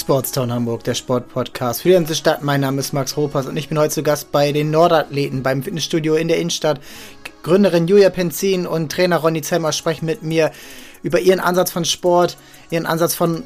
Sportstown 0.00 0.52
Hamburg, 0.52 0.84
der 0.84 0.94
Sportpodcast 0.94 1.82
für 1.82 1.88
die 1.88 1.94
ganze 1.94 2.14
Stadt. 2.14 2.42
Mein 2.42 2.60
Name 2.60 2.80
ist 2.80 2.92
Max 2.92 3.16
Ropers 3.16 3.46
und 3.46 3.56
ich 3.56 3.68
bin 3.68 3.78
heute 3.78 3.92
zu 3.92 4.02
Gast 4.02 4.30
bei 4.30 4.52
den 4.52 4.70
Nordathleten 4.70 5.42
beim 5.42 5.62
Fitnessstudio 5.62 6.14
in 6.14 6.28
der 6.28 6.38
Innenstadt. 6.38 6.80
Gründerin 7.42 7.88
Julia 7.88 8.10
Penzin 8.10 8.66
und 8.66 8.92
Trainer 8.92 9.16
Ronny 9.16 9.42
Zellmer 9.42 9.72
sprechen 9.72 10.06
mit 10.06 10.22
mir 10.22 10.52
über 11.02 11.20
ihren 11.20 11.40
Ansatz 11.40 11.72
von 11.72 11.84
Sport, 11.84 12.36
ihren 12.70 12.86
Ansatz 12.86 13.14
von 13.14 13.42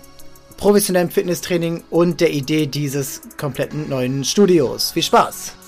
professionellem 0.58 1.10
Fitnesstraining 1.10 1.84
und 1.90 2.20
der 2.20 2.30
Idee 2.30 2.66
dieses 2.66 3.22
kompletten 3.38 3.88
neuen 3.88 4.24
Studios. 4.24 4.92
Viel 4.92 5.02
Spaß! 5.02 5.61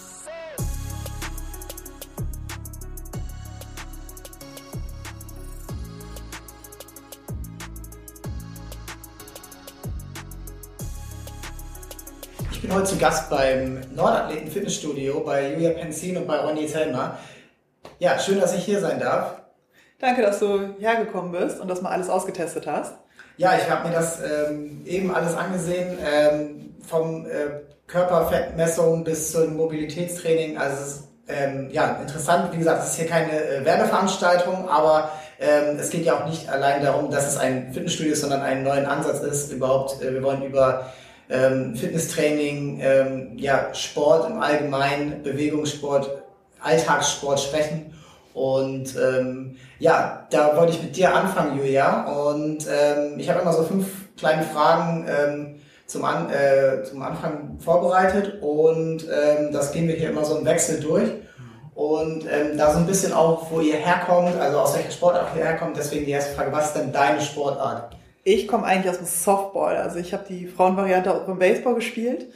Heute 12.75 12.87
zu 12.87 12.99
Gast 12.99 13.31
beim 13.31 13.83
Nordathleten 13.95 14.51
Fitnessstudio 14.51 15.21
bei 15.21 15.53
Julia 15.53 15.71
Penzin 15.71 16.17
und 16.17 16.27
bei 16.27 16.39
Ronny 16.39 16.67
Zellmer. 16.67 17.19
Ja, 18.01 18.19
schön, 18.19 18.41
dass 18.41 18.53
ich 18.53 18.65
hier 18.65 18.81
sein 18.81 18.99
darf. 18.99 19.37
Danke, 20.01 20.23
dass 20.23 20.41
du 20.41 20.75
hergekommen 20.81 21.31
bist 21.31 21.61
und 21.61 21.69
das 21.69 21.83
mal 21.83 21.91
alles 21.91 22.11
ausgetestet 22.11 22.67
hast. 22.67 22.95
Ja, 23.37 23.57
ich 23.57 23.71
habe 23.71 23.89
mir 23.89 23.95
das 23.95 24.19
ähm, 24.21 24.83
eben 24.87 25.15
alles 25.15 25.37
angesehen, 25.37 25.99
ähm, 26.05 26.75
vom 26.85 27.27
äh, 27.27 27.61
Körperfettmessung 27.87 29.05
bis 29.05 29.31
zum 29.31 29.57
Mobilitätstraining. 29.57 30.59
Also 30.59 30.75
es 30.75 30.89
ist 30.89 31.05
ähm, 31.29 31.69
ja, 31.71 31.99
interessant. 32.03 32.53
Wie 32.53 32.59
gesagt, 32.59 32.83
es 32.83 32.91
ist 32.91 32.97
hier 32.97 33.07
keine 33.07 33.41
äh, 33.41 33.65
Werbeveranstaltung, 33.65 34.69
aber 34.69 35.13
ähm, 35.39 35.79
es 35.79 35.91
geht 35.91 36.05
ja 36.05 36.19
auch 36.19 36.27
nicht 36.27 36.49
allein 36.49 36.83
darum, 36.83 37.09
dass 37.13 37.29
es 37.29 37.39
ein 37.39 37.73
Fitnessstudio 37.73 38.15
ist, 38.15 38.23
sondern 38.23 38.43
einen 38.43 38.65
neuen 38.65 38.87
Ansatz 38.87 39.21
ist. 39.21 39.53
Überhaupt, 39.53 40.03
äh, 40.03 40.13
wir 40.13 40.25
wollen 40.25 40.43
über 40.43 40.93
ähm, 41.35 41.75
Fitnesstraining, 41.75 42.81
ähm, 42.81 43.33
ja, 43.37 43.75
Sport 43.75 44.31
im 44.31 44.41
Allgemeinen, 44.41 45.23
Bewegungssport, 45.23 46.11
Alltagssport 46.61 47.41
sprechen. 47.41 47.93
Und 48.33 48.97
ähm, 48.97 49.57
ja, 49.79 50.27
da 50.31 50.57
wollte 50.57 50.73
ich 50.73 50.83
mit 50.83 50.97
dir 50.97 51.15
anfangen, 51.15 51.59
Julia. 51.59 52.05
Und 52.05 52.67
ähm, 52.69 53.19
ich 53.19 53.29
habe 53.29 53.41
immer 53.41 53.53
so 53.53 53.65
fünf 53.65 53.87
kleine 54.17 54.43
Fragen 54.43 55.07
ähm, 55.09 55.61
zum, 55.87 56.05
An 56.05 56.31
äh, 56.31 56.83
zum 56.85 57.03
Anfang 57.03 57.59
vorbereitet 57.59 58.41
und 58.41 59.05
ähm, 59.05 59.53
das 59.53 59.73
gehen 59.73 59.87
wir 59.87 59.95
hier 59.95 60.11
immer 60.11 60.25
so 60.25 60.39
im 60.39 60.45
Wechsel 60.45 60.81
durch. 60.81 61.11
Und 61.75 62.25
ähm, 62.31 62.57
da 62.57 62.73
so 62.73 62.79
ein 62.79 62.87
bisschen 62.87 63.13
auch, 63.13 63.51
wo 63.51 63.61
ihr 63.61 63.77
herkommt, 63.77 64.41
also 64.41 64.61
aus 64.61 64.77
welcher 64.77 64.93
Sportart 64.93 65.37
ihr 65.37 65.45
herkommt. 65.45 65.77
Deswegen 65.77 66.05
die 66.05 66.13
erste 66.13 66.35
Frage, 66.35 66.53
was 66.53 66.67
ist 66.69 66.77
denn 66.77 66.93
deine 66.93 67.21
Sportart? 67.21 67.97
Ich 68.25 68.49
komme 68.49 68.65
eigentlich 68.65 68.91
aus 68.91 68.99
dem 68.99 69.07
Softball. 69.07 69.77
Also 69.77 69.99
ich 69.99 70.13
habe 70.15 70.25
die 70.29 70.47
Frauenvariante 70.47 71.15
auch 71.15 71.27
beim 71.27 71.39
Baseball 71.39 71.75
gespielt. 71.75 72.27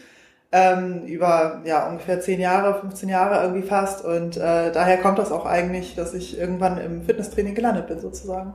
Ähm, 0.50 1.04
über 1.04 1.62
ja 1.64 1.88
ungefähr 1.88 2.20
zehn 2.20 2.40
Jahre, 2.40 2.80
15 2.80 3.08
Jahre 3.08 3.42
irgendwie 3.42 3.66
fast. 3.66 4.04
Und 4.04 4.36
äh, 4.36 4.70
daher 4.70 4.98
kommt 4.98 5.18
das 5.18 5.32
auch 5.32 5.46
eigentlich, 5.46 5.94
dass 5.94 6.14
ich 6.14 6.38
irgendwann 6.38 6.78
im 6.78 7.02
Fitnesstraining 7.02 7.54
gelandet 7.54 7.86
bin 7.86 8.00
sozusagen. 8.00 8.54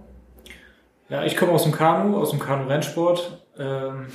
Ja, 1.10 1.24
ich 1.24 1.36
komme 1.36 1.52
aus 1.52 1.64
dem 1.64 1.72
Kanu, 1.72 2.18
aus 2.18 2.30
dem 2.30 2.40
Kanu-Rennsport. 2.40 3.44
Ähm, 3.60 4.08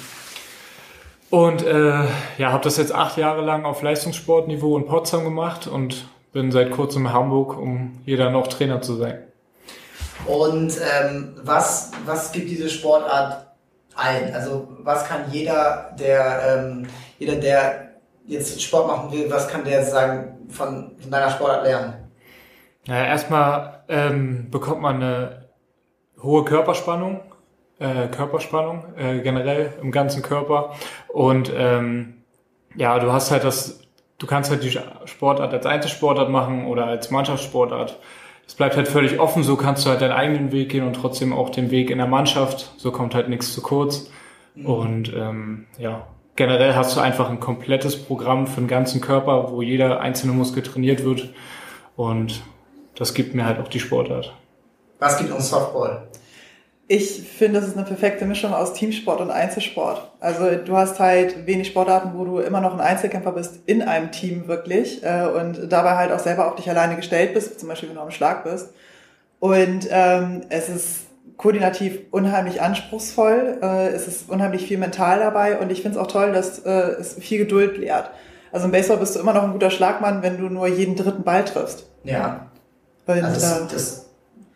und 1.31 1.65
äh, 1.65 2.05
ja, 2.39 2.53
habe 2.53 2.65
das 2.65 2.79
jetzt 2.79 2.95
acht 2.95 3.19
Jahre 3.19 3.43
lang 3.43 3.65
auf 3.65 3.83
Leistungssportniveau 3.83 4.79
in 4.79 4.87
Potsdam 4.87 5.25
gemacht 5.25 5.67
und 5.67 6.09
bin 6.33 6.51
seit 6.51 6.71
kurzem 6.71 7.07
in 7.07 7.13
Hamburg, 7.13 7.59
um 7.59 8.01
hier 8.05 8.17
dann 8.17 8.35
auch 8.35 8.47
Trainer 8.47 8.81
zu 8.81 8.95
sein. 8.95 9.28
Und 10.27 10.73
ähm, 10.79 11.35
was, 11.43 11.91
was 12.05 12.33
gibt 12.33 12.51
diese 12.51 12.69
Sportart 12.69 13.47
ein? 13.97 14.35
Also 14.35 14.69
was 14.81 15.05
kann 15.05 15.31
jeder, 15.31 15.95
der 15.99 16.59
ähm, 16.59 16.87
jeder, 17.19 17.37
der 17.37 17.89
jetzt 18.27 18.61
Sport 18.63 18.87
machen 18.87 19.13
will, 19.13 19.31
was 19.31 19.49
kann 19.49 19.65
der 19.65 19.85
sagen 19.85 20.47
von, 20.49 20.93
von 21.01 21.11
deiner 21.11 21.31
Sportart 21.31 21.65
lernen? 21.65 21.95
Naja, 22.87 23.07
erstmal 23.07 23.83
ähm, 23.89 24.51
bekommt 24.51 24.81
man 24.81 24.97
eine 24.97 25.49
hohe 26.23 26.45
Körperspannung, 26.45 27.21
äh, 27.79 28.09
Körperspannung 28.09 28.95
äh, 28.97 29.21
generell 29.21 29.75
im 29.81 29.91
ganzen 29.91 30.23
Körper 30.23 30.75
und 31.09 31.53
ähm, 31.55 32.23
ja, 32.77 32.99
du 32.99 33.13
hast 33.13 33.31
halt 33.31 33.45
das, 33.45 33.81
du 34.19 34.27
kannst 34.27 34.51
halt 34.51 34.63
die 34.63 34.79
Sportart 35.07 35.53
als 35.53 35.67
Einzelsportart 35.67 36.31
machen 36.31 36.67
oder 36.67 36.87
als 36.87 37.11
Mannschaftssportart 37.11 37.99
es 38.49 38.55
bleibt 38.55 38.77
halt 38.77 38.89
völlig 38.89 39.21
offen, 39.21 39.43
so 39.43 39.57
kannst 39.57 39.85
du 39.85 39.91
halt 39.91 40.01
deinen 40.01 40.13
eigenen 40.13 40.53
Weg 40.53 40.71
gehen 40.71 40.87
und 40.87 40.95
trotzdem 40.95 41.35
auch 41.35 41.51
den 41.51 41.71
Weg 41.71 41.91
in 41.91 41.99
der 41.99 42.07
Mannschaft. 42.07 42.73
So 42.79 42.91
kommt 42.91 43.15
halt 43.15 43.29
nichts 43.29 43.53
zu 43.53 43.61
kurz. 43.61 44.11
Mhm. 44.55 44.67
Und 44.67 45.13
ähm, 45.15 45.67
ja, 45.79 46.07
generell 46.35 46.75
hast 46.75 46.97
du 46.97 47.01
einfach 47.01 47.29
ein 47.29 47.41
komplettes 47.41 48.03
Programm 48.03 48.47
für 48.47 48.63
den 48.63 48.67
ganzen 48.67 49.03
Körper, 49.03 49.53
wo 49.53 49.61
jeder 49.61 50.01
einzelne 50.01 50.33
Muskel 50.33 50.63
trainiert 50.63 51.05
wird. 51.05 51.29
Und 51.95 52.43
das 52.95 53.13
gibt 53.13 53.35
mir 53.35 53.45
halt 53.45 53.61
auch 53.61 53.69
die 53.69 53.81
Sportart. 53.81 54.33
Was 54.99 55.19
gibt 55.19 55.31
uns 55.31 55.51
Softball? 55.51 56.09
Ich 56.91 57.23
finde, 57.23 57.61
das 57.61 57.69
ist 57.69 57.77
eine 57.77 57.85
perfekte 57.85 58.25
Mischung 58.25 58.55
aus 58.55 58.73
Teamsport 58.73 59.21
und 59.21 59.31
Einzelsport. 59.31 60.11
Also 60.21 60.57
du 60.57 60.75
hast 60.75 60.99
halt 60.99 61.47
wenig 61.47 61.69
Sportarten, 61.69 62.13
wo 62.15 62.25
du 62.25 62.39
immer 62.39 62.63
noch 62.63 62.73
ein 62.73 62.81
Einzelkämpfer 62.81 63.33
bist 63.33 63.61
in 63.67 63.83
einem 63.83 64.11
Team 64.11 64.49
wirklich 64.49 65.05
äh, 65.05 65.27
und 65.27 65.71
dabei 65.71 65.97
halt 65.97 66.13
auch 66.13 66.19
selber 66.19 66.49
auf 66.49 66.57
dich 66.57 66.71
alleine 66.71 66.97
gestellt 66.97 67.35
bist, 67.35 67.61
zum 67.61 67.69
Beispiel 67.69 67.91
wenn 67.91 67.97
du 67.97 68.01
am 68.01 68.11
Schlag 68.11 68.43
bist. 68.45 68.71
Und 69.39 69.87
ähm, 69.91 70.41
es 70.49 70.71
ist 70.71 71.01
koordinativ 71.37 72.01
unheimlich 72.11 72.63
anspruchsvoll, 72.63 73.59
äh, 73.63 73.89
es 73.89 74.09
ist 74.09 74.31
unheimlich 74.31 74.67
viel 74.67 74.79
mental 74.79 75.21
dabei 75.21 75.59
und 75.59 75.71
ich 75.71 75.83
finde 75.83 75.99
es 75.99 76.03
auch 76.03 76.11
toll, 76.11 76.33
dass 76.33 76.61
äh, 76.61 76.71
es 76.71 77.15
viel 77.15 77.39
Geduld 77.39 77.77
lehrt. 77.77 78.11
Also 78.51 78.65
im 78.65 78.73
Baseball 78.73 78.97
bist 78.97 79.15
du 79.15 79.21
immer 79.21 79.35
noch 79.35 79.45
ein 79.45 79.53
guter 79.53 79.71
Schlagmann, 79.71 80.23
wenn 80.23 80.39
du 80.39 80.49
nur 80.49 80.67
jeden 80.67 80.97
dritten 80.97 81.23
Ball 81.23 81.45
triffst. 81.45 81.87
Ja. 82.03 82.49
Und, 83.07 83.23
also 83.23 83.41
das, 83.41 83.61
äh, 83.61 83.73
das 83.73 84.08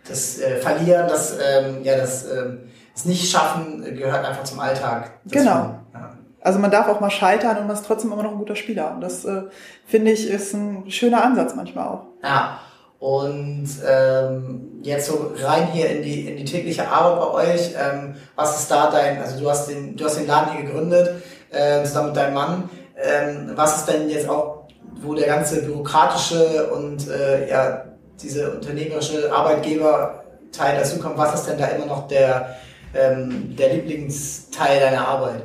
das 0.09 0.39
äh, 0.41 0.57
Verlieren, 0.57 1.09
das, 1.09 1.33
ähm, 1.39 1.83
ja, 1.83 1.97
das, 1.97 2.25
ähm, 2.31 2.61
das 2.95 3.05
Nicht-Schaffen 3.05 3.83
gehört 3.97 4.25
einfach 4.25 4.45
zum 4.45 4.61
Alltag. 4.61 5.13
Das 5.25 5.33
genau. 5.33 5.81
ja. 5.95 6.13
Also 6.41 6.59
man 6.59 6.73
darf 6.73 6.89
auch 6.89 7.01
mal 7.01 7.11
scheitern 7.11 7.59
und 7.59 7.67
man 7.69 7.77
ist 7.77 7.87
trotzdem 7.87 8.13
immer 8.13 8.25
noch 8.25 8.33
ein 8.33 8.39
guter 8.39 8.57
Spieler. 8.57 8.93
Und 8.95 9.01
das 9.01 9.25
äh, 9.25 9.43
finde 9.87 10.11
ich 10.11 10.29
ist 10.29 10.53
ein 10.55 10.91
schöner 10.91 11.25
Ansatz 11.25 11.55
manchmal 11.55 11.89
auch. 11.89 12.07
Ja. 12.23 12.59
Und 12.99 13.69
ähm, 13.89 14.81
jetzt 14.83 15.07
so 15.07 15.33
rein 15.43 15.69
hier 15.73 15.91
in 15.91 16.03
die, 16.03 16.29
in 16.29 16.37
die 16.37 16.45
tägliche 16.45 16.89
Arbeit 16.89 17.19
bei 17.19 17.53
euch, 17.53 17.75
ähm, 17.77 18.15
was 18.37 18.61
ist 18.61 18.71
da 18.71 18.91
dein, 18.91 19.21
also 19.21 19.41
du 19.41 19.51
hast 19.51 19.69
den, 19.69 19.97
du 19.97 20.05
hast 20.05 20.19
den 20.19 20.27
Laden 20.29 20.53
hier 20.53 20.65
gegründet, 20.67 21.23
äh, 21.51 21.83
zusammen 21.85 22.09
mit 22.09 22.17
deinem 22.17 22.35
Mann. 22.35 22.71
Ähm, 22.97 23.53
was 23.57 23.79
ist 23.79 23.87
denn 23.87 24.09
jetzt 24.09 24.29
auch, 24.29 24.69
wo 25.01 25.15
der 25.15 25.27
ganze 25.27 25.63
bürokratische 25.63 26.71
und 26.73 27.09
äh, 27.09 27.51
ja, 27.51 27.85
diese 28.23 28.53
unternehmerische 28.53 29.33
Arbeitgeberteil 29.33 30.77
dazu 30.79 30.99
kommt, 30.99 31.19
was 31.19 31.35
ist 31.35 31.49
denn 31.49 31.59
da 31.59 31.67
immer 31.67 31.87
noch 31.87 32.09
der, 32.09 32.57
ähm, 32.95 33.55
der 33.57 33.75
Lieblingsteil 33.75 34.81
deiner 34.81 35.07
Arbeit? 35.09 35.43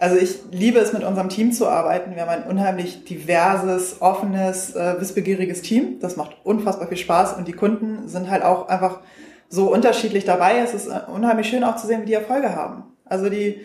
Also 0.00 0.16
ich 0.16 0.38
liebe 0.50 0.78
es, 0.78 0.94
mit 0.94 1.04
unserem 1.04 1.28
Team 1.28 1.52
zu 1.52 1.68
arbeiten. 1.68 2.14
Wir 2.14 2.22
haben 2.22 2.30
ein 2.30 2.44
unheimlich 2.44 3.04
diverses, 3.04 4.00
offenes, 4.00 4.74
äh, 4.74 4.98
wissbegieriges 4.98 5.60
Team. 5.60 5.98
Das 6.00 6.16
macht 6.16 6.36
unfassbar 6.42 6.88
viel 6.88 6.96
Spaß 6.96 7.34
und 7.34 7.46
die 7.46 7.52
Kunden 7.52 8.08
sind 8.08 8.30
halt 8.30 8.42
auch 8.42 8.68
einfach 8.68 9.00
so 9.50 9.70
unterschiedlich 9.70 10.24
dabei. 10.24 10.58
Es 10.58 10.72
ist 10.72 10.86
äh, 10.86 11.00
unheimlich 11.12 11.48
schön 11.48 11.64
auch 11.64 11.76
zu 11.76 11.86
sehen, 11.86 12.02
wie 12.02 12.06
die 12.06 12.14
Erfolge 12.14 12.56
haben. 12.56 12.84
Also 13.04 13.28
die 13.28 13.60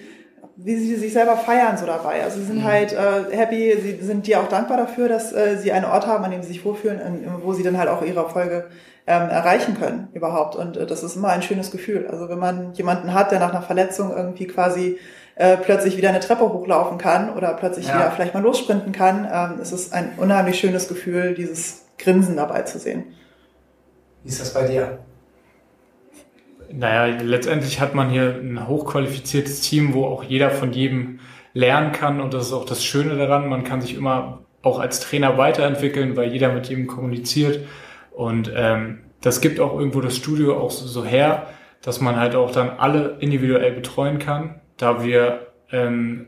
wie 0.55 0.75
sie 0.77 0.95
sich 0.95 1.13
selber 1.13 1.37
feiern 1.37 1.77
so 1.77 1.85
dabei. 1.85 2.23
Also 2.23 2.39
sie 2.39 2.45
sind 2.45 2.59
mhm. 2.59 2.63
halt 2.63 2.93
äh, 2.93 3.35
happy, 3.35 3.77
sie 3.81 4.05
sind 4.05 4.27
dir 4.27 4.39
auch 4.39 4.47
dankbar 4.47 4.77
dafür, 4.77 5.09
dass 5.09 5.33
äh, 5.33 5.57
sie 5.57 5.71
einen 5.71 5.85
Ort 5.85 6.07
haben, 6.07 6.23
an 6.23 6.31
dem 6.31 6.41
sie 6.41 6.49
sich 6.49 6.65
wohlfühlen, 6.65 6.99
in, 6.99 7.43
wo 7.43 7.53
sie 7.53 7.63
dann 7.63 7.77
halt 7.77 7.89
auch 7.89 8.01
ihre 8.01 8.19
Erfolge 8.19 8.67
ähm, 9.07 9.29
erreichen 9.29 9.77
können 9.77 10.07
überhaupt. 10.13 10.55
Und 10.55 10.77
äh, 10.77 10.85
das 10.85 11.03
ist 11.03 11.15
immer 11.15 11.29
ein 11.29 11.41
schönes 11.41 11.71
Gefühl. 11.71 12.07
Also 12.09 12.29
wenn 12.29 12.39
man 12.39 12.73
jemanden 12.73 13.13
hat, 13.13 13.31
der 13.31 13.39
nach 13.39 13.51
einer 13.51 13.61
Verletzung 13.61 14.11
irgendwie 14.15 14.47
quasi 14.47 14.97
äh, 15.35 15.57
plötzlich 15.57 15.97
wieder 15.97 16.09
eine 16.09 16.19
Treppe 16.19 16.51
hochlaufen 16.51 16.97
kann 16.97 17.33
oder 17.33 17.53
plötzlich 17.53 17.87
ja. 17.87 17.95
wieder 17.95 18.11
vielleicht 18.11 18.33
mal 18.33 18.43
lossprinten 18.43 18.93
kann, 18.93 19.27
ähm, 19.31 19.61
ist 19.61 19.71
es 19.71 19.91
ein 19.91 20.13
unheimlich 20.17 20.59
schönes 20.59 20.87
Gefühl, 20.87 21.35
dieses 21.35 21.85
Grinsen 21.97 22.37
dabei 22.37 22.61
zu 22.63 22.79
sehen. 22.79 23.05
Wie 24.23 24.29
ist 24.29 24.41
das 24.41 24.53
bei 24.53 24.67
dir? 24.67 24.99
Naja, 26.77 27.17
letztendlich 27.21 27.79
hat 27.79 27.95
man 27.95 28.09
hier 28.09 28.37
ein 28.41 28.67
hochqualifiziertes 28.67 29.61
Team, 29.61 29.93
wo 29.93 30.05
auch 30.05 30.23
jeder 30.23 30.49
von 30.49 30.73
jedem 30.73 31.19
lernen 31.53 31.93
kann 31.93 32.19
und 32.19 32.33
das 32.33 32.47
ist 32.47 32.53
auch 32.53 32.65
das 32.65 32.83
Schöne 32.83 33.15
daran. 33.15 33.47
Man 33.47 33.63
kann 33.63 33.81
sich 33.81 33.95
immer 33.95 34.39
auch 34.61 34.79
als 34.79 34.99
Trainer 34.99 35.37
weiterentwickeln, 35.37 36.17
weil 36.17 36.33
jeder 36.33 36.51
mit 36.51 36.67
jedem 36.67 36.87
kommuniziert 36.87 37.65
und 38.11 38.51
ähm, 38.53 38.99
das 39.21 39.39
gibt 39.39 39.59
auch 39.61 39.79
irgendwo 39.79 40.01
das 40.01 40.17
Studio 40.17 40.59
auch 40.59 40.69
so, 40.69 40.85
so 40.85 41.05
her, 41.05 41.47
dass 41.81 42.01
man 42.01 42.17
halt 42.17 42.35
auch 42.35 42.51
dann 42.51 42.71
alle 42.71 43.17
individuell 43.19 43.71
betreuen 43.71 44.19
kann, 44.19 44.59
da 44.75 45.01
wir 45.01 45.47
ähm, 45.71 46.27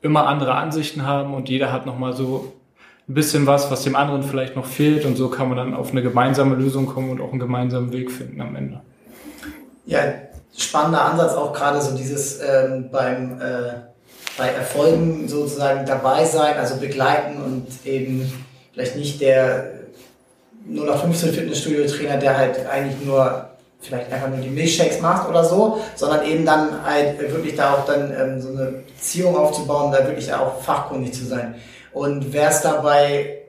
immer 0.00 0.26
andere 0.26 0.54
Ansichten 0.54 1.04
haben 1.04 1.34
und 1.34 1.50
jeder 1.50 1.70
hat 1.70 1.84
nochmal 1.84 2.14
so 2.14 2.54
ein 3.08 3.14
bisschen 3.14 3.46
was, 3.46 3.70
was 3.70 3.84
dem 3.84 3.94
anderen 3.94 4.22
vielleicht 4.22 4.56
noch 4.56 4.64
fehlt 4.64 5.04
und 5.04 5.16
so 5.16 5.28
kann 5.28 5.48
man 5.48 5.58
dann 5.58 5.74
auf 5.74 5.90
eine 5.90 6.02
gemeinsame 6.02 6.54
Lösung 6.54 6.86
kommen 6.86 7.10
und 7.10 7.20
auch 7.20 7.30
einen 7.30 7.40
gemeinsamen 7.40 7.92
Weg 7.92 8.10
finden 8.10 8.40
am 8.40 8.56
Ende. 8.56 8.80
Ja, 9.86 10.00
spannender 10.56 11.04
Ansatz 11.04 11.34
auch 11.34 11.52
gerade 11.52 11.80
so 11.80 11.96
dieses 11.96 12.40
ähm, 12.40 12.90
beim, 12.90 13.40
äh, 13.40 13.74
bei 14.36 14.48
Erfolgen 14.48 15.28
sozusagen 15.28 15.86
dabei 15.86 16.24
sein, 16.24 16.56
also 16.56 16.76
begleiten 16.76 17.42
und 17.42 17.66
eben 17.84 18.30
vielleicht 18.72 18.96
nicht 18.96 19.20
der 19.20 19.72
nur 20.68 20.86
noch 20.86 21.00
15 21.00 21.32
Fitnessstudio-Trainer, 21.32 22.16
der 22.16 22.36
halt 22.36 22.66
eigentlich 22.66 23.04
nur 23.04 23.50
vielleicht 23.80 24.12
einfach 24.12 24.28
nur 24.28 24.38
die 24.38 24.50
Milchshakes 24.50 25.00
macht 25.00 25.28
oder 25.28 25.44
so, 25.44 25.80
sondern 25.94 26.26
eben 26.26 26.44
dann 26.44 26.84
halt 26.84 27.18
wirklich 27.20 27.54
da 27.54 27.74
auch 27.74 27.86
dann 27.86 28.12
ähm, 28.12 28.40
so 28.40 28.48
eine 28.48 28.82
Beziehung 28.86 29.36
aufzubauen, 29.36 29.92
da 29.92 30.04
wirklich 30.06 30.32
auch 30.34 30.60
fachkundig 30.60 31.14
zu 31.14 31.24
sein. 31.24 31.54
Und 31.92 32.32
wer 32.32 32.50
es 32.50 32.62
dabei, 32.62 33.45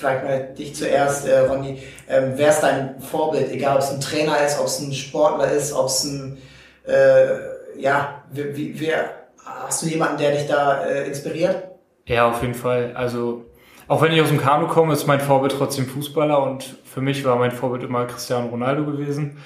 vielleicht 0.00 0.24
mal 0.24 0.54
dich 0.58 0.74
zuerst, 0.74 1.28
äh, 1.28 1.38
Ronny, 1.40 1.82
ähm, 2.08 2.32
wer 2.34 2.48
ist 2.48 2.60
dein 2.60 3.00
Vorbild, 3.00 3.52
egal 3.52 3.76
ob 3.76 3.82
es 3.82 3.90
ein 3.90 4.00
Trainer 4.00 4.38
ist, 4.44 4.58
ob 4.58 4.66
es 4.66 4.80
ein 4.80 4.92
Sportler 4.92 5.50
ist, 5.50 5.72
ob 5.72 5.86
es 5.86 6.04
ein, 6.04 6.38
äh, 6.86 7.80
ja, 7.80 8.22
wie, 8.32 8.56
wie, 8.56 8.80
wer, 8.80 9.10
hast 9.44 9.82
du 9.82 9.86
jemanden, 9.86 10.18
der 10.18 10.32
dich 10.32 10.46
da 10.48 10.84
äh, 10.84 11.06
inspiriert? 11.06 11.62
Ja, 12.06 12.28
auf 12.28 12.42
jeden 12.42 12.54
Fall. 12.54 12.92
Also 12.94 13.44
auch 13.86 14.02
wenn 14.02 14.12
ich 14.12 14.20
aus 14.20 14.28
dem 14.28 14.40
Kanu 14.40 14.66
komme, 14.66 14.92
ist 14.92 15.06
mein 15.06 15.20
Vorbild 15.20 15.54
trotzdem 15.56 15.86
Fußballer 15.86 16.42
und 16.42 16.76
für 16.84 17.00
mich 17.00 17.24
war 17.24 17.36
mein 17.36 17.52
Vorbild 17.52 17.84
immer 17.84 18.06
Cristiano 18.06 18.48
Ronaldo 18.48 18.84
gewesen 18.84 19.38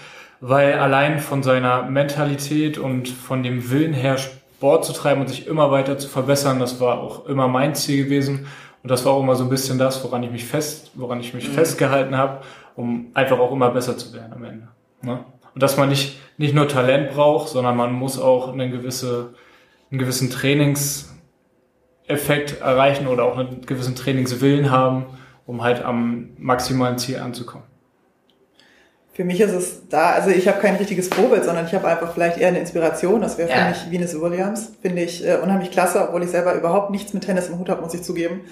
weil 0.47 0.75
allein 0.75 1.21
von 1.21 1.43
seiner 1.43 1.83
Mentalität 1.85 2.77
und 2.77 3.09
von 3.09 3.43
dem 3.43 3.71
Willen 3.71 3.95
her 3.95 4.19
Sport 4.19 4.85
zu 4.85 4.93
treiben 4.93 5.23
und 5.23 5.29
sich 5.29 5.47
immer 5.47 5.71
weiter 5.71 5.97
zu 5.97 6.07
verbessern, 6.07 6.61
das 6.61 6.81
war 6.81 6.99
auch 6.99 7.27
immer 7.27 7.49
mein 7.49 7.75
Ziel 7.75 8.05
gewesen 8.05 8.47
und 8.85 8.91
das 8.91 9.05
war 9.07 9.15
auch 9.15 9.23
immer 9.23 9.35
so 9.35 9.45
ein 9.45 9.51
bisschen 9.51 9.79
das, 9.79 10.05
woran 10.05 10.23
ich 10.23 10.31
mich 10.31 10.45
fest, 10.45 10.91
woran 10.95 11.19
ich 11.19 11.33
mich 11.33 11.49
mhm. 11.49 11.55
festgehalten 11.55 12.19
habe, 12.19 12.43
um 12.77 13.07
einfach 13.15 13.39
auch 13.39 13.51
immer 13.51 13.71
besser 13.71 13.97
zu 13.97 14.13
werden 14.13 14.35
am 14.35 14.45
Ende. 14.45 14.69
Ne? 15.01 15.25
Und 15.55 15.63
dass 15.63 15.79
man 15.79 15.89
nicht 15.89 16.19
nicht 16.37 16.55
nur 16.55 16.69
Talent 16.69 17.13
braucht, 17.13 17.49
sondern 17.49 17.77
man 17.77 17.95
muss 17.95 18.21
auch 18.21 18.53
eine 18.53 18.69
gewisse 18.69 19.33
einen 19.91 19.99
gewissen 19.99 20.29
Trainingseffekt 20.29 22.61
erreichen 22.61 23.07
oder 23.07 23.25
auch 23.25 23.39
einen 23.39 23.65
gewissen 23.65 23.95
Trainingswillen 23.95 24.71
haben, 24.71 25.07
um 25.47 25.63
halt 25.63 25.83
am 25.83 26.33
maximalen 26.37 26.99
Ziel 26.99 27.21
anzukommen. 27.21 27.65
Für 29.15 29.25
mich 29.25 29.41
ist 29.41 29.53
es 29.53 29.89
da, 29.89 30.11
also 30.11 30.29
ich 30.29 30.47
habe 30.47 30.61
kein 30.61 30.77
richtiges 30.77 31.09
Vorbild, 31.09 31.45
sondern 31.45 31.65
ich 31.65 31.73
habe 31.73 31.89
einfach 31.89 32.13
vielleicht 32.13 32.37
eher 32.37 32.49
eine 32.49 32.59
Inspiration. 32.59 33.23
Das 33.23 33.39
wäre 33.39 33.49
für 33.49 33.57
ja. 33.57 33.69
mich 33.69 33.91
Venus 33.91 34.21
Williams. 34.21 34.73
Finde 34.83 35.01
ich 35.03 35.27
äh, 35.27 35.37
unheimlich 35.37 35.71
klasse, 35.71 36.03
obwohl 36.03 36.23
ich 36.25 36.31
selber 36.31 36.53
überhaupt 36.53 36.91
nichts 36.91 37.15
mit 37.15 37.25
Tennis 37.25 37.49
im 37.49 37.59
Hut 37.59 37.71
habe, 37.71 37.81
muss 37.81 37.95
ich 37.95 38.03
zugeben. 38.03 38.43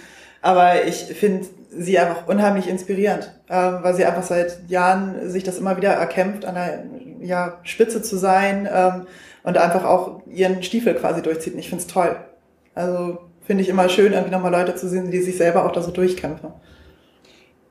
Aber 0.43 0.85
ich 0.85 0.97
finde 0.97 1.47
sie 1.71 1.99
einfach 1.99 2.27
unheimlich 2.27 2.69
inspirierend, 2.69 3.33
ähm, 3.49 3.79
weil 3.81 3.95
sie 3.95 4.05
einfach 4.05 4.25
seit 4.25 4.69
Jahren 4.69 5.31
sich 5.31 5.45
das 5.45 5.59
immer 5.59 5.77
wieder 5.77 5.93
erkämpft, 5.93 6.45
an 6.45 6.57
der 6.57 6.85
ja, 7.21 7.59
Spitze 7.63 8.03
zu 8.03 8.17
sein 8.17 8.69
ähm, 8.71 9.07
und 9.45 9.57
einfach 9.57 9.85
auch 9.85 10.21
ihren 10.27 10.63
Stiefel 10.63 10.95
quasi 10.95 11.23
durchzieht. 11.23 11.55
Und 11.55 11.61
ich 11.61 11.69
finde 11.69 11.83
es 11.83 11.89
toll. 11.89 12.17
Also 12.75 13.19
finde 13.47 13.63
ich 13.63 13.69
immer 13.69 13.89
schön, 13.89 14.13
irgendwie 14.13 14.33
nochmal 14.33 14.53
Leute 14.53 14.75
zu 14.75 14.89
sehen, 14.89 15.11
die 15.11 15.21
sich 15.21 15.37
selber 15.37 15.65
auch 15.65 15.73
da 15.73 15.81
so 15.81 15.93
durchkämpfen. 15.93 16.51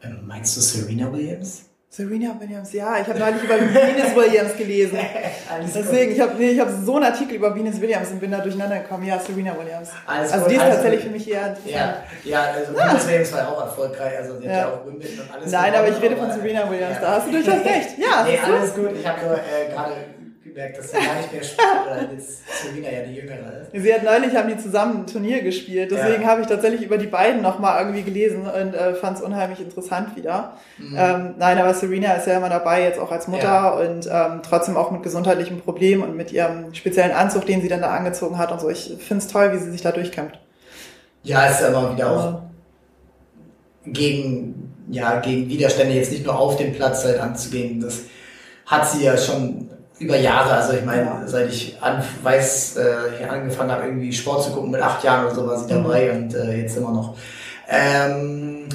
Ähm, 0.01 0.21
meinst 0.25 0.55
du 0.57 0.61
Serena 0.61 1.11
Williams? 1.11 1.70
Serena 1.93 2.33
Williams, 2.39 2.71
ja, 2.71 3.01
ich 3.01 3.07
habe 3.07 3.19
neulich 3.19 3.43
über 3.43 3.59
Venus 3.59 4.15
Williams 4.15 4.55
gelesen. 4.55 4.97
Deswegen, 5.75 6.13
ich 6.13 6.21
habe 6.21 6.35
nee, 6.37 6.51
ich 6.51 6.59
hab 6.61 6.69
so 6.69 6.95
einen 6.95 7.03
Artikel 7.03 7.35
über 7.35 7.53
Venus 7.53 7.81
Williams 7.81 8.11
und 8.11 8.21
bin 8.21 8.31
da 8.31 8.37
durcheinander 8.39 8.79
gekommen. 8.79 9.05
Ja, 9.05 9.19
Serena 9.19 9.53
Williams. 9.59 9.89
Alles 10.07 10.31
also 10.31 10.47
die 10.47 10.55
ist 10.55 10.61
also, 10.61 10.75
tatsächlich 10.75 11.03
für 11.03 11.09
mich 11.09 11.29
eher. 11.29 11.57
Ja, 11.65 11.97
ja 12.23 12.43
also 12.43 12.71
ah. 12.77 12.91
Venus 12.91 13.07
Williams 13.07 13.33
war 13.33 13.51
auch 13.51 13.61
erfolgreich, 13.63 14.17
also 14.19 14.39
die 14.39 14.45
ja. 14.45 14.51
hat 14.53 14.59
ja 14.59 14.67
auch 14.69 14.85
Wimbledon 14.85 15.19
und 15.19 15.33
alles. 15.33 15.51
Nein, 15.51 15.75
aber 15.75 15.89
ich 15.89 16.01
rede 16.01 16.15
von 16.15 16.31
Serena 16.31 16.71
Williams, 16.71 16.95
ja. 16.95 17.01
da 17.01 17.11
hast 17.11 17.27
du 17.27 17.31
durchaus 17.31 17.65
recht. 17.65 17.97
Ja, 17.97 18.23
nee, 18.23 18.39
alles 18.39 18.73
gut. 18.73 18.91
Ich 18.97 19.05
habe 19.05 19.25
nur 19.25 19.35
äh, 19.35 19.73
gerade 19.73 19.93
gemerkt, 20.53 20.77
dass 20.77 20.91
sie 20.91 20.97
gar 20.97 21.15
nicht 21.15 21.33
mehr 21.33 21.43
spielt, 21.43 21.67
weil 21.89 22.09
jetzt 22.13 22.41
Serena 22.61 22.89
ja 22.91 23.03
die 23.03 23.15
Jüngere 23.15 23.61
ist. 23.61 23.83
Sie 23.83 23.93
hat 23.93 24.03
neulich, 24.03 24.35
haben 24.35 24.49
die 24.49 24.57
zusammen 24.57 25.01
ein 25.01 25.07
Turnier 25.07 25.41
gespielt, 25.41 25.91
deswegen 25.91 26.23
ja. 26.23 26.27
habe 26.27 26.41
ich 26.41 26.47
tatsächlich 26.47 26.83
über 26.83 26.97
die 26.97 27.07
beiden 27.07 27.41
nochmal 27.41 27.81
irgendwie 27.81 28.03
gelesen 28.03 28.41
und 28.41 28.73
äh, 28.73 28.93
fand 28.95 29.17
es 29.17 29.23
unheimlich 29.23 29.59
interessant 29.59 30.15
wieder. 30.15 30.57
Mhm. 30.77 30.95
Ähm, 30.97 31.35
nein, 31.37 31.57
aber 31.57 31.73
Serena 31.73 32.13
ist 32.13 32.27
ja 32.27 32.37
immer 32.37 32.49
dabei, 32.49 32.83
jetzt 32.83 32.99
auch 32.99 33.11
als 33.11 33.27
Mutter 33.27 33.43
ja. 33.43 33.69
und 33.69 34.07
ähm, 34.11 34.41
trotzdem 34.47 34.77
auch 34.77 34.91
mit 34.91 35.03
gesundheitlichen 35.03 35.61
Problemen 35.61 36.03
und 36.03 36.17
mit 36.17 36.31
ihrem 36.31 36.73
speziellen 36.73 37.11
Anzug, 37.11 37.45
den 37.45 37.61
sie 37.61 37.67
dann 37.67 37.81
da 37.81 37.91
angezogen 37.95 38.37
hat 38.37 38.51
und 38.51 38.61
so. 38.61 38.69
Ich 38.69 38.95
finde 38.99 39.23
es 39.23 39.27
toll, 39.27 39.53
wie 39.53 39.57
sie 39.57 39.71
sich 39.71 39.81
da 39.81 39.91
durchkämpft. 39.91 40.39
Ja, 41.23 41.45
ist 41.45 41.61
ja 41.61 41.67
immer 41.67 41.93
wieder 41.93 42.11
auch 42.11 42.41
gegen, 43.85 44.73
ja, 44.89 45.19
gegen 45.19 45.49
Widerstände 45.49 45.95
jetzt 45.95 46.11
nicht 46.11 46.25
nur 46.25 46.37
auf 46.37 46.57
dem 46.57 46.73
Platz 46.73 47.03
halt 47.03 47.19
anzugehen. 47.19 47.79
Das 47.79 48.01
hat 48.65 48.89
sie 48.89 49.03
ja 49.03 49.17
schon 49.17 49.70
über 50.01 50.17
Jahre, 50.17 50.53
also 50.53 50.73
ich 50.73 50.83
meine, 50.83 51.03
ja. 51.03 51.21
seit 51.25 51.49
ich 51.49 51.77
an, 51.79 52.03
weiß, 52.23 52.77
äh, 52.77 53.23
angefangen 53.25 53.71
habe, 53.71 53.85
irgendwie 53.85 54.11
Sport 54.11 54.43
zu 54.43 54.51
gucken, 54.51 54.71
mit 54.71 54.81
acht 54.81 55.03
Jahren 55.03 55.25
oder 55.25 55.35
so 55.35 55.47
war 55.47 55.57
sie 55.57 55.65
mhm. 55.65 55.83
dabei 55.83 56.11
und 56.11 56.33
äh, 56.33 56.61
jetzt 56.61 56.75
immer 56.75 56.91
noch. 56.91 57.15
Ähm, 57.69 58.67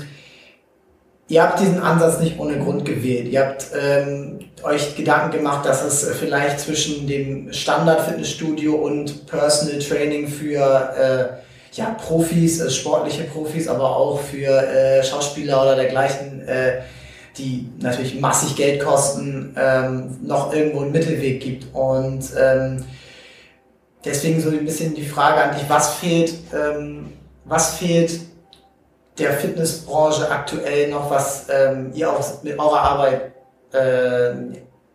ihr 1.28 1.42
habt 1.42 1.60
diesen 1.60 1.80
Ansatz 1.80 2.20
nicht 2.20 2.38
ohne 2.38 2.58
Grund 2.58 2.84
gewählt. 2.84 3.28
Ihr 3.28 3.40
habt 3.40 3.66
ähm, 3.78 4.38
euch 4.62 4.96
Gedanken 4.96 5.36
gemacht, 5.36 5.66
dass 5.66 5.84
es 5.84 6.08
vielleicht 6.18 6.60
zwischen 6.60 7.06
dem 7.08 7.52
Standard-Fitnessstudio 7.52 8.74
und 8.74 9.26
Personal 9.26 9.80
Training 9.80 10.28
für 10.28 10.94
äh, 10.96 11.76
ja, 11.76 11.96
Profis, 12.06 12.60
äh, 12.60 12.70
sportliche 12.70 13.24
Profis, 13.24 13.66
aber 13.66 13.96
auch 13.96 14.20
für 14.20 14.48
äh, 14.48 15.02
Schauspieler 15.02 15.60
oder 15.62 15.74
dergleichen 15.74 16.46
äh, 16.46 16.82
die 17.38 17.68
natürlich 17.80 18.20
massig 18.20 18.56
Geld 18.56 18.82
kosten, 18.82 19.54
ähm, 19.58 20.18
noch 20.22 20.52
irgendwo 20.52 20.80
einen 20.80 20.92
Mittelweg 20.92 21.40
gibt. 21.40 21.74
Und 21.74 22.24
ähm, 22.38 22.84
deswegen 24.04 24.40
so 24.40 24.50
ein 24.50 24.64
bisschen 24.64 24.94
die 24.94 25.04
Frage 25.04 25.42
an 25.42 25.54
dich, 25.54 25.68
was 25.68 25.94
fehlt, 25.94 26.34
ähm, 26.54 27.12
was 27.44 27.74
fehlt 27.74 28.20
der 29.18 29.32
Fitnessbranche 29.32 30.30
aktuell 30.30 30.90
noch, 30.90 31.10
was 31.10 31.46
ähm, 31.50 31.90
ihr 31.94 32.10
auch 32.10 32.42
mit 32.42 32.58
eurer 32.58 32.80
Arbeit 32.80 33.32
äh, 33.72 34.32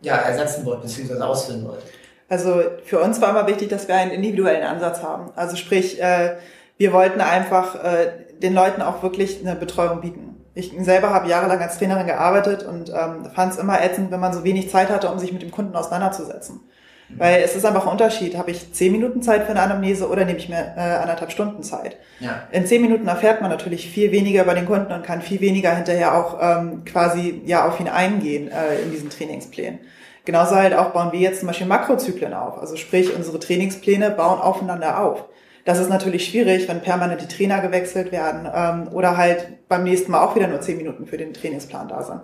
ja, 0.01 0.15
ersetzen 0.15 0.65
wollt, 0.65 0.81
beziehungsweise 0.81 1.25
ausführen 1.25 1.65
wollt? 1.65 1.81
Also 2.29 2.63
für 2.85 2.99
uns 3.01 3.19
war 3.19 3.31
immer 3.31 3.47
wichtig, 3.47 3.69
dass 3.69 3.87
wir 3.87 3.95
einen 3.95 4.11
individuellen 4.11 4.63
Ansatz 4.63 5.01
haben. 5.01 5.31
Also 5.35 5.57
sprich, 5.57 6.01
äh, 6.01 6.37
wir 6.77 6.93
wollten 6.93 7.19
einfach 7.19 7.83
äh, 7.83 8.11
den 8.41 8.53
Leuten 8.53 8.81
auch 8.81 9.03
wirklich 9.03 9.41
eine 9.41 9.55
Betreuung 9.55 10.01
bieten. 10.01 10.30
Ich 10.53 10.73
selber 10.79 11.11
habe 11.11 11.29
jahrelang 11.29 11.59
als 11.59 11.77
Trainerin 11.77 12.07
gearbeitet 12.07 12.63
und 12.63 12.89
ähm, 12.89 13.25
fand 13.33 13.53
es 13.53 13.59
immer 13.59 13.81
ätzend, 13.81 14.11
wenn 14.11 14.19
man 14.19 14.33
so 14.33 14.43
wenig 14.43 14.69
Zeit 14.69 14.89
hatte, 14.89 15.09
um 15.09 15.17
sich 15.17 15.31
mit 15.31 15.41
dem 15.41 15.51
Kunden 15.51 15.75
auseinanderzusetzen. 15.75 16.61
Mhm. 17.07 17.19
Weil 17.19 17.41
es 17.41 17.55
ist 17.55 17.65
einfach 17.65 17.85
ein 17.85 17.91
Unterschied. 17.91 18.37
Habe 18.37 18.51
ich 18.51 18.73
zehn 18.73 18.91
Minuten 18.91 19.21
Zeit 19.21 19.43
für 19.43 19.51
eine 19.51 19.61
Anamnese 19.61 20.09
oder 20.09 20.25
nehme 20.25 20.39
ich 20.39 20.49
mir 20.49 20.73
äh, 20.75 20.79
anderthalb 20.79 21.31
Stunden 21.31 21.63
Zeit? 21.63 21.95
Ja. 22.19 22.43
In 22.51 22.65
zehn 22.65 22.81
Minuten 22.81 23.07
erfährt 23.07 23.41
man 23.41 23.49
natürlich 23.49 23.89
viel 23.89 24.11
weniger 24.11 24.43
über 24.43 24.53
den 24.53 24.65
Kunden 24.65 24.91
und 24.91 25.03
kann 25.03 25.21
viel 25.21 25.39
weniger 25.39 25.73
hinterher 25.73 26.17
auch 26.17 26.37
ähm, 26.41 26.83
quasi 26.83 27.41
ja 27.45 27.65
auf 27.67 27.79
ihn 27.79 27.87
eingehen 27.87 28.49
äh, 28.49 28.81
in 28.81 28.91
diesen 28.91 29.09
Trainingsplänen. 29.09 29.79
Genauso 30.25 30.55
halt 30.55 30.73
auch 30.73 30.91
bauen 30.91 31.11
wir 31.11 31.19
jetzt 31.19 31.39
zum 31.39 31.47
Beispiel 31.47 31.65
Makrozyklen 31.65 32.33
auf. 32.33 32.59
Also 32.59 32.75
sprich, 32.75 33.15
unsere 33.15 33.39
Trainingspläne 33.39 34.11
bauen 34.11 34.39
aufeinander 34.39 34.99
auf. 35.03 35.25
Das 35.65 35.79
ist 35.79 35.89
natürlich 35.89 36.25
schwierig, 36.25 36.67
wenn 36.67 36.81
permanent 36.81 37.21
die 37.21 37.27
Trainer 37.27 37.59
gewechselt 37.61 38.11
werden 38.11 38.49
ähm, 38.53 38.93
oder 38.93 39.17
halt 39.17 39.67
beim 39.67 39.83
nächsten 39.83 40.11
Mal 40.11 40.23
auch 40.23 40.35
wieder 40.35 40.47
nur 40.47 40.61
zehn 40.61 40.77
Minuten 40.77 41.05
für 41.05 41.17
den 41.17 41.33
Trainingsplan 41.33 41.87
da 41.87 42.03
sind. 42.03 42.21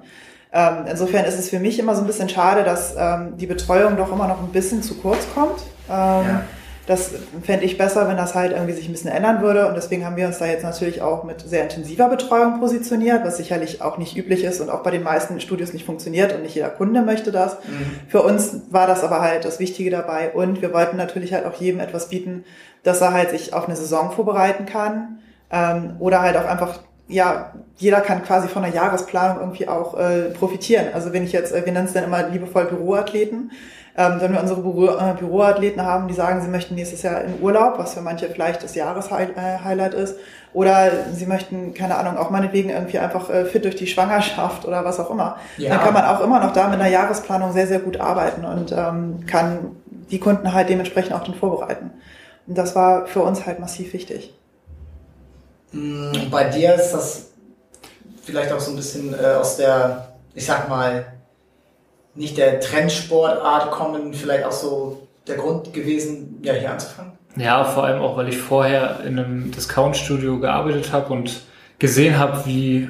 Ähm, 0.54 0.86
insofern 0.90 1.26
ist 1.26 1.38
es 1.38 1.50
für 1.50 1.60
mich 1.60 1.78
immer 1.78 1.94
so 1.96 2.02
ein 2.02 2.08
bisschen 2.08 2.30
schade, 2.30 2.64
dass 2.64 2.96
ähm, 2.98 3.38
die 3.38 3.48
Betreuung 3.48 3.98
doch 3.98 4.12
immer 4.12 4.28
noch 4.28 4.42
ein 4.42 4.52
bisschen 4.52 4.82
zu 4.82 4.96
kurz 4.96 5.28
kommt. 5.34 5.62
Ähm, 5.90 5.94
ja. 5.94 6.44
Das 6.88 7.12
fände 7.44 7.66
ich 7.66 7.78
besser, 7.78 8.08
wenn 8.08 8.16
das 8.16 8.34
halt 8.34 8.54
irgendwie 8.54 8.72
sich 8.72 8.88
ein 8.88 8.94
bisschen 8.94 9.12
ändern 9.12 9.42
würde. 9.42 9.68
Und 9.68 9.76
deswegen 9.76 10.06
haben 10.06 10.16
wir 10.16 10.26
uns 10.26 10.38
da 10.38 10.46
jetzt 10.46 10.64
natürlich 10.64 11.02
auch 11.02 11.26
mit 11.26 11.42
sehr 11.42 11.64
intensiver 11.64 12.08
Betreuung 12.08 12.62
positioniert, 12.62 13.26
was 13.26 13.36
sicherlich 13.36 13.82
auch 13.82 13.98
nicht 13.98 14.16
üblich 14.16 14.46
ist 14.46 14.62
und 14.62 14.70
auch 14.70 14.84
bei 14.84 14.92
den 14.92 15.04
meisten 15.04 15.42
Studios 15.42 15.74
nicht 15.74 15.86
funktioniert 15.86 16.34
und 16.34 16.44
nicht 16.44 16.56
jeder 16.56 16.70
Kunde 16.70 17.02
möchte 17.02 17.34
das. 17.34 17.56
Mhm. 17.56 18.08
Für 18.08 18.22
uns 18.22 18.62
war 18.70 18.88
das 18.88 19.04
aber 19.04 19.20
halt 19.20 19.44
das 19.44 19.60
Wichtige 19.60 19.92
dabei. 19.92 20.32
Und 20.32 20.62
wir 20.62 20.74
wollten 20.74 20.96
natürlich 20.96 21.34
halt 21.34 21.46
auch 21.46 21.56
jedem 21.60 21.82
etwas 21.82 22.08
bieten, 22.08 22.46
dass 22.88 23.02
er 23.02 23.12
halt 23.12 23.32
sich 23.32 23.54
auf 23.54 23.66
eine 23.66 23.76
Saison 23.76 24.12
vorbereiten 24.12 24.66
kann. 24.66 25.20
Ähm, 25.52 25.98
oder 26.00 26.22
halt 26.22 26.38
auch 26.38 26.46
einfach 26.46 26.80
ja, 27.10 27.54
jeder 27.78 28.02
kann 28.02 28.24
quasi 28.24 28.48
von 28.48 28.64
der 28.64 28.72
Jahresplanung 28.72 29.40
irgendwie 29.40 29.68
auch 29.68 29.98
äh, 29.98 30.30
profitieren. 30.32 30.88
Also 30.94 31.14
wenn 31.14 31.24
ich 31.24 31.32
jetzt, 31.32 31.54
äh, 31.54 31.66
wir 31.66 31.72
nennen 31.72 31.88
es 31.88 31.94
dann 31.94 32.04
immer 32.04 32.28
liebevoll 32.28 32.66
Büroathleten, 32.66 33.52
ähm, 33.98 34.16
wenn 34.20 34.34
wir 34.34 34.42
unsere 34.42 34.62
Büro, 34.62 34.88
äh, 34.88 35.14
Büroathleten 35.18 35.82
haben, 35.82 36.08
die 36.08 36.14
sagen, 36.14 36.42
sie 36.42 36.50
möchten 36.50 36.76
nächstes 36.76 37.04
Jahr 37.04 37.22
in 37.22 37.42
Urlaub, 37.42 37.78
was 37.78 37.94
für 37.94 38.02
manche 38.02 38.28
vielleicht 38.28 38.64
das 38.64 38.76
Jahreshighlight 38.76 39.94
äh, 39.94 40.04
ist, 40.04 40.18
oder 40.54 40.92
sie 41.14 41.26
möchten, 41.26 41.74
keine 41.74 41.96
Ahnung, 41.98 42.18
auch 42.18 42.30
meinetwegen 42.30 42.70
irgendwie 42.70 43.00
einfach 43.00 43.30
äh, 43.30 43.46
fit 43.46 43.64
durch 43.64 43.76
die 43.76 43.88
Schwangerschaft 43.88 44.66
oder 44.66 44.84
was 44.84 45.00
auch 45.00 45.10
immer, 45.10 45.38
ja. 45.58 45.70
dann 45.70 45.80
kann 45.80 45.94
man 45.94 46.06
auch 46.06 46.22
immer 46.22 46.40
noch 46.40 46.52
da 46.52 46.68
mit 46.68 46.80
einer 46.80 46.90
Jahresplanung 46.90 47.54
sehr, 47.54 47.68
sehr 47.68 47.80
gut 47.80 48.00
arbeiten 48.00 48.46
und 48.46 48.72
ähm, 48.72 49.26
kann 49.26 49.78
die 50.12 50.20
Kunden 50.20 50.54
halt 50.54 50.70
dementsprechend 50.70 51.14
auch 51.14 51.24
dann 51.24 51.36
vorbereiten. 51.36 51.92
Und 52.48 52.58
das 52.58 52.76
war 52.76 53.06
für 53.06 53.22
uns 53.22 53.46
halt 53.46 53.60
massiv 53.60 53.94
wichtig. 53.94 54.34
Mm, 55.74 56.12
bei 56.32 56.46
dir 56.46 56.76
ist 56.76 56.92
das 56.92 57.32
vielleicht 58.24 58.52
auch 58.52 58.60
so 58.60 58.72
ein 58.72 58.78
bisschen 58.78 59.14
äh, 59.14 59.36
aus 59.36 59.58
der, 59.58 60.14
ich 60.34 60.46
sag 60.46 60.70
mal, 60.70 61.06
nicht 62.16 62.38
der 62.38 62.60
Trendsportart 62.60 63.72
kommen, 63.72 64.14
vielleicht 64.14 64.46
auch 64.46 64.52
so 64.52 65.08
der 65.28 65.36
Grund 65.36 65.74
gewesen, 65.74 66.40
ja, 66.42 66.54
hier 66.54 66.72
anzufangen? 66.72 67.12
Ja, 67.36 67.64
vor 67.64 67.84
allem 67.84 68.02
auch, 68.02 68.18
weil 68.18 68.30
ich 68.30 68.38
vorher 68.38 69.02
in 69.02 69.20
einem 69.20 69.52
Discount-Studio 69.52 70.40
gearbeitet 70.40 70.92
habe 70.92 71.14
und 71.14 71.42
gesehen 71.78 72.18
habe, 72.18 72.46
wie, 72.46 72.90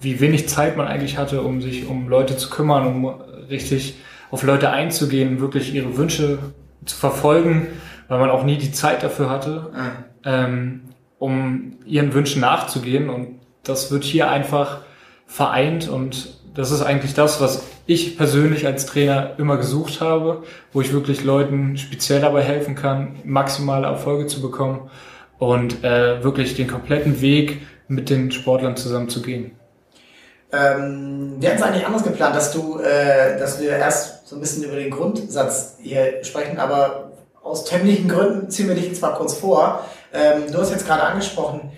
wie 0.00 0.20
wenig 0.20 0.48
Zeit 0.48 0.76
man 0.76 0.86
eigentlich 0.86 1.18
hatte, 1.18 1.42
um 1.42 1.60
sich 1.60 1.88
um 1.88 2.08
Leute 2.08 2.36
zu 2.36 2.50
kümmern, 2.50 2.86
um 2.86 3.06
richtig 3.50 3.96
auf 4.30 4.42
Leute 4.42 4.70
einzugehen, 4.70 5.40
wirklich 5.40 5.74
ihre 5.74 5.96
Wünsche 5.96 6.38
zu 6.84 6.96
verfolgen, 6.96 7.66
weil 8.08 8.18
man 8.18 8.30
auch 8.30 8.42
nie 8.42 8.56
die 8.56 8.72
Zeit 8.72 9.02
dafür 9.02 9.30
hatte, 9.30 9.70
mhm. 9.72 10.04
ähm, 10.24 10.80
um 11.18 11.72
ihren 11.84 12.12
Wünschen 12.14 12.40
nachzugehen. 12.40 13.10
Und 13.10 13.40
das 13.64 13.90
wird 13.90 14.04
hier 14.04 14.30
einfach 14.30 14.80
vereint 15.26 15.88
und 15.88 16.38
das 16.54 16.72
ist 16.72 16.82
eigentlich 16.82 17.14
das, 17.14 17.40
was 17.40 17.62
ich 17.86 18.16
persönlich 18.16 18.66
als 18.66 18.86
Trainer 18.86 19.34
immer 19.38 19.56
gesucht 19.58 20.00
habe, 20.00 20.42
wo 20.72 20.80
ich 20.80 20.92
wirklich 20.92 21.22
Leuten 21.22 21.76
speziell 21.76 22.20
dabei 22.20 22.42
helfen 22.42 22.74
kann, 22.74 23.16
maximale 23.24 23.86
Erfolge 23.86 24.26
zu 24.26 24.42
bekommen 24.42 24.90
und 25.38 25.84
äh, 25.84 26.22
wirklich 26.24 26.56
den 26.56 26.66
kompletten 26.66 27.20
Weg 27.20 27.62
mit 27.86 28.10
den 28.10 28.32
Sportlern 28.32 28.76
zusammen 28.76 29.08
zu 29.08 29.22
gehen. 29.22 29.52
Ähm, 30.50 31.36
wir 31.38 31.50
hatten 31.50 31.58
es 31.58 31.62
eigentlich 31.62 31.86
anders 31.86 32.02
geplant, 32.02 32.34
dass 32.34 32.52
du, 32.52 32.80
äh, 32.80 33.38
dass 33.38 33.60
wir 33.60 33.70
erst 33.70 34.26
so 34.26 34.36
ein 34.36 34.40
bisschen 34.40 34.64
über 34.64 34.76
den 34.76 34.90
Grundsatz 34.90 35.76
hier 35.80 36.24
sprechen, 36.24 36.58
aber 36.58 37.07
aus 37.48 37.64
terminlichen 37.64 38.08
Gründen 38.08 38.50
ziehen 38.50 38.68
wir 38.68 38.74
dich 38.74 39.00
mal 39.00 39.14
kurz 39.14 39.34
vor. 39.34 39.84
Ähm, 40.12 40.50
du 40.52 40.58
hast 40.58 40.70
jetzt 40.70 40.86
gerade 40.86 41.02
angesprochen, 41.02 41.72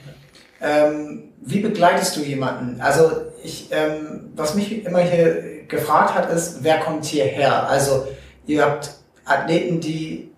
ähm, 0.60 1.32
wie 1.40 1.60
begleitest 1.60 2.16
du 2.16 2.20
jemanden? 2.20 2.80
Also 2.80 3.10
ich, 3.42 3.68
ähm, 3.70 4.32
was 4.34 4.54
mich 4.54 4.84
immer 4.84 4.98
hier 4.98 5.66
gefragt 5.68 6.14
hat, 6.14 6.30
ist, 6.30 6.62
wer 6.62 6.78
kommt 6.80 7.04
hierher? 7.04 7.68
Also 7.68 8.06
ihr 8.46 8.62
habt 8.64 8.90
Athleten, 9.24 9.80
die 9.80 10.30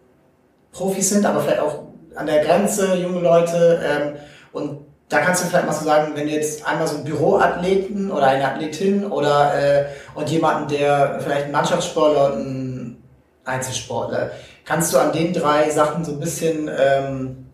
Profis 0.71 1.11
sind, 1.11 1.27
aber 1.27 1.41
vielleicht 1.41 1.61
auch 1.61 1.85
an 2.15 2.27
der 2.27 2.45
Grenze, 2.45 2.95
junge 2.97 3.21
Leute. 3.21 3.81
Ähm, 3.85 4.17
und 4.53 4.81
da 5.09 5.19
kannst 5.19 5.43
du 5.43 5.49
vielleicht 5.49 5.67
mal 5.67 5.73
so 5.73 5.85
sagen, 5.85 6.13
wenn 6.15 6.27
du 6.27 6.33
jetzt 6.33 6.67
einmal 6.67 6.87
so 6.87 6.97
einen 6.97 7.05
Büroathleten 7.05 8.11
oder 8.11 8.29
eine 8.29 8.47
Athletin 8.47 9.07
oder 9.07 9.55
äh, 9.55 9.85
und 10.15 10.31
jemanden, 10.31 10.69
der 10.69 11.21
vielleicht 11.21 11.47
ein 11.47 11.53
Mannschaftssportler 11.53 12.35
und 12.35 12.41
ein 12.41 13.03
Einzelsportler, 13.45 14.31
kannst 14.65 14.93
du 14.93 14.99
an 14.99 15.13
den 15.13 15.33
drei 15.33 15.71
Sachen 15.71 16.05
so 16.05 16.13
ein 16.13 16.21
bisschen 16.21 16.71
ähm, 16.77 17.47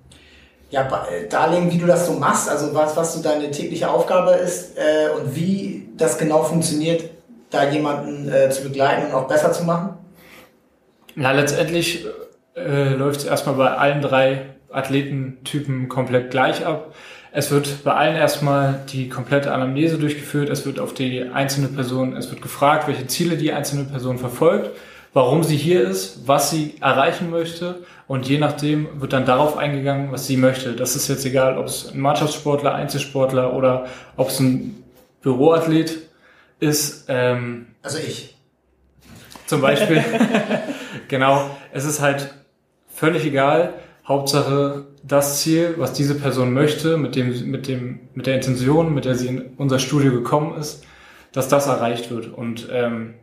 ja, 0.71 0.88
darlegen, 1.31 1.73
wie 1.73 1.79
du 1.79 1.87
das 1.87 2.07
so 2.07 2.12
machst, 2.12 2.49
also 2.49 2.75
was, 2.75 2.97
was 2.97 3.15
so 3.15 3.23
deine 3.23 3.50
tägliche 3.50 3.88
Aufgabe 3.88 4.33
ist 4.33 4.77
äh, 4.77 5.09
und 5.19 5.35
wie 5.35 5.88
das 5.97 6.19
genau 6.19 6.43
funktioniert, 6.43 7.05
da 7.50 7.69
jemanden 7.69 8.31
äh, 8.31 8.50
zu 8.50 8.62
begleiten 8.62 9.07
und 9.07 9.15
auch 9.15 9.29
besser 9.29 9.53
zu 9.53 9.65
machen? 9.65 9.95
Na, 11.15 11.33
letztendlich 11.33 12.07
äh, 12.55 12.91
läuft 12.91 13.21
es 13.21 13.27
erstmal 13.27 13.55
bei 13.55 13.71
allen 13.71 14.03
drei 14.03 14.47
Athletentypen 14.71 15.88
komplett 15.88 16.31
gleich 16.31 16.67
ab. 16.67 16.95
Es 17.33 17.50
wird 17.50 17.85
bei 17.85 17.93
allen 17.93 18.17
erstmal 18.17 18.81
die 18.91 19.09
komplette 19.09 19.53
Anamnese 19.53 19.99
durchgeführt, 19.99 20.49
es 20.50 20.67
wird 20.67 20.81
auf 20.81 20.95
die 20.95 21.23
einzelne 21.23 21.69
Person, 21.69 22.17
es 22.17 22.31
wird 22.31 22.43
gefragt, 22.43 22.88
welche 22.88 23.07
Ziele 23.07 23.37
die 23.37 23.53
einzelne 23.53 23.85
Person 23.85 24.19
verfolgt, 24.19 24.71
warum 25.12 25.43
sie 25.43 25.57
hier 25.57 25.83
ist, 25.83 26.27
was 26.27 26.50
sie 26.50 26.75
erreichen 26.81 27.31
möchte 27.31 27.85
und 28.07 28.29
je 28.29 28.38
nachdem 28.38 29.00
wird 29.00 29.12
dann 29.12 29.27
darauf 29.27 29.57
eingegangen, 29.57 30.12
was 30.12 30.27
sie 30.27 30.37
möchte. 30.37 30.73
Das 30.73 30.97
ist 30.97 31.09
jetzt 31.09 31.25
egal, 31.25 31.59
ob 31.59 31.67
es 31.67 31.93
ein 31.93 32.00
Mannschaftssportler, 32.00 32.75
Einzelsportler 32.75 33.55
oder 33.55 33.87
ob 34.17 34.29
es 34.29 34.41
ein 34.41 34.83
Büroathlet 35.23 35.99
ist. 36.61 37.07
Ähm, 37.09 37.67
also 37.83 37.99
ich. 37.99 38.37
Zum 39.47 39.61
Beispiel. 39.61 40.05
genau. 41.09 41.50
Es 41.73 41.85
ist 41.85 42.00
halt 42.00 42.35
völlig 42.88 43.25
egal. 43.25 43.75
Hauptsache 44.07 44.87
das 45.03 45.43
Ziel, 45.43 45.75
was 45.77 45.93
diese 45.93 46.15
Person 46.15 46.53
möchte, 46.53 46.97
mit 46.97 47.15
dem, 47.15 47.50
mit 47.50 47.69
dem, 47.69 48.00
mit 48.15 48.27
der 48.27 48.37
Intention, 48.37 48.95
mit 48.95 49.05
der 49.05 49.15
sie 49.15 49.29
in 49.29 49.50
unser 49.57 49.79
Studio 49.79 50.12
gekommen 50.12 50.59
ist, 50.59 50.85
dass 51.33 51.49
das 51.49 51.67
erreicht 51.67 52.11
wird. 52.11 52.33
Und 52.33 52.69
ähm, 52.73 53.15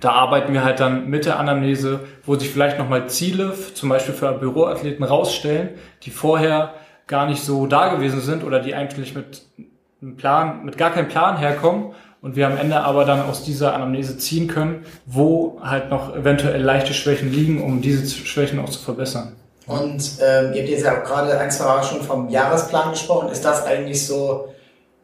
da 0.00 0.12
arbeiten 0.12 0.52
wir 0.52 0.64
halt 0.64 0.80
dann 0.80 1.08
mit 1.08 1.26
der 1.26 1.38
Anamnese, 1.38 2.00
wo 2.24 2.36
sich 2.36 2.50
vielleicht 2.50 2.78
nochmal 2.78 3.08
Ziele, 3.08 3.54
zum 3.74 3.88
Beispiel 3.88 4.14
für 4.14 4.32
Büroathleten, 4.32 5.04
rausstellen, 5.04 5.70
die 6.02 6.10
vorher 6.10 6.74
gar 7.06 7.26
nicht 7.26 7.42
so 7.42 7.66
da 7.66 7.94
gewesen 7.94 8.20
sind 8.20 8.44
oder 8.44 8.60
die 8.60 8.74
eigentlich 8.74 9.14
mit 9.14 9.42
einem 10.02 10.16
Plan, 10.16 10.64
mit 10.64 10.76
gar 10.76 10.90
keinem 10.90 11.08
Plan 11.08 11.38
herkommen 11.38 11.94
und 12.20 12.36
wir 12.36 12.46
am 12.46 12.56
Ende 12.56 12.80
aber 12.80 13.04
dann 13.04 13.22
aus 13.22 13.44
dieser 13.44 13.74
Anamnese 13.74 14.18
ziehen 14.18 14.48
können, 14.48 14.84
wo 15.06 15.60
halt 15.62 15.90
noch 15.90 16.14
eventuell 16.14 16.60
leichte 16.60 16.92
Schwächen 16.92 17.32
liegen, 17.32 17.62
um 17.62 17.80
diese 17.80 18.06
Schwächen 18.08 18.58
auch 18.58 18.68
zu 18.68 18.80
verbessern. 18.80 19.36
Und 19.66 20.12
ähm, 20.20 20.52
ihr 20.52 20.62
habt 20.62 20.68
jetzt 20.68 20.84
ja 20.84 20.94
gerade 21.00 21.38
ein, 21.38 21.50
zwei 21.50 21.64
Mal 21.64 21.82
schon 21.82 22.02
vom 22.02 22.28
Jahresplan 22.28 22.90
gesprochen. 22.90 23.30
Ist 23.30 23.44
das 23.44 23.64
eigentlich 23.64 24.06
so 24.06 24.52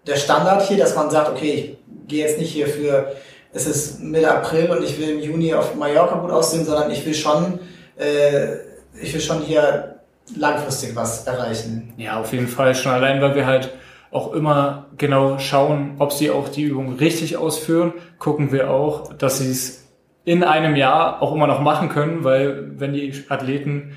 der 0.07 0.17
Standard 0.17 0.63
hier, 0.63 0.79
dass 0.79 0.95
man 0.95 1.11
sagt, 1.11 1.31
okay, 1.31 1.77
ich 1.77 2.09
gehe 2.09 2.27
jetzt 2.27 2.39
nicht 2.39 2.53
hier 2.53 2.69
für 2.69 3.13
es 3.53 3.67
ist 3.67 4.03
Mitte 4.03 4.31
April 4.31 4.71
und 4.71 4.83
ich 4.83 4.99
will 4.99 5.11
im 5.11 5.21
Juni 5.21 5.55
auf 5.55 5.75
Mallorca 5.75 6.17
gut 6.17 6.31
aussehen, 6.31 6.65
sondern 6.65 6.91
ich 6.91 7.05
will 7.05 7.15
schon, 7.15 7.61
äh, 7.97 8.57
ich 9.01 9.13
will 9.13 9.21
schon 9.21 9.43
hier 9.43 10.01
langfristig 10.37 10.97
was 10.97 11.27
erreichen. 11.27 11.93
Ja, 11.97 12.21
auf 12.21 12.33
jeden 12.33 12.49
Fall 12.49 12.75
schon 12.75 12.93
allein, 12.93 13.21
weil 13.21 13.35
wir 13.35 13.47
halt 13.47 13.73
auch 14.11 14.33
immer 14.33 14.87
genau 14.97 15.39
schauen, 15.39 15.97
ob 15.99 16.13
sie 16.13 16.31
auch 16.31 16.49
die 16.49 16.65
Übung 16.65 16.97
richtig 16.97 17.37
ausführen, 17.37 17.95
gucken 18.19 18.53
wir 18.53 18.71
auch, 18.71 19.13
dass 19.15 19.39
sie 19.39 19.51
es 19.51 19.89
in 20.25 20.45
einem 20.45 20.77
Jahr 20.77 21.21
auch 21.23 21.35
immer 21.35 21.47
noch 21.47 21.61
machen 21.61 21.89
können, 21.89 22.23
weil 22.25 22.79
wenn 22.79 22.93
die 22.93 23.25
Athleten 23.29 23.97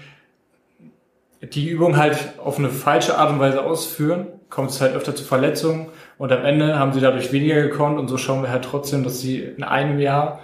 die 1.42 1.70
Übung 1.70 1.98
halt 1.98 2.18
auf 2.44 2.58
eine 2.58 2.70
falsche 2.70 3.18
Art 3.18 3.30
und 3.30 3.40
Weise 3.40 3.64
ausführen, 3.64 4.28
kommt 4.50 4.72
es 4.72 4.82
halt 4.82 4.96
öfter 4.96 5.16
zu 5.16 5.24
Verletzungen 5.24 5.88
und 6.18 6.32
am 6.32 6.46
Ende 6.46 6.80
haben 6.80 6.94
sie 6.94 7.02
dadurch 7.02 7.32
weniger 7.32 7.62
gekonnt 7.62 8.00
und 8.00 8.08
so 8.08 8.18
schauen 8.18 8.42
wir 8.42 8.50
halt 8.50 8.66
trotzdem, 8.66 9.04
dass 9.04 9.20
sie 9.20 9.40
in 9.40 9.64
einem 9.64 10.00
Jahr 10.00 10.40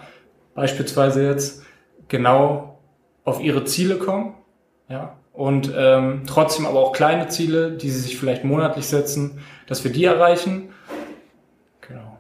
beispielsweise 0.54 1.26
jetzt 1.26 1.64
genau 2.08 2.80
auf 3.24 3.42
ihre 3.42 3.64
Ziele 3.64 3.96
kommen, 3.96 4.36
ja, 4.90 5.16
und 5.34 5.72
ähm, 5.76 6.24
trotzdem 6.28 6.66
aber 6.66 6.80
auch 6.80 6.92
kleine 6.92 7.30
Ziele, 7.30 7.72
die 7.72 7.90
sie 7.90 8.02
sich 8.02 8.18
vielleicht 8.18 8.44
monatlich 8.44 8.86
setzen, 8.88 9.40
dass 9.68 9.84
wir 9.84 9.92
die 9.92 10.04
erreichen. 10.04 10.74
Genau. 11.88 12.18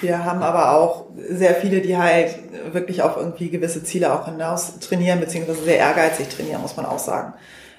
Wir 0.00 0.24
haben 0.24 0.42
aber 0.42 0.72
auch 0.72 1.06
sehr 1.16 1.54
viele, 1.54 1.82
die 1.82 1.96
halt 1.96 2.34
wirklich 2.72 3.02
auf 3.02 3.16
irgendwie 3.16 3.50
gewisse 3.50 3.84
Ziele 3.84 4.12
auch 4.12 4.24
hinaus 4.24 4.78
trainieren, 4.80 5.20
beziehungsweise 5.20 5.62
sehr 5.62 5.76
ehrgeizig 5.76 6.28
trainieren, 6.28 6.62
muss 6.62 6.76
man 6.76 6.86
auch 6.86 6.98
sagen. 6.98 7.34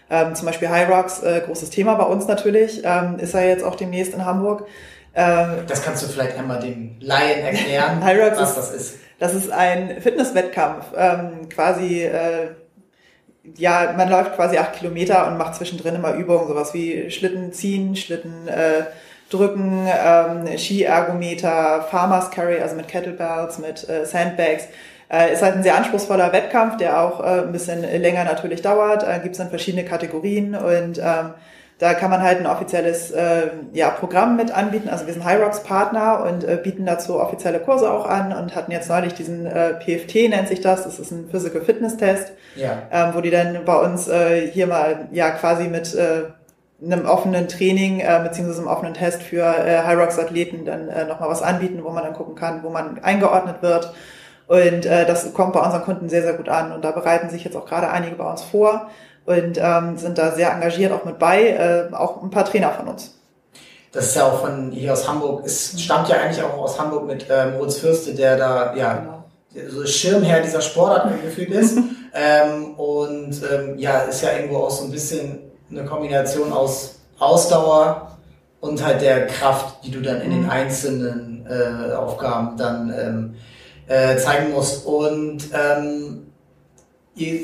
Ähm, 0.10 0.36
zum 0.36 0.46
Beispiel 0.46 0.70
High 0.70 0.90
Rocks, 0.90 1.24
äh, 1.24 1.42
großes 1.46 1.70
Thema 1.72 1.96
bei 1.96 2.04
uns 2.04 2.28
natürlich, 2.28 2.82
ähm, 2.84 3.18
ist 3.20 3.34
er 3.34 3.48
jetzt 3.48 3.64
auch 3.64 3.76
demnächst 3.76 4.14
in 4.14 4.26
Hamburg. 4.26 4.68
Ähm, 5.16 5.64
das 5.68 5.84
kannst 5.84 6.04
du 6.04 6.08
vielleicht 6.08 6.38
einmal 6.38 6.60
dem 6.60 6.98
Laien 7.00 7.44
erklären, 7.46 8.04
High 8.04 8.20
Rocks 8.20 8.38
was 8.40 8.50
ist, 8.50 8.58
das 8.58 8.72
ist. 8.72 8.96
Das 9.18 9.34
ist 9.34 9.52
ein 9.52 10.02
Fitnesswettkampf, 10.02 10.88
ähm, 10.96 11.48
quasi, 11.50 12.04
äh, 12.04 12.50
ja, 13.56 13.94
man 13.96 14.10
läuft 14.10 14.36
quasi 14.36 14.58
acht 14.58 14.74
Kilometer 14.74 15.28
und 15.28 15.38
macht 15.38 15.56
zwischendrin 15.56 15.96
immer 15.96 16.14
Übungen, 16.14 16.48
sowas 16.48 16.74
wie 16.74 17.10
Schlitten 17.10 17.54
ziehen, 17.54 17.96
Schlitten 17.96 18.48
äh, 18.48 18.84
drücken, 19.30 19.88
ähm, 19.88 20.58
Ski-Ergometer, 20.58 21.88
Farmers 21.90 22.30
Carry, 22.32 22.60
also 22.60 22.76
mit 22.76 22.88
Kettlebells, 22.88 23.60
mit 23.60 23.88
äh, 23.88 24.06
Sandbags. 24.06 24.68
Äh, 25.12 25.34
ist 25.34 25.44
halt 25.44 25.56
ein 25.56 25.64
sehr 25.64 25.76
anspruchsvoller 25.76 26.34
Wettkampf, 26.34 26.78
der 26.78 27.02
auch 27.02 27.20
äh, 27.20 27.42
ein 27.42 27.52
bisschen 27.52 27.82
länger 27.82 28.24
natürlich 28.24 28.62
dauert. 28.62 29.04
Äh, 29.04 29.20
Gibt 29.20 29.34
es 29.34 29.38
dann 29.38 29.50
verschiedene 29.50 29.86
Kategorien 29.86 30.56
und 30.56 30.98
ähm, 30.98 31.34
da 31.78 31.94
kann 31.94 32.10
man 32.10 32.22
halt 32.22 32.40
ein 32.40 32.48
offizielles 32.48 33.12
äh, 33.12 33.50
ja, 33.74 33.90
Programm 33.90 34.38
mit 34.38 34.50
anbieten. 34.50 34.88
Also 34.88 35.08
wir 35.08 35.14
sind 35.14 35.26
High 35.26 35.42
Rocks 35.42 35.62
Partner 35.62 36.24
und 36.26 36.46
äh, 36.46 36.58
bieten 36.62 36.86
dazu 36.86 37.20
offizielle 37.20 37.60
Kurse 37.60 37.92
auch 37.92 38.08
an 38.08 38.32
und 38.32 38.56
hatten 38.56 38.72
jetzt 38.72 38.88
neulich 38.90 39.14
diesen 39.14 39.46
äh, 39.46 39.74
PFT 39.74 40.30
nennt 40.30 40.48
sich 40.48 40.62
das. 40.62 40.86
Das 40.86 41.00
ist 41.00 41.12
ein 41.12 41.28
Physical 41.30 41.62
Fitness 41.62 41.98
Test, 41.98 42.32
ja. 42.56 42.84
ähm, 42.92 43.14
wo 43.14 43.20
die 43.20 43.30
dann 43.30 43.66
bei 43.66 43.76
uns 43.76 44.08
äh, 44.08 44.50
hier 44.50 44.68
mal 44.68 45.10
ja 45.12 45.32
quasi 45.32 45.68
mit 45.68 45.94
äh, 45.96 46.24
einem 46.84 47.06
offenen 47.06 47.50
Training 47.50 48.00
äh, 48.00 48.22
beziehungsweise 48.24 48.62
einem 48.62 48.70
offenen 48.70 48.94
Test 48.94 49.22
für 49.22 49.44
äh, 49.44 49.84
High 49.84 49.98
Rocks 49.98 50.18
Athleten 50.18 50.64
dann 50.64 50.88
äh, 50.88 51.06
nochmal 51.06 51.30
was 51.30 51.42
anbieten, 51.42 51.84
wo 51.84 51.90
man 51.90 52.06
dann 52.06 52.14
gucken 52.14 52.36
kann, 52.36 52.64
wo 52.64 52.70
man 52.70 53.04
eingeordnet 53.04 53.62
wird 53.62 53.94
und 54.48 54.86
äh, 54.86 55.06
das 55.06 55.34
kommt 55.34 55.54
bei 55.54 55.62
unseren 55.62 55.84
Kunden 55.84 56.10
sehr, 56.10 56.22
sehr 56.22 56.34
gut 56.34 56.50
an. 56.50 56.72
Und 56.72 56.84
da 56.84 56.92
bereiten 56.92 57.30
sich 57.30 57.44
jetzt 57.44 57.56
auch 57.56 57.66
gerade 57.66 57.90
einige 57.90 58.16
bei 58.16 58.30
uns 58.30 58.44
vor 58.44 58.90
und 59.25 59.58
ähm, 59.58 59.98
sind 59.98 60.18
da 60.18 60.32
sehr 60.32 60.52
engagiert 60.52 60.92
auch 60.92 61.04
mit 61.04 61.18
bei, 61.18 61.50
äh, 61.50 61.94
auch 61.94 62.22
ein 62.22 62.30
paar 62.30 62.46
Trainer 62.46 62.72
von 62.72 62.88
uns. 62.88 63.16
Das 63.92 64.08
ist 64.08 64.16
ja 64.16 64.25
auch 64.25 64.42
von 64.42 64.72
hier 64.72 64.94
aus 64.94 65.08
Hamburg. 65.08 65.44
Es 65.46 65.82
stammt 65.82 66.10
ja 66.10 66.18
eigentlich 66.18 66.44
auch 66.44 66.58
aus 66.58 66.80
Hamburg 66.80 67.08
mit 67.08 67.30
äh, 67.30 67.48
Moritz 67.52 67.78
Fürste, 67.78 68.14
der 68.14 68.38
da 68.38 68.75
ja 68.75 68.94
genau. 68.94 69.70
so 69.70 69.86
Schirmherr 69.86 70.42
dieser 70.42 70.62
Sportart 70.62 71.10
gefühlt 71.24 71.50
ist. 71.50 71.78
ähm, 72.14 72.75
und 72.75 73.42
ähm, 73.52 73.78
ja, 73.78 74.00
ist 74.00 74.22
ja 74.22 74.34
irgendwo 74.34 74.58
auch 74.58 74.72
so 74.72 74.84
ein 74.84 74.92
bisschen 74.92 75.40
eine 75.72 75.86
Kombination 75.86 76.52
aus 76.54 77.00
Ausdauer 77.18 78.18
und 78.60 78.84
halt 78.84 79.02
der 79.02 79.28
Kraft, 79.28 79.84
die 79.86 79.92
du 79.92 80.02
dann 80.02 80.22
in 80.22 80.32
den 80.32 80.44
mhm. 80.44 80.50
einzelnen 80.50 81.48
äh, 81.50 81.94
Aufgaben 81.94 82.58
dann 82.58 82.94
ähm, 82.94 83.36
äh, 83.88 84.18
zeigen 84.18 84.51
musst. 84.51 84.86
Und 84.86 85.50
ähm, 85.54 86.27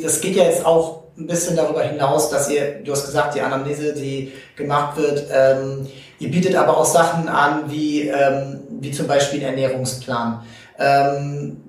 das 0.04 0.22
geht 0.22 0.36
ja 0.36 0.44
jetzt 0.44 0.66
auch 0.66 1.02
ein 1.18 1.28
bisschen 1.28 1.56
darüber 1.56 1.84
hinaus, 1.84 2.30
dass 2.30 2.50
ihr, 2.50 2.84
du 2.84 2.92
hast 2.92 3.06
gesagt, 3.06 3.36
die 3.36 3.42
Anamnese, 3.42 3.94
die 3.94 4.32
gemacht 4.56 4.98
wird, 4.98 5.26
ähm, 5.32 5.88
ihr 6.20 6.32
bietet 6.32 6.56
aber 6.56 6.78
auch 6.78 6.86
Sachen 6.86 7.28
an, 7.28 7.70
wie, 7.70 8.08
ähm, 8.08 8.62
wie 8.80 8.92
zum 8.92 9.08
Beispiel 9.08 9.40
einen 9.40 9.58
Ernährungsplan. 9.58 10.44
Ähm, 10.80 11.62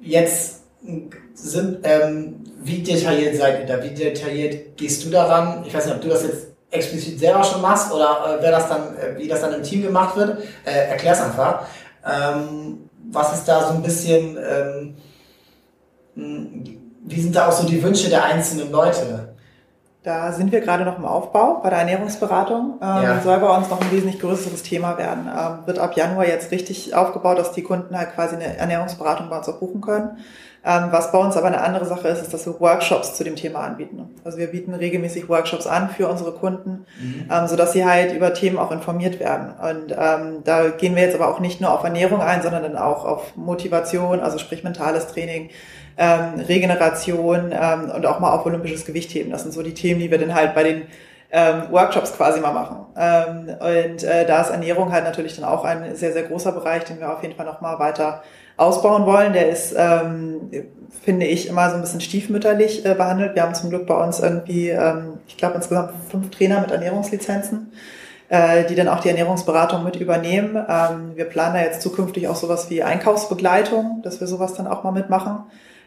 jetzt 0.00 0.60
sind, 1.34 1.78
ähm, 1.84 2.44
wie 2.62 2.82
detailliert 2.82 3.36
seid 3.36 3.60
ihr 3.60 3.66
da? 3.66 3.82
Wie 3.82 3.94
detailliert 3.94 4.76
gehst 4.76 5.04
du 5.04 5.10
daran? 5.10 5.64
Ich 5.66 5.74
weiß 5.74 5.86
nicht, 5.86 5.94
ob 5.94 6.02
du 6.02 6.08
das 6.08 6.22
jetzt 6.22 6.48
explizit 6.70 7.18
selber 7.18 7.42
schon 7.42 7.62
machst 7.62 7.92
oder 7.92 8.38
äh, 8.38 8.42
wer 8.42 8.50
das 8.50 8.68
dann, 8.68 8.96
äh, 8.96 9.18
wie 9.18 9.26
das 9.26 9.40
dann 9.40 9.54
im 9.54 9.62
Team 9.62 9.82
gemacht 9.82 10.16
wird. 10.16 10.38
Äh, 10.64 10.90
erklär's 10.90 11.20
einfach. 11.20 11.66
Ähm, 12.06 12.89
was 13.12 13.34
ist 13.34 13.44
da 13.46 13.68
so 13.68 13.74
ein 13.74 13.82
bisschen, 13.82 14.36
ähm, 14.38 14.94
wie 17.04 17.20
sind 17.20 17.34
da 17.34 17.48
auch 17.48 17.52
so 17.52 17.66
die 17.66 17.82
Wünsche 17.82 18.08
der 18.08 18.24
einzelnen 18.24 18.70
Leute? 18.70 19.34
Da 20.02 20.32
sind 20.32 20.50
wir 20.50 20.62
gerade 20.62 20.84
noch 20.84 20.96
im 20.96 21.04
Aufbau 21.04 21.60
bei 21.62 21.68
der 21.68 21.80
Ernährungsberatung. 21.80 22.78
Ähm, 22.80 23.02
ja. 23.02 23.20
Soll 23.20 23.38
bei 23.38 23.54
uns 23.54 23.68
noch 23.68 23.80
ein 23.80 23.90
wesentlich 23.90 24.18
größeres 24.18 24.62
Thema 24.62 24.96
werden. 24.96 25.28
Ähm, 25.28 25.66
wird 25.66 25.78
ab 25.78 25.94
Januar 25.94 26.26
jetzt 26.26 26.50
richtig 26.52 26.94
aufgebaut, 26.94 27.38
dass 27.38 27.52
die 27.52 27.62
Kunden 27.62 27.96
halt 27.96 28.14
quasi 28.14 28.36
eine 28.36 28.56
Ernährungsberatung 28.56 29.28
bei 29.28 29.36
uns 29.36 29.48
auch 29.48 29.58
buchen 29.58 29.82
können. 29.82 30.18
Ähm, 30.62 30.88
was 30.90 31.10
bei 31.10 31.18
uns 31.18 31.36
aber 31.38 31.46
eine 31.46 31.62
andere 31.62 31.86
Sache 31.86 32.08
ist, 32.08 32.20
ist, 32.20 32.34
dass 32.34 32.44
wir 32.44 32.60
Workshops 32.60 33.14
zu 33.14 33.24
dem 33.24 33.34
Thema 33.34 33.60
anbieten. 33.60 34.14
Also 34.24 34.36
wir 34.36 34.48
bieten 34.48 34.74
regelmäßig 34.74 35.28
Workshops 35.28 35.66
an 35.66 35.88
für 35.88 36.06
unsere 36.06 36.32
Kunden, 36.32 36.84
mhm. 37.00 37.28
ähm, 37.30 37.46
sodass 37.46 37.72
sie 37.72 37.86
halt 37.86 38.12
über 38.12 38.34
Themen 38.34 38.58
auch 38.58 38.70
informiert 38.70 39.20
werden. 39.20 39.54
Und 39.58 39.92
ähm, 39.92 40.44
da 40.44 40.68
gehen 40.68 40.96
wir 40.96 41.02
jetzt 41.02 41.14
aber 41.14 41.28
auch 41.28 41.40
nicht 41.40 41.62
nur 41.62 41.72
auf 41.72 41.82
Ernährung 41.82 42.20
ein, 42.20 42.42
sondern 42.42 42.62
dann 42.62 42.76
auch 42.76 43.06
auf 43.06 43.36
Motivation, 43.36 44.20
also 44.20 44.36
sprich 44.36 44.62
mentales 44.62 45.06
Training, 45.06 45.48
ähm, 45.96 46.40
Regeneration 46.46 47.52
ähm, 47.52 47.90
und 47.94 48.04
auch 48.04 48.20
mal 48.20 48.32
auf 48.32 48.44
olympisches 48.44 48.84
Gewicht 48.84 49.14
heben. 49.14 49.30
Das 49.30 49.42
sind 49.42 49.52
so 49.52 49.62
die 49.62 49.74
Themen, 49.74 50.00
die 50.00 50.10
wir 50.10 50.18
dann 50.18 50.34
halt 50.34 50.54
bei 50.54 50.62
den 50.62 50.82
ähm, 51.32 51.62
Workshops 51.70 52.12
quasi 52.14 52.40
mal 52.40 52.52
machen. 52.52 52.86
Ähm, 52.96 53.56
und 53.60 54.02
äh, 54.02 54.26
da 54.26 54.42
ist 54.42 54.50
Ernährung 54.50 54.92
halt 54.92 55.04
natürlich 55.04 55.36
dann 55.36 55.44
auch 55.44 55.64
ein 55.64 55.94
sehr, 55.96 56.12
sehr 56.12 56.24
großer 56.24 56.52
Bereich, 56.52 56.84
den 56.84 57.00
wir 57.00 57.12
auf 57.12 57.22
jeden 57.22 57.36
Fall 57.36 57.46
noch 57.46 57.60
mal 57.62 57.78
weiter 57.78 58.22
ausbauen 58.60 59.06
wollen. 59.06 59.32
Der 59.32 59.48
ist, 59.48 59.74
ähm, 59.76 60.50
finde 61.02 61.26
ich, 61.26 61.48
immer 61.48 61.70
so 61.70 61.76
ein 61.76 61.80
bisschen 61.80 62.00
stiefmütterlich 62.00 62.84
äh, 62.84 62.94
behandelt. 62.94 63.34
Wir 63.34 63.42
haben 63.42 63.54
zum 63.54 63.70
Glück 63.70 63.86
bei 63.86 63.94
uns 63.94 64.20
irgendwie, 64.20 64.68
ähm, 64.68 65.18
ich 65.26 65.36
glaube 65.36 65.56
insgesamt 65.56 65.92
fünf 66.10 66.30
Trainer 66.30 66.60
mit 66.60 66.70
Ernährungslizenzen, 66.70 67.72
äh, 68.28 68.64
die 68.64 68.74
dann 68.74 68.88
auch 68.88 69.00
die 69.00 69.08
Ernährungsberatung 69.08 69.82
mit 69.82 69.96
übernehmen. 69.96 70.56
Ähm, 70.68 71.12
wir 71.14 71.24
planen 71.24 71.54
da 71.54 71.62
jetzt 71.62 71.80
zukünftig 71.80 72.28
auch 72.28 72.36
sowas 72.36 72.68
wie 72.68 72.82
Einkaufsbegleitung, 72.82 74.02
dass 74.02 74.20
wir 74.20 74.26
sowas 74.26 74.54
dann 74.54 74.66
auch 74.66 74.84
mal 74.84 74.92
mitmachen. 74.92 75.44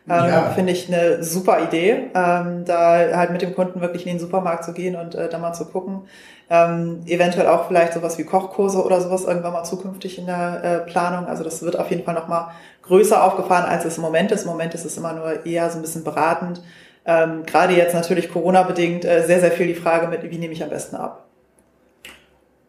Ähm, 0.10 0.25
ja. 0.29 0.50
Finde 0.50 0.74
ich 0.74 0.93
eine 0.93 1.24
super 1.24 1.62
Idee, 1.63 2.10
ähm, 2.13 2.65
da 2.65 3.15
halt 3.15 3.31
mit 3.31 3.41
dem 3.41 3.55
Kunden 3.55 3.79
wirklich 3.79 4.05
in 4.05 4.13
den 4.13 4.19
Supermarkt 4.19 4.65
zu 4.65 4.74
gehen 4.74 4.95
und 4.98 5.15
äh, 5.15 5.29
da 5.29 5.38
mal 5.38 5.53
zu 5.53 5.65
gucken. 5.65 6.01
Ähm, 6.50 7.03
eventuell 7.05 7.48
auch 7.48 7.67
vielleicht 7.67 7.93
sowas 7.93 8.17
wie 8.17 8.25
Kochkurse 8.25 8.83
oder 8.83 9.00
sowas 9.00 9.24
irgendwann 9.24 9.53
mal 9.53 9.63
zukünftig 9.63 10.19
in 10.19 10.25
der 10.25 10.63
äh, 10.63 10.79
Planung. 10.79 11.27
Also 11.27 11.43
das 11.45 11.62
wird 11.62 11.79
auf 11.79 11.89
jeden 11.89 12.03
Fall 12.03 12.15
nochmal 12.15 12.50
größer 12.81 13.24
aufgefahren, 13.24 13.65
als 13.65 13.86
es 13.86 13.95
im 13.95 14.03
Moment 14.03 14.31
ist. 14.33 14.43
Im 14.43 14.50
Moment 14.50 14.74
ist 14.74 14.83
es 14.83 14.98
immer 14.98 15.13
nur 15.13 15.45
eher 15.45 15.69
so 15.69 15.77
ein 15.77 15.81
bisschen 15.81 16.03
beratend. 16.03 16.62
Ähm, 17.05 17.45
Gerade 17.45 17.74
jetzt 17.74 17.93
natürlich 17.93 18.31
Corona-bedingt 18.31 19.05
äh, 19.05 19.25
sehr, 19.25 19.39
sehr 19.39 19.51
viel 19.51 19.67
die 19.67 19.75
Frage 19.75 20.07
mit, 20.07 20.22
wie 20.24 20.38
nehme 20.38 20.53
ich 20.53 20.63
am 20.63 20.69
besten 20.69 20.98
ab. 20.98 21.25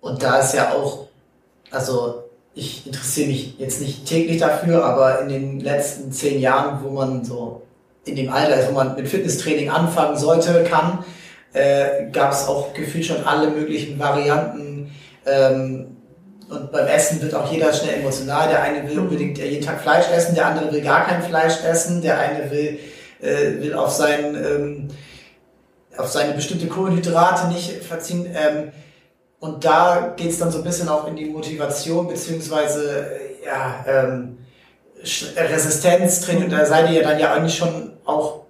Und 0.00 0.22
da 0.22 0.38
ist 0.38 0.54
ja 0.54 0.72
auch, 0.72 1.08
also 1.70 2.24
ich 2.54 2.87
interessiere 2.87 3.28
mich 3.28 3.58
jetzt 3.58 3.80
nicht 3.80 4.06
täglich 4.06 4.38
dafür, 4.38 4.84
aber 4.84 5.20
in 5.20 5.28
den 5.28 5.61
letzten 5.61 6.12
zehn 6.12 6.40
Jahren, 6.40 6.84
wo 6.84 6.90
man 6.90 7.25
so 7.25 7.62
in 8.04 8.16
dem 8.16 8.32
Alter 8.32 8.56
ist, 8.56 8.68
wo 8.68 8.75
man 8.75 8.94
mit 8.94 9.08
Fitnesstraining 9.08 9.70
anfangen 9.70 10.16
sollte, 10.16 10.64
kann, 10.64 11.04
äh, 11.52 12.11
gab 12.12 12.32
es 12.32 12.46
auch 12.46 12.73
gefühlt 12.75 13.06
schon 13.06 13.25
alle 13.25 13.49
möglichen 13.50 13.99
Varianten. 13.99 14.92
Ähm, 15.26 15.96
und 16.49 16.71
beim 16.71 16.86
Essen 16.86 17.23
wird 17.23 17.34
auch 17.34 17.50
jeder 17.50 17.73
schnell 17.73 18.00
emotional. 18.00 18.49
Der 18.49 18.62
eine 18.62 18.88
will 18.88 18.99
unbedingt 18.99 19.38
jeden 19.38 19.64
Tag 19.64 19.80
Fleisch 19.80 20.06
essen, 20.14 20.34
der 20.34 20.47
andere 20.47 20.73
will 20.73 20.82
gar 20.82 21.06
kein 21.06 21.23
Fleisch 21.23 21.64
essen, 21.64 22.02
der 22.02 22.19
eine 22.19 22.50
will, 22.50 22.78
äh, 23.23 23.60
will 23.60 23.75
auf, 23.75 23.90
sein, 23.90 24.34
ähm, 24.36 24.88
auf 25.97 26.08
seine 26.08 26.34
bestimmte 26.34 26.67
Kohlenhydrate 26.67 27.49
nicht 27.49 27.82
verziehen. 27.82 28.26
Ähm, 28.26 28.73
und 29.45 29.63
da 29.63 30.15
geht 30.17 30.30
es 30.30 30.39
dann 30.39 30.50
so 30.50 30.57
ein 30.57 30.65
bisschen 30.65 30.89
auch 30.89 31.07
in 31.07 31.17
die 31.17 31.26
Motivation 31.26 32.09
beziehungsweise 32.09 33.11
ja, 33.45 33.85
ähm, 33.87 34.39
Resistenztraining. 35.37 36.49
Da 36.49 36.65
seid 36.65 36.91
ihr 36.91 37.02
dann 37.02 37.19
ja 37.19 37.35
eigentlich 37.35 37.54
schon 37.54 37.93
auch 38.07 38.45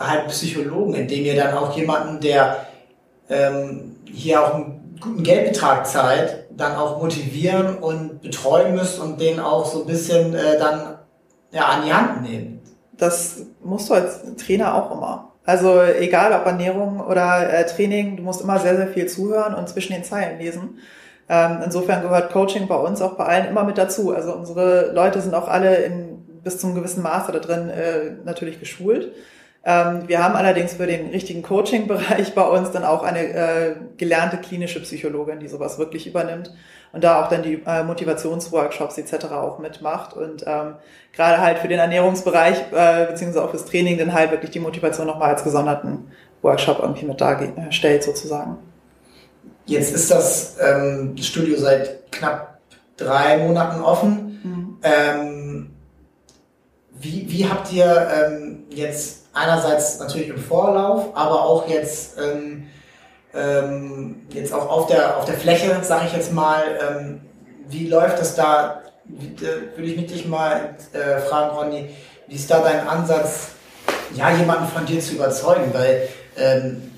halt 0.00 0.26
Psychologen, 0.26 0.94
indem 0.94 1.24
ihr 1.26 1.36
dann 1.36 1.56
auch 1.56 1.76
jemanden, 1.76 2.20
der 2.20 2.66
ähm, 3.30 3.94
hier 4.04 4.42
auch 4.42 4.54
einen 4.54 4.98
guten 5.00 5.22
Geldbetrag 5.22 5.86
zahlt, 5.86 6.46
dann 6.50 6.74
auch 6.74 7.00
motivieren 7.00 7.78
und 7.78 8.20
betreuen 8.20 8.74
müsst 8.74 8.98
und 8.98 9.20
den 9.20 9.38
auch 9.38 9.64
so 9.64 9.82
ein 9.82 9.86
bisschen 9.86 10.34
äh, 10.34 10.58
dann 10.58 10.98
ja, 11.52 11.66
an 11.66 11.84
die 11.86 11.92
Hand 11.92 12.22
nehmen. 12.22 12.60
Das 12.96 13.42
musst 13.62 13.88
du 13.88 13.94
als 13.94 14.18
Trainer 14.44 14.74
auch 14.74 14.90
immer. 14.90 15.31
Also 15.44 15.82
egal 15.82 16.32
ob 16.32 16.46
Ernährung 16.46 17.00
oder 17.00 17.52
äh, 17.52 17.66
Training, 17.66 18.16
du 18.16 18.22
musst 18.22 18.42
immer 18.42 18.60
sehr, 18.60 18.76
sehr 18.76 18.88
viel 18.88 19.06
zuhören 19.06 19.54
und 19.54 19.68
zwischen 19.68 19.92
den 19.92 20.04
Zeilen 20.04 20.38
lesen. 20.38 20.78
Ähm, 21.28 21.58
insofern 21.64 22.02
gehört 22.02 22.32
Coaching 22.32 22.68
bei 22.68 22.76
uns 22.76 23.02
auch 23.02 23.14
bei 23.14 23.24
allen 23.24 23.46
immer 23.48 23.64
mit 23.64 23.78
dazu. 23.78 24.14
Also 24.14 24.34
unsere 24.34 24.92
Leute 24.92 25.20
sind 25.20 25.34
auch 25.34 25.48
alle 25.48 25.76
in, 25.76 26.24
bis 26.44 26.58
zum 26.58 26.74
gewissen 26.74 27.02
Maße 27.02 27.32
da 27.32 27.38
drin 27.38 27.70
äh, 27.70 28.12
natürlich 28.24 28.60
geschult. 28.60 29.12
Ähm, 29.64 30.08
wir 30.08 30.22
haben 30.22 30.34
allerdings 30.34 30.74
für 30.74 30.86
den 30.86 31.10
richtigen 31.10 31.42
Coaching-Bereich 31.42 32.34
bei 32.34 32.42
uns 32.42 32.72
dann 32.72 32.84
auch 32.84 33.04
eine 33.04 33.20
äh, 33.20 33.74
gelernte 33.96 34.38
klinische 34.38 34.80
Psychologin, 34.80 35.38
die 35.38 35.48
sowas 35.48 35.78
wirklich 35.78 36.06
übernimmt 36.06 36.52
und 36.92 37.04
da 37.04 37.22
auch 37.22 37.28
dann 37.28 37.42
die 37.42 37.62
äh, 37.64 37.84
Motivationsworkshops 37.84 38.98
etc. 38.98 39.26
auch 39.26 39.58
mitmacht 39.60 40.14
und 40.14 40.44
ähm, 40.46 40.74
gerade 41.12 41.40
halt 41.40 41.58
für 41.58 41.68
den 41.68 41.78
Ernährungsbereich 41.78 42.72
äh, 42.72 43.06
beziehungsweise 43.06 43.44
auch 43.44 43.50
fürs 43.50 43.64
Training 43.64 43.98
dann 43.98 44.12
halt 44.12 44.32
wirklich 44.32 44.50
die 44.50 44.60
Motivation 44.60 45.06
nochmal 45.06 45.30
als 45.30 45.44
gesonderten 45.44 46.10
Workshop 46.42 46.80
irgendwie 46.80 47.06
mit 47.06 47.20
darstellt 47.20 48.02
sozusagen. 48.02 48.58
Jetzt 49.66 49.94
ist 49.94 50.10
das 50.10 50.56
ähm, 50.60 51.16
Studio 51.18 51.56
seit 51.56 52.10
knapp 52.10 52.58
drei 52.96 53.38
Monaten 53.38 53.80
offen. 53.80 54.40
Mhm. 54.42 54.78
Ähm, 54.82 55.70
wie, 56.90 57.26
wie 57.28 57.48
habt 57.48 57.72
ihr 57.72 58.08
ähm, 58.12 58.64
jetzt 58.70 59.21
einerseits 59.32 59.98
natürlich 59.98 60.28
im 60.28 60.38
Vorlauf, 60.38 61.14
aber 61.14 61.44
auch 61.44 61.68
jetzt 61.68 62.18
ähm, 62.18 62.68
ähm, 63.34 64.26
jetzt 64.30 64.52
auch 64.52 64.68
auf 64.68 64.86
der, 64.86 65.16
auf 65.16 65.24
der 65.24 65.34
Fläche, 65.34 65.82
sage 65.82 66.06
ich 66.06 66.12
jetzt 66.12 66.32
mal, 66.32 66.62
ähm, 66.80 67.20
wie 67.68 67.88
läuft 67.88 68.18
das 68.18 68.34
da? 68.34 68.82
Äh, 69.08 69.76
würde 69.76 69.90
ich 69.90 69.96
mit 69.96 70.10
dich 70.10 70.26
mal 70.26 70.76
äh, 70.92 71.20
fragen, 71.20 71.56
Ronny, 71.56 71.90
wie 72.28 72.34
ist 72.34 72.50
da 72.50 72.60
dein 72.60 72.86
Ansatz, 72.86 73.48
ja, 74.14 74.30
jemanden 74.30 74.68
von 74.68 74.86
dir 74.86 75.00
zu 75.00 75.14
überzeugen? 75.14 75.72
Weil 75.72 76.08
ähm, 76.36 76.92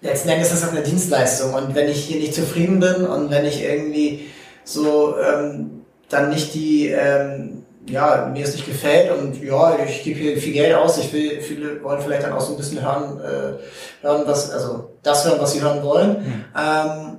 letzten 0.00 0.28
Endes 0.28 0.52
ist 0.52 0.62
das 0.64 0.70
eine 0.70 0.82
Dienstleistung 0.82 1.54
und 1.54 1.74
wenn 1.74 1.88
ich 1.88 2.04
hier 2.04 2.20
nicht 2.20 2.34
zufrieden 2.34 2.80
bin 2.80 3.06
und 3.06 3.30
wenn 3.30 3.44
ich 3.44 3.62
irgendwie 3.62 4.28
so 4.64 5.16
ähm, 5.18 5.84
dann 6.08 6.30
nicht 6.30 6.54
die 6.54 6.88
ähm, 6.88 7.64
ja, 7.90 8.30
mir 8.32 8.44
es 8.44 8.54
nicht 8.54 8.66
gefällt 8.66 9.10
und 9.10 9.42
ja, 9.42 9.76
ich 9.84 10.02
gebe 10.02 10.18
hier 10.18 10.36
viel 10.36 10.52
Geld 10.52 10.74
aus. 10.74 10.98
Ich 10.98 11.12
will, 11.12 11.40
viele 11.40 11.82
wollen 11.82 12.00
vielleicht 12.00 12.24
dann 12.24 12.32
auch 12.32 12.40
so 12.40 12.52
ein 12.52 12.56
bisschen 12.56 12.82
hören, 12.82 13.20
äh, 13.20 14.04
hören 14.04 14.22
was, 14.26 14.50
also 14.50 14.90
das 15.02 15.26
hören, 15.26 15.40
was 15.40 15.52
sie 15.52 15.62
hören 15.62 15.82
wollen. 15.82 16.10
Mhm. 16.10 16.44
Ähm, 16.56 17.18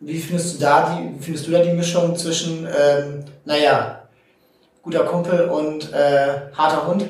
wie 0.00 0.18
findest 0.18 0.56
du 0.56 0.60
da 0.60 0.96
die, 0.96 1.22
findest 1.22 1.46
du 1.46 1.52
da 1.52 1.62
die 1.62 1.72
Mischung 1.72 2.16
zwischen, 2.16 2.66
ähm, 2.66 3.24
naja, 3.44 4.02
guter 4.82 5.04
Kumpel 5.04 5.48
und 5.48 5.92
äh, 5.92 6.52
harter 6.56 6.86
Hund? 6.86 7.04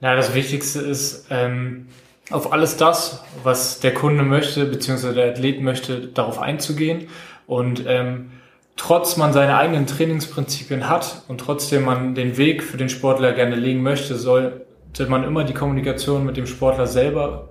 Ja, 0.00 0.14
das 0.14 0.34
Wichtigste 0.34 0.80
ist, 0.80 1.26
ähm, 1.30 1.88
auf 2.30 2.52
alles 2.52 2.76
das, 2.76 3.22
was 3.42 3.80
der 3.80 3.94
Kunde 3.94 4.22
möchte, 4.24 4.64
beziehungsweise 4.66 5.14
der 5.14 5.30
Athlet 5.30 5.60
möchte, 5.60 6.08
darauf 6.08 6.38
einzugehen 6.38 7.08
und 7.46 7.84
ähm, 7.86 8.32
trotz 8.76 9.16
man 9.16 9.32
seine 9.32 9.56
eigenen 9.56 9.86
Trainingsprinzipien 9.86 10.88
hat 10.88 11.22
und 11.28 11.38
trotzdem 11.38 11.84
man 11.84 12.14
den 12.14 12.36
Weg 12.36 12.62
für 12.62 12.76
den 12.76 12.88
Sportler 12.88 13.32
gerne 13.32 13.56
legen 13.56 13.82
möchte, 13.82 14.16
sollte 14.16 14.66
man 15.08 15.24
immer 15.24 15.44
die 15.44 15.54
Kommunikation 15.54 16.24
mit 16.24 16.36
dem 16.36 16.46
Sportler 16.46 16.86
selber 16.86 17.48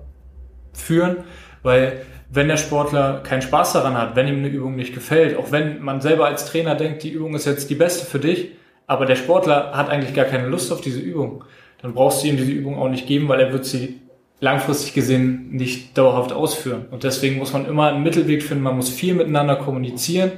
führen, 0.72 1.24
weil 1.62 2.00
wenn 2.30 2.48
der 2.48 2.56
Sportler 2.56 3.20
keinen 3.22 3.42
Spaß 3.42 3.74
daran 3.74 3.96
hat, 3.96 4.16
wenn 4.16 4.28
ihm 4.28 4.38
eine 4.38 4.48
Übung 4.48 4.76
nicht 4.76 4.94
gefällt, 4.94 5.36
auch 5.36 5.52
wenn 5.52 5.82
man 5.82 6.00
selber 6.00 6.26
als 6.26 6.46
Trainer 6.46 6.74
denkt, 6.74 7.02
die 7.02 7.10
Übung 7.10 7.34
ist 7.34 7.44
jetzt 7.44 7.70
die 7.70 7.74
beste 7.74 8.06
für 8.06 8.18
dich, 8.18 8.52
aber 8.86 9.06
der 9.06 9.16
Sportler 9.16 9.72
hat 9.74 9.88
eigentlich 9.88 10.14
gar 10.14 10.24
keine 10.24 10.46
Lust 10.46 10.72
auf 10.72 10.80
diese 10.80 11.00
Übung, 11.00 11.44
dann 11.82 11.92
brauchst 11.92 12.22
du 12.22 12.28
ihm 12.28 12.36
diese 12.36 12.52
Übung 12.52 12.78
auch 12.78 12.88
nicht 12.88 13.06
geben, 13.06 13.28
weil 13.28 13.40
er 13.40 13.52
wird 13.52 13.64
sie 13.64 14.00
langfristig 14.40 14.92
gesehen 14.92 15.50
nicht 15.50 15.96
dauerhaft 15.96 16.32
ausführen. 16.32 16.86
Und 16.90 17.04
deswegen 17.04 17.38
muss 17.38 17.52
man 17.52 17.66
immer 17.66 17.88
einen 17.88 18.02
Mittelweg 18.02 18.42
finden, 18.42 18.64
man 18.64 18.76
muss 18.76 18.90
viel 18.90 19.14
miteinander 19.14 19.56
kommunizieren 19.56 20.32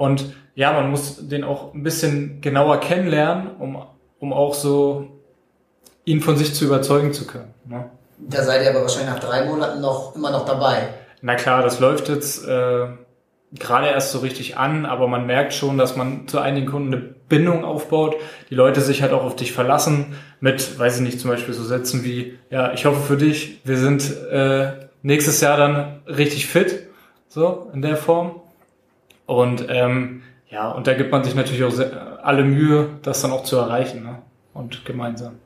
und 0.00 0.32
ja, 0.54 0.72
man 0.72 0.90
muss 0.90 1.28
den 1.28 1.44
auch 1.44 1.74
ein 1.74 1.82
bisschen 1.82 2.40
genauer 2.40 2.80
kennenlernen, 2.80 3.50
um, 3.58 3.82
um 4.18 4.32
auch 4.32 4.54
so 4.54 5.08
ihn 6.06 6.22
von 6.22 6.38
sich 6.38 6.54
zu 6.54 6.64
überzeugen 6.64 7.12
zu 7.12 7.26
können. 7.26 7.52
Ne? 7.66 7.90
Da 8.16 8.42
seid 8.42 8.62
ihr 8.62 8.70
aber 8.70 8.80
wahrscheinlich 8.80 9.12
nach 9.12 9.20
drei 9.20 9.44
Monaten 9.44 9.82
noch 9.82 10.16
immer 10.16 10.30
noch 10.30 10.46
dabei. 10.46 10.94
Na 11.20 11.34
klar, 11.34 11.62
das 11.62 11.80
läuft 11.80 12.08
jetzt 12.08 12.48
äh, 12.48 12.86
gerade 13.52 13.88
erst 13.88 14.12
so 14.12 14.20
richtig 14.20 14.56
an, 14.56 14.86
aber 14.86 15.06
man 15.06 15.26
merkt 15.26 15.52
schon, 15.52 15.76
dass 15.76 15.96
man 15.96 16.26
zu 16.26 16.38
einigen 16.38 16.66
Kunden 16.66 16.94
eine 16.94 17.02
Bindung 17.28 17.66
aufbaut, 17.66 18.16
die 18.48 18.54
Leute 18.54 18.80
sich 18.80 19.02
halt 19.02 19.12
auch 19.12 19.24
auf 19.24 19.36
dich 19.36 19.52
verlassen 19.52 20.14
mit, 20.40 20.78
weiß 20.78 20.96
ich 20.96 21.02
nicht, 21.02 21.20
zum 21.20 21.30
Beispiel 21.30 21.52
so 21.52 21.62
Sätzen 21.62 22.04
wie, 22.04 22.38
ja, 22.48 22.72
ich 22.72 22.86
hoffe 22.86 23.02
für 23.02 23.18
dich, 23.18 23.60
wir 23.64 23.76
sind 23.76 24.10
äh, 24.30 24.88
nächstes 25.02 25.42
Jahr 25.42 25.58
dann 25.58 26.00
richtig 26.06 26.46
fit, 26.46 26.86
so 27.28 27.70
in 27.74 27.82
der 27.82 27.98
Form. 27.98 28.39
Und 29.30 29.66
ähm, 29.68 30.22
ja, 30.48 30.72
und 30.72 30.88
da 30.88 30.94
gibt 30.94 31.12
man 31.12 31.22
sich 31.22 31.36
natürlich 31.36 31.62
auch 31.62 31.72
alle 32.20 32.42
Mühe, 32.42 32.88
das 33.02 33.22
dann 33.22 33.30
auch 33.30 33.44
zu 33.44 33.58
erreichen 33.58 34.02
ne? 34.02 34.18
und 34.54 34.84
gemeinsam. 34.84 35.38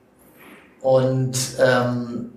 Und 0.80 1.36
ähm, 1.62 2.32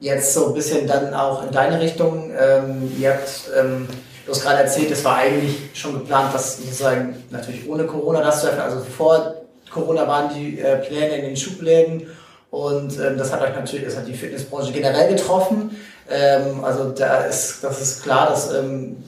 jetzt 0.00 0.34
so 0.34 0.48
ein 0.48 0.54
bisschen 0.54 0.86
dann 0.86 1.14
auch 1.14 1.44
in 1.44 1.50
deine 1.50 1.80
Richtung. 1.80 2.30
Ähm, 2.38 2.92
ihr 2.98 3.14
habt, 3.14 3.50
ähm, 3.58 3.88
du 4.26 4.32
hast 4.32 4.42
gerade 4.42 4.58
erzählt, 4.58 4.90
es 4.90 5.02
war 5.02 5.16
eigentlich 5.16 5.70
schon 5.72 5.94
geplant, 5.94 6.34
das 6.34 6.58
sozusagen 6.58 7.24
natürlich 7.30 7.66
ohne 7.66 7.84
Corona 7.84 8.20
das 8.20 8.42
zu 8.42 8.48
öffnen. 8.48 8.60
Also 8.60 8.80
vor 8.80 9.34
Corona 9.70 10.06
waren 10.06 10.34
die 10.34 10.60
äh, 10.60 10.76
Pläne 10.76 11.16
in 11.16 11.24
den 11.24 11.36
Schubläden 11.38 12.06
und 12.50 13.00
ähm, 13.00 13.16
das 13.16 13.32
hat 13.32 13.40
euch 13.40 13.54
natürlich, 13.54 13.86
das 13.86 13.96
hat 13.96 14.06
die 14.06 14.12
Fitnessbranche 14.12 14.72
generell 14.72 15.08
getroffen. 15.08 15.74
Ähm, 16.10 16.62
also 16.62 16.90
da 16.90 17.20
ist, 17.20 17.64
das 17.64 17.80
ist 17.80 18.02
klar, 18.02 18.28
dass 18.28 18.52
ähm, 18.52 18.98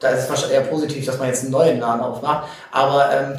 da 0.00 0.08
ist 0.08 0.24
es 0.24 0.30
wahrscheinlich 0.30 0.58
eher 0.58 0.64
positiv, 0.64 1.06
dass 1.06 1.18
man 1.18 1.28
jetzt 1.28 1.42
einen 1.42 1.52
neuen 1.52 1.78
Laden 1.78 2.00
aufmacht. 2.00 2.48
Aber 2.72 3.10
ähm, 3.12 3.38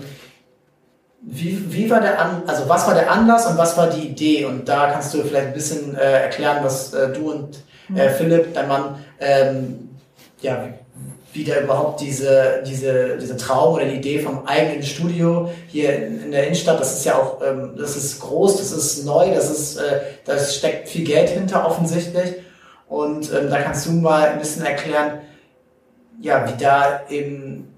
wie, 1.21 1.73
wie 1.73 1.89
war 1.89 1.99
der 1.99 2.19
An 2.19 2.43
also 2.47 2.69
was 2.69 2.87
war 2.87 2.93
der 2.93 3.11
Anlass 3.11 3.45
und 3.47 3.57
was 3.57 3.77
war 3.77 3.89
die 3.89 4.07
Idee? 4.07 4.45
Und 4.45 4.69
da 4.69 4.91
kannst 4.91 5.13
du 5.13 5.23
vielleicht 5.23 5.47
ein 5.47 5.53
bisschen 5.53 5.95
äh, 5.95 6.21
erklären, 6.23 6.63
was 6.63 6.93
äh, 6.93 7.11
du 7.11 7.31
und 7.31 7.57
äh, 7.95 8.09
mhm. 8.09 8.13
Philipp, 8.13 8.53
dein 8.53 8.67
Mann, 8.67 9.03
ähm, 9.19 9.89
ja, 10.41 10.67
wie 11.33 11.43
da 11.43 11.61
überhaupt 11.61 12.01
diese, 12.01 12.61
diese, 12.65 13.17
diese 13.17 13.37
Traum 13.37 13.75
oder 13.75 13.85
die 13.85 13.95
Idee 13.95 14.19
vom 14.19 14.45
eigenen 14.45 14.83
Studio 14.83 15.49
hier 15.67 15.95
in, 15.95 16.25
in 16.25 16.31
der 16.31 16.45
Innenstadt, 16.45 16.79
das 16.79 16.97
ist 16.97 17.05
ja 17.05 17.15
auch, 17.15 17.41
ähm, 17.41 17.75
das 17.77 17.95
ist 17.95 18.19
groß, 18.19 18.57
das 18.57 18.71
ist 18.71 19.05
neu, 19.05 19.33
das 19.33 19.49
ist, 19.49 19.77
äh, 19.77 20.01
da 20.25 20.37
steckt 20.37 20.89
viel 20.89 21.05
Geld 21.05 21.29
hinter 21.29 21.65
offensichtlich. 21.65 22.35
Und 22.89 23.31
ähm, 23.33 23.49
da 23.49 23.61
kannst 23.61 23.85
du 23.85 23.93
mal 23.93 24.29
ein 24.29 24.39
bisschen 24.39 24.65
erklären, 24.65 25.21
ja, 26.21 26.47
wie 26.47 26.57
da 26.61 27.01
eben, 27.09 27.73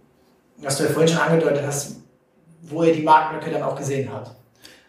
was 0.58 0.78
du 0.78 0.84
ja 0.84 0.90
vorhin 0.90 1.12
schon 1.12 1.22
angedeutet 1.22 1.64
hast, 1.66 1.98
wo 2.62 2.84
er 2.84 2.94
die 2.94 3.02
Marktlücke 3.02 3.52
dann 3.52 3.64
auch 3.64 3.76
gesehen 3.76 4.14
hat. 4.14 4.36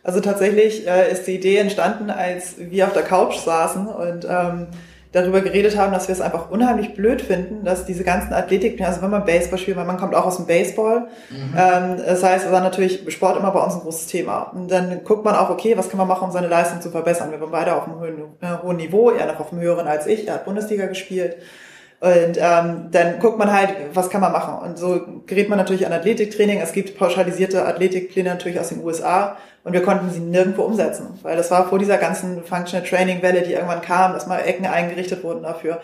Also 0.02 0.20
tatsächlich 0.20 0.86
äh, 0.86 1.10
ist 1.10 1.26
die 1.26 1.36
Idee 1.36 1.56
entstanden, 1.56 2.10
als 2.10 2.56
wir 2.58 2.86
auf 2.86 2.92
der 2.92 3.02
Couch 3.02 3.36
saßen 3.36 3.86
und 3.86 4.26
ähm, 4.28 4.66
darüber 5.12 5.40
geredet 5.40 5.78
haben, 5.78 5.92
dass 5.92 6.08
wir 6.08 6.12
es 6.12 6.20
einfach 6.20 6.50
unheimlich 6.50 6.94
blöd 6.94 7.22
finden, 7.22 7.64
dass 7.64 7.86
diese 7.86 8.02
ganzen 8.02 8.34
Athletik, 8.34 8.80
also 8.82 9.00
wenn 9.00 9.10
man 9.10 9.24
Baseball 9.24 9.58
spielt, 9.58 9.76
weil 9.76 9.86
man 9.86 9.96
kommt 9.96 10.14
auch 10.14 10.26
aus 10.26 10.36
dem 10.36 10.46
Baseball, 10.46 11.06
mhm. 11.30 11.54
ähm, 11.56 11.96
das 12.04 12.22
heißt, 12.22 12.46
es 12.46 12.52
war 12.52 12.60
natürlich 12.60 13.04
Sport 13.12 13.38
immer 13.38 13.52
bei 13.52 13.62
uns 13.62 13.74
ein 13.74 13.80
großes 13.80 14.06
Thema. 14.06 14.50
Und 14.54 14.70
dann 14.70 15.04
guckt 15.04 15.24
man 15.24 15.36
auch, 15.36 15.50
okay, 15.50 15.76
was 15.78 15.88
kann 15.88 15.98
man 15.98 16.08
machen, 16.08 16.24
um 16.24 16.32
seine 16.32 16.48
Leistung 16.48 16.80
zu 16.80 16.90
verbessern? 16.90 17.30
Wir 17.30 17.40
waren 17.40 17.52
beide 17.52 17.76
auf 17.76 17.84
einem 17.84 18.00
hohen, 18.00 18.22
äh, 18.40 18.62
hohen 18.62 18.76
Niveau, 18.76 19.10
er 19.10 19.26
noch 19.26 19.38
auf 19.38 19.52
einem 19.52 19.62
höheren 19.62 19.86
als 19.86 20.06
ich, 20.06 20.26
er 20.26 20.34
hat 20.34 20.44
Bundesliga 20.44 20.86
gespielt. 20.86 21.36
Und 22.00 22.36
ähm, 22.36 22.88
dann 22.90 23.18
guckt 23.18 23.38
man 23.38 23.52
halt, 23.52 23.74
was 23.94 24.10
kann 24.10 24.20
man 24.20 24.32
machen. 24.32 24.58
Und 24.62 24.78
so 24.78 25.00
gerät 25.26 25.48
man 25.48 25.58
natürlich 25.58 25.86
an 25.86 25.92
Athletiktraining. 25.92 26.60
Es 26.60 26.72
gibt 26.72 26.98
pauschalisierte 26.98 27.64
Athletikpläne 27.64 28.28
natürlich 28.28 28.60
aus 28.60 28.68
den 28.68 28.84
USA 28.84 29.36
und 29.64 29.72
wir 29.72 29.82
konnten 29.82 30.10
sie 30.10 30.20
nirgendwo 30.20 30.62
umsetzen, 30.62 31.18
weil 31.22 31.36
das 31.36 31.50
war 31.50 31.66
vor 31.68 31.78
dieser 31.78 31.96
ganzen 31.96 32.44
Functional 32.44 32.86
Training 32.86 33.22
Welle, 33.22 33.40
die 33.40 33.54
irgendwann 33.54 33.80
kam, 33.80 34.12
dass 34.12 34.26
mal 34.26 34.40
Ecken 34.40 34.66
eingerichtet 34.66 35.24
wurden 35.24 35.42
dafür. 35.42 35.80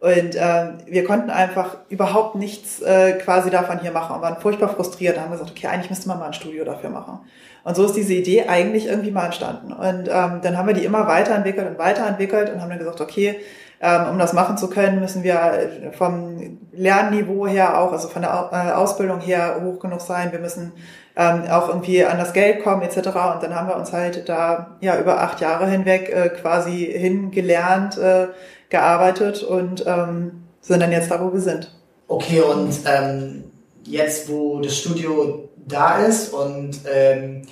Und 0.00 0.34
ähm, 0.34 0.78
wir 0.86 1.04
konnten 1.04 1.30
einfach 1.30 1.76
überhaupt 1.88 2.34
nichts 2.34 2.82
äh, 2.82 3.12
quasi 3.12 3.50
davon 3.50 3.78
hier 3.78 3.92
machen 3.92 4.16
und 4.16 4.22
waren 4.22 4.40
furchtbar 4.40 4.68
frustriert. 4.68 5.16
Da 5.16 5.22
haben 5.22 5.30
gesagt, 5.30 5.52
okay, 5.52 5.68
eigentlich 5.68 5.90
müsste 5.90 6.08
man 6.08 6.18
mal 6.18 6.26
ein 6.26 6.32
Studio 6.34 6.64
dafür 6.64 6.90
machen. 6.90 7.20
Und 7.62 7.76
so 7.76 7.84
ist 7.84 7.94
diese 7.94 8.12
Idee 8.12 8.48
eigentlich 8.48 8.86
irgendwie 8.86 9.12
mal 9.12 9.26
entstanden. 9.26 9.72
Und 9.72 10.08
ähm, 10.08 10.40
dann 10.42 10.58
haben 10.58 10.66
wir 10.66 10.74
die 10.74 10.84
immer 10.84 11.06
weiterentwickelt 11.06 11.68
und 11.68 11.78
weiterentwickelt 11.78 12.50
und 12.50 12.60
haben 12.60 12.68
dann 12.68 12.80
gesagt, 12.80 13.00
okay, 13.00 13.38
um 13.82 14.18
das 14.18 14.32
machen 14.32 14.56
zu 14.56 14.68
können, 14.68 15.00
müssen 15.00 15.24
wir 15.24 15.90
vom 15.98 16.58
Lernniveau 16.72 17.48
her 17.48 17.80
auch, 17.80 17.92
also 17.92 18.08
von 18.08 18.22
der 18.22 18.50
äh, 18.52 18.72
Ausbildung 18.72 19.20
her 19.20 19.60
hoch 19.62 19.80
genug 19.80 20.00
sein. 20.00 20.30
Wir 20.30 20.38
müssen 20.38 20.72
ähm, 21.16 21.44
auch 21.50 21.68
irgendwie 21.68 22.04
an 22.04 22.18
das 22.18 22.32
Geld 22.32 22.62
kommen 22.62 22.82
etc. 22.82 22.98
Und 22.98 23.42
dann 23.42 23.54
haben 23.54 23.68
wir 23.68 23.76
uns 23.76 23.92
halt 23.92 24.28
da 24.28 24.76
ja 24.80 24.98
über 24.98 25.20
acht 25.20 25.40
Jahre 25.40 25.66
hinweg 25.66 26.10
äh, 26.10 26.28
quasi 26.28 26.92
hingelernt, 26.92 27.98
äh, 27.98 28.28
gearbeitet 28.68 29.42
und 29.42 29.84
ähm, 29.86 30.44
sind 30.60 30.80
dann 30.80 30.92
jetzt 30.92 31.10
da, 31.10 31.20
wo 31.20 31.32
wir 31.32 31.40
sind. 31.40 31.74
Okay, 32.06 32.40
und 32.40 32.72
ähm, 32.86 33.44
jetzt, 33.84 34.30
wo 34.30 34.60
das 34.60 34.78
Studio 34.78 35.48
da 35.66 35.98
ist 36.04 36.32
und 36.32 36.80
ähm, 36.92 37.42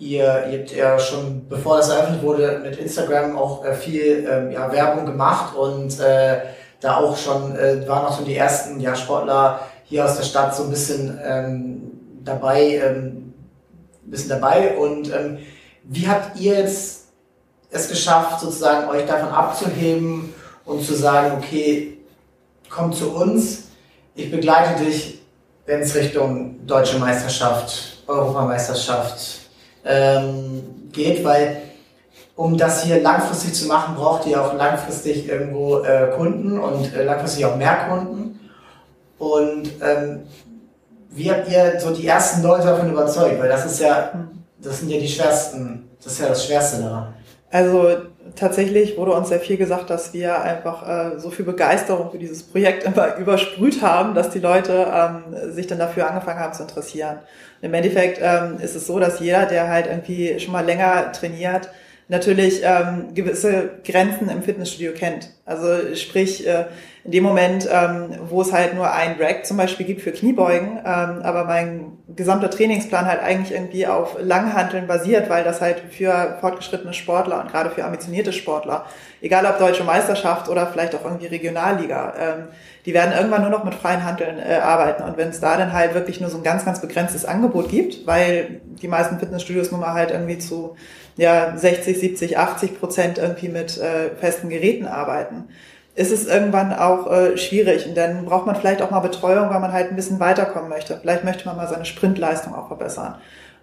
Ihr, 0.00 0.46
ihr 0.50 0.60
habt 0.60 0.72
ja 0.72 0.98
schon, 0.98 1.46
bevor 1.46 1.76
das 1.76 1.90
eröffnet 1.90 2.22
wurde, 2.22 2.58
mit 2.64 2.78
Instagram 2.78 3.36
auch 3.36 3.62
äh, 3.66 3.74
viel 3.74 4.26
ähm, 4.26 4.50
ja, 4.50 4.72
Werbung 4.72 5.04
gemacht 5.04 5.54
und 5.54 6.00
äh, 6.00 6.40
da 6.80 6.96
auch 6.96 7.14
schon 7.18 7.54
äh, 7.54 7.86
waren 7.86 8.06
auch 8.06 8.18
so 8.18 8.24
die 8.24 8.34
ersten 8.34 8.80
ja, 8.80 8.96
Sportler 8.96 9.60
hier 9.84 10.06
aus 10.06 10.16
der 10.16 10.22
Stadt 10.22 10.56
so 10.56 10.62
ein 10.64 10.70
bisschen 10.70 11.20
ähm, 11.22 11.82
dabei, 12.24 12.76
ähm, 12.76 13.34
bisschen 14.04 14.30
dabei. 14.30 14.78
Und 14.78 15.12
ähm, 15.12 15.36
wie 15.84 16.08
habt 16.08 16.40
ihr 16.40 16.54
jetzt 16.54 17.08
es 17.70 17.88
geschafft, 17.88 18.40
sozusagen 18.40 18.88
euch 18.88 19.04
davon 19.04 19.28
abzuheben 19.28 20.32
und 20.64 20.82
zu 20.82 20.94
sagen, 20.94 21.36
okay, 21.36 21.98
komm 22.70 22.94
zu 22.94 23.14
uns, 23.14 23.64
ich 24.14 24.30
begleite 24.30 24.82
dich, 24.82 25.20
wenn 25.66 25.80
es 25.80 25.94
Richtung 25.94 26.66
deutsche 26.66 26.98
Meisterschaft, 26.98 28.02
Europameisterschaft, 28.06 29.39
ähm, 29.84 30.62
geht, 30.92 31.24
weil 31.24 31.62
um 32.36 32.56
das 32.56 32.84
hier 32.84 33.02
langfristig 33.02 33.54
zu 33.54 33.66
machen, 33.66 33.94
braucht 33.94 34.26
ihr 34.26 34.42
auch 34.42 34.54
langfristig 34.54 35.28
irgendwo 35.28 35.80
äh, 35.80 36.10
Kunden 36.16 36.58
und 36.58 36.94
äh, 36.94 37.04
langfristig 37.04 37.44
auch 37.44 37.56
mehr 37.56 37.86
Kunden. 37.88 38.40
Und 39.18 39.70
ähm, 39.82 40.22
wie 41.10 41.30
habt 41.30 41.50
ihr 41.50 41.78
so 41.78 41.90
die 41.90 42.06
ersten 42.06 42.42
Leute 42.42 42.66
davon 42.66 42.90
überzeugt? 42.90 43.38
Weil 43.38 43.48
das 43.48 43.66
ist 43.66 43.80
ja, 43.80 44.12
das 44.62 44.80
sind 44.80 44.90
ja 44.90 44.98
die 44.98 45.08
schwersten, 45.08 45.90
das 46.02 46.14
ist 46.14 46.20
ja 46.20 46.28
das 46.28 46.46
Schwerste 46.46 46.82
daran. 46.82 47.14
Also 47.50 47.88
tatsächlich 48.36 48.96
wurde 48.96 49.12
uns 49.12 49.28
sehr 49.28 49.40
viel 49.40 49.56
gesagt, 49.56 49.90
dass 49.90 50.12
wir 50.12 50.40
einfach 50.40 50.86
äh, 50.86 51.18
so 51.18 51.30
viel 51.30 51.44
Begeisterung 51.44 52.10
für 52.10 52.18
dieses 52.18 52.42
Projekt 52.42 52.84
immer 52.84 53.16
übersprüht 53.18 53.82
haben, 53.82 54.14
dass 54.14 54.30
die 54.30 54.40
Leute 54.40 54.86
ähm, 54.92 55.52
sich 55.52 55.66
dann 55.66 55.78
dafür 55.78 56.08
angefangen 56.08 56.40
haben 56.40 56.54
zu 56.54 56.62
interessieren. 56.62 57.18
Im 57.62 57.74
Endeffekt 57.74 58.18
ähm, 58.22 58.58
ist 58.60 58.74
es 58.74 58.86
so, 58.86 58.98
dass 58.98 59.20
jeder, 59.20 59.46
der 59.46 59.68
halt 59.68 59.86
irgendwie 59.86 60.40
schon 60.40 60.52
mal 60.52 60.64
länger 60.64 61.12
trainiert, 61.12 61.68
natürlich 62.10 62.62
ähm, 62.64 63.14
gewisse 63.14 63.70
Grenzen 63.84 64.28
im 64.28 64.42
Fitnessstudio 64.42 64.92
kennt. 64.92 65.30
Also 65.46 65.94
sprich, 65.94 66.46
äh, 66.46 66.64
in 67.04 67.12
dem 67.12 67.22
Moment, 67.22 67.68
ähm, 67.72 68.10
wo 68.28 68.42
es 68.42 68.52
halt 68.52 68.74
nur 68.74 68.92
ein 68.92 69.16
Rack 69.18 69.46
zum 69.46 69.56
Beispiel 69.56 69.86
gibt 69.86 70.02
für 70.02 70.12
Kniebeugen, 70.12 70.78
ähm, 70.78 71.22
aber 71.22 71.44
mein 71.44 71.92
gesamter 72.14 72.50
Trainingsplan 72.50 73.06
halt 73.06 73.22
eigentlich 73.22 73.52
irgendwie 73.52 73.86
auf 73.86 74.16
Langhanteln 74.20 74.86
basiert, 74.86 75.30
weil 75.30 75.44
das 75.44 75.60
halt 75.60 75.80
für 75.90 76.36
fortgeschrittene 76.40 76.92
Sportler 76.92 77.40
und 77.40 77.50
gerade 77.50 77.70
für 77.70 77.84
ambitionierte 77.84 78.32
Sportler, 78.32 78.84
egal 79.22 79.46
ob 79.46 79.58
deutsche 79.58 79.84
Meisterschaft 79.84 80.48
oder 80.48 80.66
vielleicht 80.66 80.94
auch 80.94 81.04
irgendwie 81.04 81.26
Regionalliga, 81.26 82.12
ähm, 82.18 82.48
die 82.84 82.92
werden 82.92 83.12
irgendwann 83.16 83.42
nur 83.42 83.50
noch 83.50 83.64
mit 83.64 83.74
freien 83.74 84.04
Handeln 84.04 84.38
äh, 84.38 84.54
arbeiten. 84.56 85.04
Und 85.04 85.16
wenn 85.16 85.28
es 85.28 85.40
da 85.40 85.56
dann 85.56 85.72
halt 85.72 85.94
wirklich 85.94 86.20
nur 86.20 86.28
so 86.28 86.38
ein 86.38 86.42
ganz, 86.42 86.64
ganz 86.64 86.80
begrenztes 86.80 87.24
Angebot 87.24 87.68
gibt, 87.68 88.06
weil 88.06 88.60
die 88.82 88.88
meisten 88.88 89.18
Fitnessstudios 89.18 89.70
nun 89.70 89.80
mal 89.80 89.94
halt 89.94 90.10
irgendwie 90.10 90.38
zu 90.38 90.76
ja, 91.20 91.52
60, 91.54 92.00
70, 92.00 92.38
80 92.38 92.80
Prozent 92.80 93.18
irgendwie 93.18 93.50
mit 93.50 93.76
äh, 93.76 94.08
festen 94.18 94.48
Geräten 94.48 94.86
arbeiten, 94.86 95.48
ist 95.94 96.12
es 96.12 96.26
irgendwann 96.26 96.72
auch 96.72 97.12
äh, 97.12 97.36
schwierig. 97.36 97.86
Und 97.86 97.94
dann 97.94 98.24
braucht 98.24 98.46
man 98.46 98.56
vielleicht 98.56 98.80
auch 98.80 98.90
mal 98.90 99.00
Betreuung, 99.00 99.50
weil 99.50 99.60
man 99.60 99.70
halt 99.70 99.90
ein 99.90 99.96
bisschen 99.96 100.18
weiterkommen 100.18 100.70
möchte. 100.70 100.96
Vielleicht 100.98 101.24
möchte 101.24 101.44
man 101.44 101.58
mal 101.58 101.68
seine 101.68 101.84
Sprintleistung 101.84 102.54
auch 102.54 102.68
verbessern. 102.68 103.16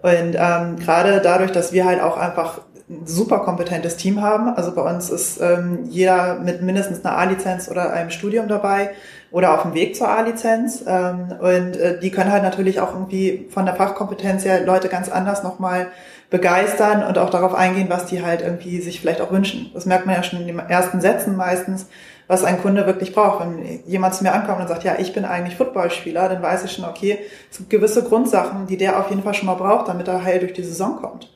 Und 0.04 0.36
ähm, 0.36 0.76
gerade 0.78 1.20
dadurch, 1.20 1.52
dass 1.52 1.74
wir 1.74 1.86
halt 1.86 2.00
auch 2.00 2.18
einfach 2.18 2.62
ein 2.92 3.08
super 3.08 3.40
kompetentes 3.40 3.98
Team 3.98 4.22
haben. 4.22 4.50
Also 4.50 4.76
bei 4.76 4.84
uns 4.84 5.10
ist 5.10 5.42
ähm, 5.42 5.80
jeder 5.90 6.36
mit 6.36 6.62
mindestens 6.62 7.04
einer 7.04 7.18
A-Lizenz 7.18 7.70
oder 7.72 7.92
einem 7.92 8.12
Studium 8.12 8.48
dabei 8.48 8.92
oder 9.32 9.56
auf 9.56 9.64
dem 9.64 9.74
Weg 9.74 9.96
zur 9.96 10.10
A-Lizenz. 10.10 10.84
Ähm, 10.86 11.34
und 11.40 11.76
äh, 11.76 12.00
die 12.00 12.12
können 12.12 12.32
halt 12.32 12.44
natürlich 12.44 12.80
auch 12.80 12.94
irgendwie 12.94 13.48
von 13.50 13.66
der 13.66 13.74
Fachkompetenz 13.74 14.46
her 14.46 14.64
Leute 14.64 14.90
ganz 14.90 15.10
anders 15.10 15.42
nochmal 15.42 15.88
begeistern 16.30 17.04
und 17.04 17.18
auch 17.18 17.30
darauf 17.30 17.54
eingehen, 17.54 17.90
was 17.90 18.06
die 18.06 18.24
halt 18.24 18.42
irgendwie 18.42 18.82
sich 18.82 19.00
vielleicht 19.00 19.22
auch 19.22 19.32
wünschen. 19.32 19.72
Das 19.74 19.86
merkt 19.86 20.06
man 20.06 20.16
ja 20.16 20.24
schon 20.24 20.42
in 20.42 20.48
den 20.48 20.60
ersten 20.60 21.00
Sätzen 21.00 21.38
meistens, 21.38 21.88
was 22.28 22.44
ein 22.44 22.62
Kunde 22.62 22.86
wirklich 22.86 23.14
braucht. 23.14 23.40
Wenn 23.40 23.82
jemand 23.86 24.16
zu 24.16 24.24
mir 24.24 24.34
ankommt 24.34 24.60
und 24.60 24.68
sagt, 24.68 24.84
ja, 24.84 24.96
ich 25.00 25.14
bin 25.14 25.24
eigentlich 25.24 25.56
Footballspieler, 25.56 26.28
dann 26.28 26.42
weiß 26.42 26.66
ich 26.66 26.74
schon, 26.74 26.86
okay, 26.86 27.20
es 27.50 27.58
gibt 27.58 27.70
gewisse 27.70 28.04
Grundsachen, 28.04 28.68
die 28.68 28.78
der 28.78 29.00
auf 29.00 29.10
jeden 29.10 29.24
Fall 29.24 29.34
schon 29.34 29.46
mal 29.46 29.56
braucht, 29.56 29.88
damit 29.88 30.08
er 30.10 30.24
heil 30.24 30.40
durch 30.40 30.54
die 30.54 30.64
Saison 30.64 30.98
kommt. 30.98 31.30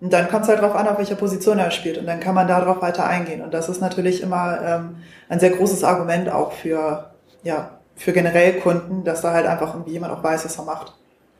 Und 0.00 0.12
dann 0.12 0.28
kommt 0.28 0.42
es 0.42 0.48
halt 0.48 0.58
darauf 0.58 0.74
an, 0.74 0.86
auf 0.88 0.98
welcher 0.98 1.14
Position 1.14 1.58
er 1.58 1.70
spielt. 1.70 1.96
Und 1.96 2.04
dann 2.06 2.20
kann 2.20 2.34
man 2.34 2.46
darauf 2.46 2.82
weiter 2.82 3.06
eingehen. 3.06 3.40
Und 3.40 3.54
das 3.54 3.70
ist 3.70 3.80
natürlich 3.80 4.22
immer 4.22 4.58
ähm, 4.62 4.96
ein 5.30 5.40
sehr 5.40 5.50
großes 5.50 5.82
Argument 5.82 6.30
auch 6.30 6.52
für, 6.52 7.10
ja, 7.42 7.70
für 7.96 8.12
generell 8.12 8.60
Kunden, 8.60 9.04
dass 9.04 9.22
da 9.22 9.32
halt 9.32 9.46
einfach 9.46 9.72
irgendwie 9.72 9.92
jemand 9.92 10.12
auch 10.12 10.22
weiß, 10.22 10.44
was 10.44 10.58
er 10.58 10.64
macht. 10.64 10.92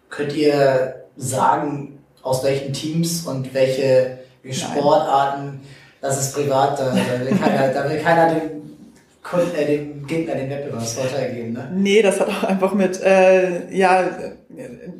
Könnt 0.09 0.35
ihr 0.35 1.05
sagen, 1.17 1.99
aus 2.25 2.43
welchen 2.43 2.73
Teams 2.73 3.27
und 3.27 3.55
welche 3.55 4.19
Sportarten, 4.51 5.61
das 6.01 6.21
ist 6.21 6.35
privat, 6.35 6.79
da, 6.79 6.87
da, 6.87 7.21
will, 7.25 7.39
keiner, 7.39 7.69
da 7.69 7.89
will 7.89 7.99
keiner 7.99 8.35
dem 8.35 8.51
Kunden, 9.23 9.55
äh, 9.55 9.65
dem 9.65 10.07
Gegner 10.07 10.35
den 10.35 10.51
Wettbewerbsvorteil 10.51 11.33
geben, 11.33 11.53
ne? 11.55 11.71
Nee, 11.73 12.03
das 12.03 12.21
hat 12.21 12.29
auch 12.29 12.45
einfach 12.45 12.75
mit, 12.75 13.01
äh, 13.03 13.75
ja, 13.75 14.05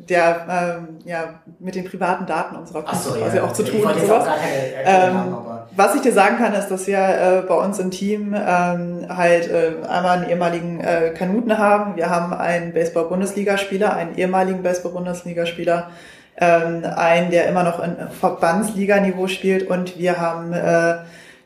der, 0.09 0.79
ähm, 0.79 0.97
ja, 1.05 1.41
mit 1.59 1.75
den 1.75 1.85
privaten 1.85 2.25
Daten 2.25 2.55
unserer 2.55 2.81
Kunden 2.83 3.03
so, 3.03 3.11
quasi 3.11 3.37
ja, 3.37 3.43
auch 3.43 3.53
zu 3.53 3.61
okay. 3.61 3.71
tun 3.71 3.81
Ich 3.81 4.01
und 4.01 4.07
sowas. 4.07 4.27
haben, 4.27 4.39
Ähm, 4.83 5.15
aber 5.15 5.67
was 5.75 5.95
ich 5.95 6.01
dir 6.01 6.11
sagen 6.11 6.37
kann, 6.37 6.53
ist, 6.53 6.69
dass 6.69 6.87
wir 6.87 6.97
äh, 6.97 7.41
bei 7.47 7.55
uns 7.55 7.77
im 7.79 7.91
Team 7.91 8.33
ähm, 8.33 9.05
halt 9.09 9.49
äh, 9.49 9.73
einmal 9.87 10.17
einen 10.17 10.29
ehemaligen 10.29 10.79
äh, 10.79 11.13
Kanuten 11.15 11.57
haben. 11.57 11.95
Wir 11.95 12.09
haben 12.09 12.33
einen 12.33 12.73
Baseball-Bundesligaspieler, 12.73 13.93
einen 13.95 14.17
ehemaligen 14.17 14.63
Baseball-Bundesligaspieler, 14.63 15.91
ähm, 16.37 16.83
einen, 16.95 17.31
der 17.31 17.47
immer 17.47 17.63
noch 17.63 17.81
in 17.81 17.95
Verbandsliganiveau 18.19 19.27
spielt 19.27 19.69
und 19.69 19.97
wir 19.97 20.19
haben 20.19 20.53
äh, 20.53 20.97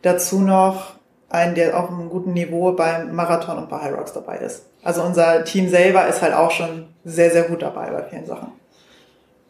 dazu 0.02 0.40
noch 0.40 0.94
einen, 1.30 1.56
der 1.56 1.80
auf 1.80 1.90
einem 1.90 2.10
guten 2.10 2.34
Niveau 2.34 2.72
beim 2.72 3.14
Marathon 3.14 3.58
und 3.58 3.70
bei 3.70 3.80
High 3.80 3.94
Rocks 3.96 4.14
dabei 4.14 4.38
ist. 4.38 4.64
Also 4.84 5.04
unser 5.04 5.44
Team 5.44 5.70
selber 5.70 6.08
ist 6.08 6.22
halt 6.22 6.34
auch 6.34 6.52
schon 6.52 6.88
sehr, 7.06 7.30
sehr 7.32 7.44
gut 7.44 7.62
dabei 7.62 7.90
bei 7.92 8.04
vielen 8.04 8.26
Sachen. 8.26 8.52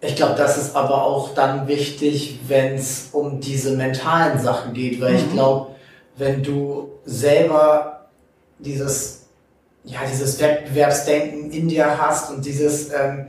Ich 0.02 0.16
glaube, 0.16 0.36
das 0.36 0.58
ist 0.58 0.76
aber 0.76 1.04
auch 1.04 1.34
dann 1.34 1.68
wichtig, 1.68 2.40
wenn 2.48 2.76
es 2.76 3.10
um 3.12 3.40
diese 3.40 3.76
mentalen 3.76 4.40
Sachen 4.40 4.74
geht, 4.74 5.00
weil 5.02 5.16
ich 5.16 5.26
Mhm. 5.28 5.34
glaube, 5.34 5.72
wenn 6.18 6.42
du 6.44 6.90
selber 7.06 8.08
dieses, 8.60 9.28
ja, 9.84 10.00
dieses 10.10 10.40
Wettbewerbsdenken 10.42 11.52
in 11.52 11.68
dir 11.68 11.98
hast 12.02 12.30
und 12.32 12.46
dieses, 12.46 12.94
ähm, 12.94 13.28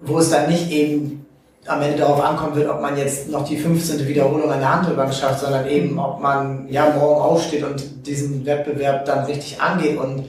wo 0.00 0.18
es 0.18 0.30
dann 0.30 0.48
nicht 0.48 0.70
eben 0.70 1.26
am 1.66 1.82
Ende 1.82 1.98
darauf 1.98 2.22
ankommen 2.22 2.54
wird, 2.54 2.68
ob 2.68 2.80
man 2.80 2.96
jetzt 2.96 3.28
noch 3.28 3.44
die 3.44 3.56
15. 3.56 4.06
Wiederholung 4.06 4.50
an 4.50 4.60
der 4.60 4.76
Handelbank 4.76 5.12
schafft, 5.12 5.40
sondern 5.40 5.66
eben, 5.66 5.98
ob 5.98 6.20
man 6.20 6.68
ja 6.68 6.90
morgen 6.90 7.20
aufsteht 7.20 7.64
und 7.64 8.06
diesen 8.06 8.46
Wettbewerb 8.46 9.04
dann 9.04 9.24
richtig 9.24 9.60
angeht 9.60 9.98
und 9.98 10.28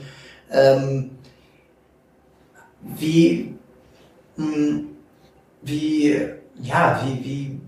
ähm, 0.52 1.12
wie, 2.82 3.56
mh, 4.36 4.82
wie, 5.62 6.28
ja, 6.62 7.00
wie, 7.04 7.26
wie, 7.26 7.62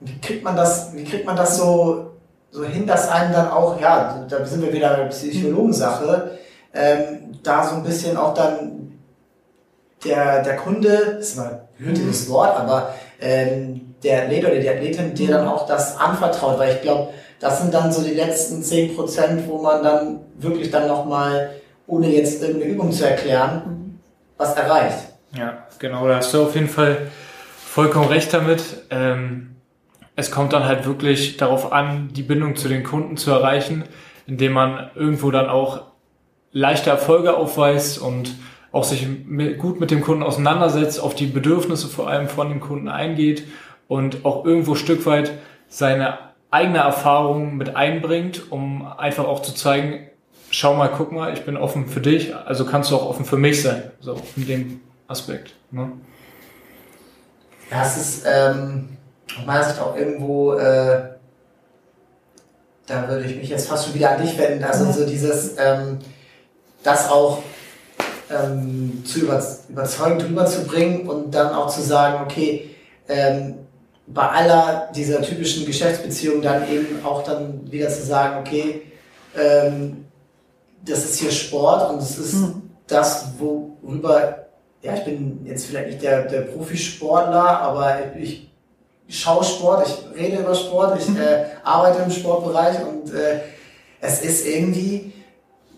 wie 0.00 0.20
kriegt 0.20 0.44
man 0.44 0.56
das, 0.56 0.94
wie 0.94 1.04
kriegt 1.04 1.26
man 1.26 1.36
das 1.36 1.56
so, 1.56 2.12
so 2.50 2.64
hin, 2.64 2.86
dass 2.86 3.08
einem 3.08 3.32
dann 3.32 3.48
auch, 3.48 3.80
ja, 3.80 4.26
da 4.28 4.44
sind 4.44 4.62
wir 4.62 4.72
wieder 4.72 4.96
bei 4.96 5.04
Psychologensache, 5.06 6.38
ähm, 6.74 7.38
da 7.42 7.66
so 7.66 7.76
ein 7.76 7.82
bisschen 7.82 8.16
auch 8.16 8.34
dann 8.34 8.81
der, 10.04 10.42
der 10.42 10.56
Kunde, 10.56 11.16
das 11.18 11.30
ist 11.30 11.36
mal 11.36 11.68
ein 11.78 11.94
blödes 11.94 12.28
Wort, 12.28 12.56
aber 12.56 12.94
ähm, 13.20 13.94
der 14.02 14.24
Athlet 14.24 14.44
oder 14.44 14.56
die 14.56 14.68
Athletin 14.68 15.14
dir 15.14 15.28
dann 15.28 15.46
auch 15.46 15.66
das 15.66 15.96
anvertraut, 15.98 16.58
weil 16.58 16.74
ich 16.74 16.82
glaube, 16.82 17.12
das 17.40 17.60
sind 17.60 17.74
dann 17.74 17.92
so 17.92 18.02
die 18.02 18.14
letzten 18.14 18.62
10 18.62 18.94
Prozent, 18.94 19.48
wo 19.48 19.60
man 19.60 19.82
dann 19.82 20.20
wirklich 20.38 20.70
dann 20.70 20.88
nochmal, 20.88 21.50
ohne 21.86 22.08
jetzt 22.08 22.42
irgendeine 22.42 22.72
Übung 22.72 22.92
zu 22.92 23.06
erklären, 23.06 24.00
was 24.36 24.54
erreicht. 24.54 25.08
Ja, 25.36 25.66
genau, 25.78 26.06
da 26.06 26.16
hast 26.16 26.32
du 26.34 26.42
auf 26.42 26.54
jeden 26.54 26.68
Fall 26.68 27.10
vollkommen 27.56 28.08
recht 28.08 28.32
damit. 28.32 28.62
Ähm, 28.90 29.56
es 30.14 30.30
kommt 30.30 30.52
dann 30.52 30.64
halt 30.64 30.84
wirklich 30.84 31.36
darauf 31.36 31.72
an, 31.72 32.10
die 32.12 32.22
Bindung 32.22 32.54
zu 32.56 32.68
den 32.68 32.84
Kunden 32.84 33.16
zu 33.16 33.30
erreichen, 33.30 33.84
indem 34.26 34.52
man 34.52 34.90
irgendwo 34.94 35.30
dann 35.30 35.48
auch 35.48 35.82
leichte 36.52 36.90
Erfolge 36.90 37.34
aufweist 37.34 37.98
und 37.98 38.34
auch 38.72 38.84
sich 38.84 39.06
gut 39.58 39.80
mit 39.80 39.90
dem 39.90 40.00
Kunden 40.00 40.22
auseinandersetzt, 40.22 40.98
auf 40.98 41.14
die 41.14 41.26
Bedürfnisse 41.26 41.88
vor 41.88 42.08
allem 42.08 42.28
von 42.28 42.48
dem 42.48 42.60
Kunden 42.60 42.88
eingeht 42.88 43.44
und 43.86 44.24
auch 44.24 44.44
irgendwo 44.44 44.74
Stück 44.74 45.04
weit 45.04 45.32
seine 45.68 46.18
eigene 46.50 46.78
Erfahrung 46.78 47.56
mit 47.56 47.76
einbringt, 47.76 48.50
um 48.50 48.86
einfach 48.86 49.24
auch 49.24 49.42
zu 49.42 49.54
zeigen, 49.54 50.08
schau 50.50 50.74
mal, 50.74 50.90
guck 50.96 51.12
mal, 51.12 51.32
ich 51.32 51.44
bin 51.44 51.56
offen 51.56 51.86
für 51.86 52.00
dich, 52.00 52.34
also 52.34 52.64
kannst 52.64 52.90
du 52.90 52.96
auch 52.96 53.08
offen 53.08 53.24
für 53.24 53.36
mich 53.36 53.62
sein, 53.62 53.90
so 54.00 54.16
in 54.36 54.46
dem 54.46 54.80
Aspekt. 55.06 55.54
Ne? 55.70 55.92
Ja, 57.70 57.82
es 57.84 57.96
ist 57.96 58.26
ähm, 58.26 58.96
aus 59.38 59.46
meiner 59.46 59.64
Sicht 59.64 59.80
auch 59.80 59.96
irgendwo, 59.96 60.54
äh, 60.54 61.10
da 62.86 63.08
würde 63.08 63.24
ich 63.24 63.36
mich 63.36 63.48
jetzt 63.48 63.68
fast 63.68 63.86
schon 63.86 63.94
wieder 63.94 64.10
an 64.10 64.22
dich 64.22 64.36
wenden, 64.36 64.64
also 64.64 64.90
so 64.92 65.06
dieses, 65.06 65.56
ähm, 65.58 65.98
das 66.82 67.10
auch 67.10 67.42
ähm, 68.32 69.02
zu 69.04 69.20
über, 69.20 69.42
überzeugend 69.68 70.24
rüberzubringen 70.24 71.08
und 71.08 71.34
dann 71.34 71.54
auch 71.54 71.68
zu 71.68 71.82
sagen, 71.82 72.24
okay, 72.24 72.70
ähm, 73.08 73.54
bei 74.06 74.28
aller 74.28 74.88
dieser 74.94 75.22
typischen 75.22 75.64
Geschäftsbeziehungen 75.64 76.42
dann 76.42 76.68
eben 76.70 77.04
auch 77.04 77.22
dann 77.22 77.70
wieder 77.70 77.88
zu 77.88 78.02
sagen, 78.04 78.40
okay, 78.40 78.82
ähm, 79.38 80.04
das 80.84 81.04
ist 81.04 81.20
hier 81.20 81.30
Sport 81.30 81.90
und 81.90 82.02
es 82.02 82.18
ist 82.18 82.34
Mhm. 82.34 82.62
das, 82.86 83.26
worüber, 83.38 84.46
ja, 84.82 84.94
ich 84.94 85.04
bin 85.04 85.44
jetzt 85.44 85.66
vielleicht 85.66 85.88
nicht 85.88 86.02
der, 86.02 86.24
der 86.24 86.42
Profisportler, 86.42 87.60
aber 87.60 87.98
ich 88.18 88.50
schaue 89.08 89.44
Sport, 89.44 89.86
ich 89.86 90.18
rede 90.20 90.42
über 90.42 90.54
Sport, 90.54 90.98
ich 91.00 91.08
äh, 91.16 91.44
arbeite 91.62 92.02
im 92.02 92.10
Sportbereich 92.10 92.76
und 92.84 93.14
äh, 93.14 93.40
es 94.00 94.22
ist 94.22 94.46
irgendwie 94.46 95.12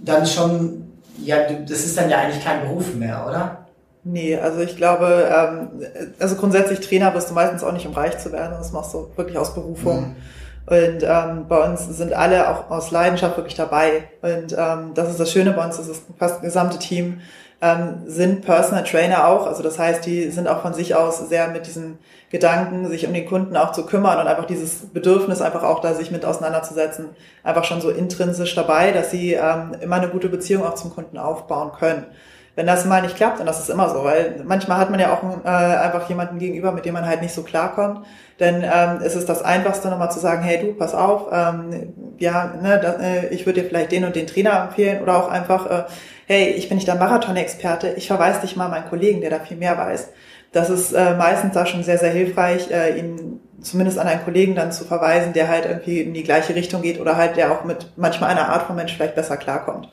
dann 0.01 0.27
schon, 0.27 0.84
ja, 1.25 1.37
das 1.53 1.85
ist 1.85 1.97
dann 1.99 2.11
ja 2.11 2.19
eigentlich 2.19 2.45
kein 2.45 2.63
Beruf 2.63 2.95
mehr, 2.95 3.25
oder? 3.27 3.67
Nee, 4.05 4.37
also 4.37 4.61
ich 4.61 4.77
glaube, 4.77 5.31
ähm, 5.35 5.69
also 6.19 6.37
grundsätzlich 6.37 6.81
Trainer 6.81 7.15
wirst 7.15 7.31
du 7.31 7.35
meistens 7.35 7.65
auch 7.65 7.73
nicht, 7.73 7.87
um 7.87 7.95
reich 7.95 8.19
zu 8.19 8.33
werden. 8.33 8.55
Das 8.59 8.73
machst 8.73 8.93
du 8.93 9.11
wirklich 9.17 9.39
aus 9.39 9.55
Berufung. 9.55 10.17
Und 10.67 11.03
ähm, 11.03 11.47
bei 11.49 11.59
uns 11.69 11.87
sind 11.97 12.13
alle 12.13 12.49
auch 12.49 12.71
aus 12.71 12.91
Leidenschaft 12.91 13.37
wirklich 13.37 13.55
dabei. 13.55 14.05
Und 14.23 14.55
ähm, 14.57 14.93
das 14.95 15.11
ist 15.11 15.21
das 15.21 15.31
Schöne 15.33 15.53
bei 15.53 15.65
uns, 15.65 15.77
das 15.77 15.89
ist 15.89 16.05
fast 16.19 16.37
das 16.37 16.43
gesamte 16.43 16.79
Team 16.79 17.21
ähm, 17.65 18.03
sind 18.07 18.45
Personal 18.45 18.85
Trainer 18.85 19.27
auch. 19.27 19.47
Also 19.47 19.63
das 19.63 19.79
heißt, 19.79 20.05
die 20.05 20.31
sind 20.31 20.49
auch 20.49 20.61
von 20.61 20.75
sich 20.75 20.95
aus 20.95 21.19
sehr 21.29 21.49
mit 21.49 21.67
diesen 21.67 21.99
Gedanken, 22.31 22.89
sich 22.89 23.07
um 23.07 23.15
den 23.15 23.25
Kunden 23.25 23.57
auch 23.57 23.73
zu 23.73 23.87
kümmern 23.87 24.19
und 24.19 24.27
einfach 24.27 24.45
dieses 24.45 24.87
Bedürfnis 24.93 25.41
einfach 25.41 25.63
auch 25.63 25.81
da 25.81 25.95
sich 25.95 26.11
mit 26.11 26.27
auseinanderzusetzen, 26.27 27.11
einfach 27.43 27.65
schon 27.65 27.81
so 27.81 27.91
intrinsisch 27.91 28.55
dabei, 28.55 28.93
dass 28.93 29.11
sie 29.11 29.33
ähm, 29.33 29.73
immer 29.81 29.97
eine 29.97 30.09
gute 30.09 30.29
Beziehung 30.29 30.65
auch 30.65 30.75
zum 30.75 30.95
Kunden 30.95 31.17
aufbauen 31.17 31.73
können. 31.79 32.05
Wenn 32.57 32.67
das 32.67 32.85
mal 32.85 33.03
nicht 33.03 33.17
klappt, 33.17 33.41
und 33.41 33.47
das 33.47 33.59
ist 33.59 33.71
immer 33.71 33.89
so, 33.89 34.05
weil 34.05 34.43
manchmal 34.45 34.79
hat 34.79 34.91
man 34.91 35.01
ja 35.01 35.13
auch 35.13 35.23
äh, 35.45 35.49
einfach 35.49 36.09
jemanden 36.09 36.39
gegenüber, 36.39 36.71
mit 36.71 36.85
dem 36.85 36.95
man 36.95 37.07
halt 37.07 37.21
nicht 37.21 37.35
so 37.35 37.43
klarkommt, 37.43 38.07
dann 38.39 38.63
ähm, 38.63 39.01
ist 39.05 39.17
es 39.17 39.27
das 39.27 39.43
Einfachste, 39.43 39.89
nochmal 39.89 40.13
zu 40.13 40.21
sagen, 40.21 40.43
hey 40.43 40.61
du, 40.61 40.75
pass 40.75 40.95
auf, 40.95 41.29
ähm, 41.33 41.95
ja, 42.19 42.53
ne, 42.63 42.79
da, 42.81 42.93
äh, 42.95 43.29
ich 43.29 43.47
würde 43.47 43.63
dir 43.63 43.69
vielleicht 43.69 43.91
den 43.91 44.05
und 44.05 44.15
den 44.15 44.27
Trainer 44.27 44.63
empfehlen 44.65 45.03
oder 45.03 45.17
auch 45.17 45.29
einfach, 45.29 45.67
äh, 45.67 45.85
hey, 46.27 46.51
ich 46.51 46.69
bin 46.69 46.77
nicht 46.77 46.89
der 46.89 46.95
Marathon-Experte, 46.95 47.95
ich 47.97 48.07
verweise 48.07 48.41
dich 48.41 48.57
mal 48.57 48.67
an 48.67 48.71
meinen 48.71 48.89
Kollegen, 48.89 49.21
der 49.21 49.31
da 49.31 49.41
viel 49.41 49.57
mehr 49.57 49.77
weiß. 49.77 50.11
Das 50.53 50.71
ist 50.71 50.93
äh, 50.93 51.15
meistens 51.17 51.53
da 51.53 51.67
schon 51.67 51.83
sehr, 51.83 51.99
sehr 51.99 52.11
hilfreich, 52.11 52.71
äh, 52.71 52.99
ihn 52.99 53.41
zumindest 53.61 53.99
an 53.99 54.07
einen 54.07 54.25
Kollegen 54.25 54.55
dann 54.55 54.73
zu 54.73 54.85
verweisen, 54.85 55.33
der 55.33 55.49
halt 55.49 55.67
irgendwie 55.67 56.01
in 56.01 56.15
die 56.15 56.23
gleiche 56.23 56.55
Richtung 56.55 56.83
geht 56.83 57.01
oder 57.01 57.17
halt 57.17 57.37
der 57.37 57.53
auch 57.53 57.65
mit 57.65 57.93
manchmal 57.97 58.31
einer 58.31 58.51
Art 58.51 58.67
von 58.67 58.77
Mensch 58.77 58.95
vielleicht 58.95 59.17
besser 59.17 59.37
klarkommt. 59.37 59.89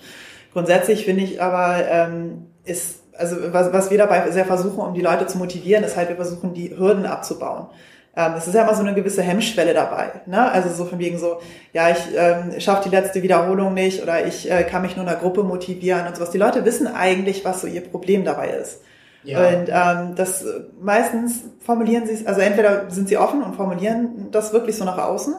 Grundsätzlich 0.53 1.05
finde 1.05 1.23
ich 1.23 1.41
aber, 1.41 1.77
ähm, 1.89 2.47
ist, 2.65 2.99
also 3.17 3.37
was, 3.53 3.73
was 3.73 3.89
wir 3.89 3.97
dabei 3.97 4.29
sehr 4.31 4.45
versuchen, 4.45 4.79
um 4.79 4.93
die 4.93 5.01
Leute 5.01 5.25
zu 5.25 5.37
motivieren, 5.37 5.83
ist 5.83 5.97
halt, 5.97 6.09
wir 6.09 6.15
versuchen, 6.15 6.53
die 6.53 6.77
Hürden 6.77 7.05
abzubauen. 7.05 7.67
Ähm, 8.15 8.33
es 8.37 8.47
ist 8.47 8.53
ja 8.53 8.63
immer 8.63 8.75
so 8.75 8.81
eine 8.81 8.93
gewisse 8.93 9.21
Hemmschwelle 9.21 9.73
dabei. 9.73 10.11
Ne? 10.25 10.51
Also 10.51 10.69
so 10.69 10.85
von 10.85 10.99
wegen 10.99 11.17
so, 11.17 11.39
ja, 11.71 11.89
ich 11.89 11.99
ähm, 12.15 12.59
schaffe 12.59 12.89
die 12.89 12.95
letzte 12.95 13.23
Wiederholung 13.23 13.73
nicht 13.73 14.03
oder 14.03 14.25
ich 14.25 14.51
äh, 14.51 14.63
kann 14.63 14.81
mich 14.81 14.95
nur 14.95 15.05
in 15.05 15.09
einer 15.09 15.19
Gruppe 15.19 15.43
motivieren 15.43 16.07
und 16.07 16.15
sowas. 16.15 16.31
Die 16.31 16.37
Leute 16.37 16.65
wissen 16.65 16.87
eigentlich, 16.87 17.45
was 17.45 17.61
so 17.61 17.67
ihr 17.67 17.81
Problem 17.81 18.25
dabei 18.25 18.49
ist. 18.49 18.81
Und 19.23 19.69
ähm, 19.69 20.15
das 20.15 20.43
äh, 20.43 20.61
meistens 20.81 21.43
formulieren 21.59 22.07
sie 22.07 22.13
es, 22.13 22.25
also 22.25 22.41
entweder 22.41 22.89
sind 22.89 23.07
sie 23.07 23.17
offen 23.17 23.43
und 23.43 23.55
formulieren 23.55 24.29
das 24.31 24.51
wirklich 24.51 24.75
so 24.75 24.83
nach 24.83 24.97
außen, 24.97 25.35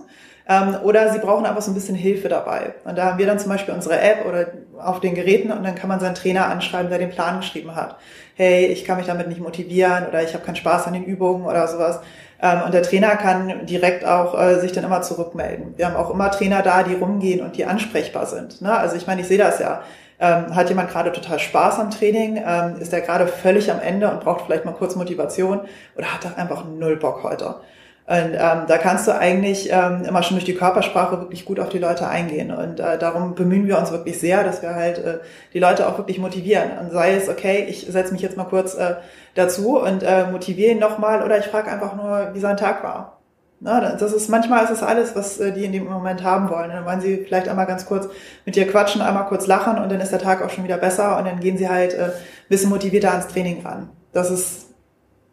ähm, 0.49 0.77
oder 0.85 1.13
sie 1.13 1.19
brauchen 1.19 1.47
einfach 1.47 1.63
so 1.63 1.71
ein 1.71 1.75
bisschen 1.75 1.95
Hilfe 1.95 2.29
dabei. 2.29 2.75
Und 2.85 2.97
da 2.97 3.07
haben 3.07 3.19
wir 3.19 3.27
dann 3.27 3.39
zum 3.39 3.51
Beispiel 3.51 3.75
unsere 3.75 4.01
App 4.01 4.27
oder 4.27 4.49
auf 4.79 5.01
den 5.01 5.15
Geräten 5.15 5.53
und 5.53 5.65
dann 5.65 5.75
kann 5.75 5.89
man 5.89 6.01
seinen 6.01 6.15
Trainer 6.15 6.47
anschreiben, 6.47 6.91
der 6.91 6.99
den 6.99 7.11
Plan 7.11 7.41
geschrieben 7.41 7.75
hat. 7.75 7.97
Hey, 8.35 8.67
ich 8.67 8.85
kann 8.85 8.97
mich 8.99 9.07
damit 9.07 9.29
nicht 9.29 9.41
motivieren 9.41 10.07
oder 10.09 10.23
ich 10.23 10.35
habe 10.35 10.45
keinen 10.45 10.57
Spaß 10.57 10.87
an 10.87 10.95
den 10.95 11.05
Übungen 11.05 11.45
oder 11.45 11.67
sowas. 11.69 12.01
Ähm, 12.43 12.63
und 12.67 12.75
der 12.75 12.83
Trainer 12.83 13.17
kann 13.17 13.67
direkt 13.67 14.05
auch 14.05 14.39
äh, 14.39 14.59
sich 14.59 14.73
dann 14.73 14.85
immer 14.85 15.01
zurückmelden. 15.01 15.75
Wir 15.77 15.87
haben 15.87 15.97
auch 15.97 16.11
immer 16.11 16.31
Trainer 16.31 16.63
da, 16.63 16.83
die 16.83 16.95
rumgehen 16.95 17.41
und 17.41 17.57
die 17.57 17.65
ansprechbar 17.65 18.27
sind. 18.27 18.61
Ne? 18.61 18.77
Also 18.77 18.97
ich 18.97 19.07
meine, 19.07 19.21
ich 19.21 19.29
sehe 19.29 19.39
das 19.39 19.61
ja. 19.61 19.83
Ähm, 20.19 20.55
hat 20.55 20.69
jemand 20.69 20.91
gerade 20.91 21.13
total 21.13 21.39
Spaß 21.39 21.79
am 21.79 21.91
Training? 21.91 22.41
Ähm, 22.45 22.77
ist 22.81 22.93
er 22.93 23.01
gerade 23.01 23.27
völlig 23.27 23.71
am 23.73 23.81
Ende 23.81 24.11
und 24.11 24.21
braucht 24.21 24.45
vielleicht 24.47 24.65
mal 24.65 24.75
kurz 24.75 24.95
Motivation? 24.95 25.63
Oder 25.97 26.15
hat 26.15 26.25
er 26.25 26.39
einfach 26.39 26.65
null 26.65 26.97
Bock 26.97 27.23
heute? 27.23 27.57
Und 28.07 28.33
ähm, 28.35 28.65
da 28.67 28.79
kannst 28.79 29.07
du 29.07 29.17
eigentlich 29.17 29.71
ähm, 29.73 30.05
immer 30.05 30.23
schon 30.25 30.37
durch 30.37 30.45
die 30.45 30.57
Körpersprache 30.57 31.21
wirklich 31.21 31.45
gut 31.45 31.61
auf 31.61 31.69
die 31.69 31.79
Leute 31.79 32.09
eingehen. 32.09 32.51
Und 32.51 32.81
äh, 32.81 32.99
darum 32.99 33.35
bemühen 33.35 33.69
wir 33.69 33.79
uns 33.79 33.93
wirklich 33.93 34.19
sehr, 34.19 34.43
dass 34.43 34.61
wir 34.61 34.75
halt 34.75 34.99
äh, 34.99 35.19
die 35.55 35.61
Leute 35.61 35.87
auch 35.87 35.99
wirklich 35.99 36.19
motivieren. 36.19 36.71
Und 36.81 36.91
sei 36.91 37.15
es, 37.15 37.29
okay, 37.29 37.67
ich 37.69 37.87
setze 37.89 38.13
mich 38.13 38.21
jetzt 38.21 38.37
mal 38.37 38.45
kurz 38.45 38.75
äh, 38.75 38.97
dazu 39.35 39.79
und 39.79 40.03
äh, 40.03 40.27
motiviere 40.31 40.73
ihn 40.73 40.81
nochmal 40.81 41.23
oder 41.23 41.39
ich 41.39 41.47
frage 41.47 41.71
einfach 41.71 41.95
nur, 41.95 42.31
wie 42.35 42.41
sein 42.41 42.57
Tag 42.57 42.83
war. 42.83 43.19
Na, 43.65 43.95
das 43.95 44.13
ist 44.13 44.29
manchmal 44.29 44.65
ist 44.65 44.71
es 44.71 44.83
alles, 44.83 45.15
was 45.15 45.39
äh, 45.39 45.53
die 45.53 45.65
in 45.65 45.71
dem 45.71 45.85
Moment 45.85 46.25
haben 46.25 46.51
wollen. 46.51 46.71
dann 46.71 46.85
wollen 46.85 47.01
sie 47.01 47.19
vielleicht 47.19 47.49
einmal 47.49 47.67
ganz 47.67 47.87
kurz 47.87 48.09
mit 48.45 48.57
dir 48.57 48.67
quatschen, 48.67 49.01
einmal 49.01 49.27
kurz 49.27 49.47
lachen 49.47 49.79
und 49.79 49.93
dann 49.93 50.01
ist 50.01 50.11
der 50.11 50.19
Tag 50.19 50.45
auch 50.45 50.51
schon 50.51 50.65
wieder 50.65 50.79
besser 50.79 51.17
und 51.17 51.27
dann 51.27 51.39
gehen 51.39 51.57
sie 51.57 51.69
halt 51.69 51.95
äh, 51.95 52.11
bisschen 52.49 52.71
motivierter 52.71 53.13
ans 53.13 53.29
Training 53.29 53.65
ran. 53.65 53.89
Das 54.13 54.33
ist 54.33 54.72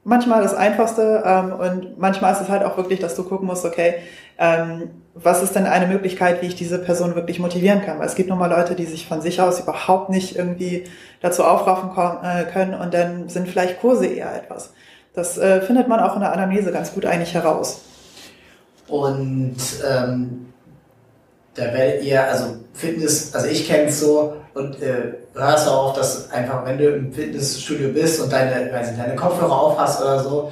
manchmal 0.03 0.41
das 0.41 0.53
Einfachste 0.53 1.23
ähm, 1.25 1.53
und 1.53 1.97
manchmal 1.99 2.33
ist 2.33 2.41
es 2.41 2.49
halt 2.49 2.63
auch 2.63 2.77
wirklich, 2.77 2.99
dass 2.99 3.15
du 3.15 3.23
gucken 3.23 3.47
musst, 3.47 3.65
okay, 3.65 3.95
ähm, 4.37 4.89
was 5.13 5.43
ist 5.43 5.55
denn 5.55 5.65
eine 5.65 5.87
Möglichkeit, 5.87 6.41
wie 6.41 6.47
ich 6.47 6.55
diese 6.55 6.79
Person 6.79 7.15
wirklich 7.15 7.39
motivieren 7.39 7.81
kann? 7.81 7.99
Weil 7.99 8.07
es 8.07 8.15
gibt 8.15 8.29
nun 8.29 8.39
mal 8.39 8.49
Leute, 8.49 8.75
die 8.75 8.85
sich 8.85 9.07
von 9.07 9.21
sich 9.21 9.41
aus 9.41 9.59
überhaupt 9.59 10.09
nicht 10.09 10.35
irgendwie 10.37 10.85
dazu 11.21 11.43
aufraffen 11.43 11.91
äh, 12.23 12.45
können 12.45 12.73
und 12.73 12.93
dann 12.93 13.27
sind 13.27 13.47
vielleicht 13.47 13.81
Kurse 13.81 14.07
eher 14.07 14.33
etwas. 14.33 14.71
Das 15.13 15.37
äh, 15.37 15.61
findet 15.61 15.87
man 15.87 15.99
auch 15.99 16.15
in 16.15 16.21
der 16.21 16.31
Anamnese 16.31 16.71
ganz 16.71 16.93
gut 16.93 17.05
eigentlich 17.05 17.33
heraus. 17.33 17.81
Und 18.87 19.57
ähm, 19.87 20.53
da 21.55 21.73
werdet 21.73 22.03
ihr, 22.03 22.23
also 22.23 22.57
Fitness, 22.73 23.35
also 23.35 23.47
ich 23.47 23.67
kenne 23.67 23.89
es 23.89 23.99
so 23.99 24.37
und 24.53 24.81
äh, 24.81 25.15
hörst 25.39 25.67
du 25.67 25.71
auch, 25.71 25.93
dass 25.93 26.31
einfach, 26.31 26.65
wenn 26.65 26.77
du 26.77 26.89
im 26.89 27.13
Fitnessstudio 27.13 27.89
bist 27.89 28.21
und 28.21 28.31
deine, 28.31 28.71
weiß 28.71 28.91
nicht, 28.91 28.99
deine 28.99 29.15
Kopfhörer 29.15 29.59
auf 29.59 29.77
hast 29.77 30.01
oder 30.01 30.19
so, 30.19 30.51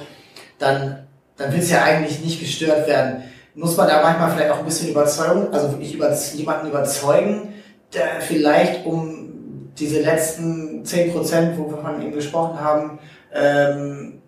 dann, 0.58 1.06
dann 1.36 1.52
willst 1.52 1.70
du 1.70 1.74
ja 1.74 1.82
eigentlich 1.82 2.20
nicht 2.24 2.40
gestört 2.40 2.86
werden. 2.86 3.22
Muss 3.54 3.76
man 3.76 3.88
da 3.88 4.02
manchmal 4.02 4.30
vielleicht 4.30 4.50
auch 4.50 4.58
ein 4.58 4.64
bisschen 4.64 4.90
Überzeugung, 4.90 5.52
also 5.52 5.72
wirklich 5.72 5.94
über, 5.94 6.12
jemanden 6.34 6.68
überzeugen, 6.68 7.54
der 7.92 8.20
vielleicht 8.20 8.86
um 8.86 9.70
diese 9.78 10.00
letzten 10.00 10.84
10%, 10.84 11.56
wo 11.56 11.70
wir 11.70 11.78
von 11.78 12.02
ihm 12.02 12.12
gesprochen 12.12 12.60
haben, 12.60 12.98
ähm, 13.32 14.22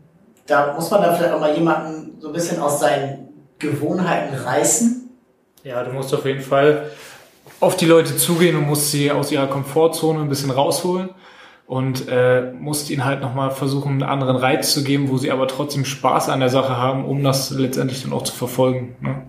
da 0.46 0.72
muss 0.74 0.90
man 0.90 1.02
da 1.02 1.14
vielleicht 1.14 1.32
auch 1.32 1.40
mal 1.40 1.54
jemanden 1.54 2.20
so 2.20 2.28
ein 2.28 2.32
bisschen 2.32 2.60
aus 2.60 2.80
seinen 2.80 3.28
Gewohnheiten 3.58 4.34
reißen? 4.34 5.10
Ja, 5.62 5.84
du 5.84 5.92
musst 5.92 6.12
auf 6.14 6.24
jeden 6.24 6.40
Fall 6.40 6.90
auf 7.60 7.76
die 7.76 7.86
Leute 7.86 8.16
zugehen 8.16 8.56
und 8.56 8.66
musst 8.66 8.90
sie 8.90 9.10
aus 9.10 9.30
ihrer 9.30 9.46
Komfortzone 9.46 10.20
ein 10.20 10.28
bisschen 10.28 10.50
rausholen 10.50 11.10
und 11.66 12.08
äh, 12.08 12.52
musst 12.58 12.90
ihnen 12.90 13.04
halt 13.04 13.20
nochmal 13.20 13.50
versuchen, 13.50 13.92
einen 13.92 14.02
anderen 14.02 14.36
Reiz 14.36 14.72
zu 14.72 14.82
geben, 14.82 15.08
wo 15.10 15.18
sie 15.18 15.30
aber 15.30 15.46
trotzdem 15.46 15.84
Spaß 15.84 16.28
an 16.30 16.40
der 16.40 16.48
Sache 16.48 16.76
haben, 16.76 17.04
um 17.04 17.22
das 17.22 17.50
letztendlich 17.50 18.02
dann 18.02 18.12
auch 18.12 18.24
zu 18.24 18.34
verfolgen. 18.34 18.96
Ne? 19.00 19.22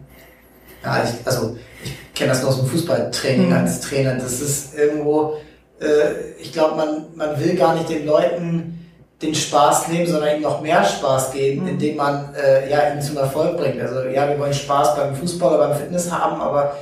Ja, 0.83 1.03
ich, 1.03 1.27
also 1.27 1.57
ich 1.83 2.13
kenne 2.15 2.29
das 2.29 2.41
nur 2.41 2.49
aus 2.49 2.59
dem 2.59 2.67
Fußballtraining 2.67 3.49
mhm. 3.49 3.53
als 3.53 3.81
Trainer. 3.81 4.15
Das 4.15 4.41
ist 4.41 4.75
irgendwo, 4.75 5.35
äh, 5.79 6.31
ich 6.39 6.51
glaube, 6.53 6.77
man, 6.77 7.05
man 7.15 7.39
will 7.39 7.55
gar 7.55 7.75
nicht 7.75 7.89
den 7.89 8.05
Leuten 8.05 8.77
den 9.21 9.35
Spaß 9.35 9.89
nehmen, 9.89 10.07
sondern 10.07 10.37
ihm 10.37 10.41
noch 10.41 10.61
mehr 10.61 10.83
Spaß 10.83 11.31
geben, 11.33 11.63
mhm. 11.63 11.67
indem 11.67 11.97
man 11.97 12.33
äh, 12.33 12.69
ja, 12.71 12.91
ihn 12.91 13.01
zum 13.01 13.17
Erfolg 13.17 13.57
bringt. 13.57 13.79
Also 13.79 14.07
ja, 14.09 14.27
wir 14.27 14.39
wollen 14.39 14.53
Spaß 14.53 14.95
beim 14.95 15.15
Fußball 15.15 15.55
oder 15.55 15.67
beim 15.67 15.77
Fitness 15.77 16.11
haben, 16.11 16.41
aber 16.41 16.75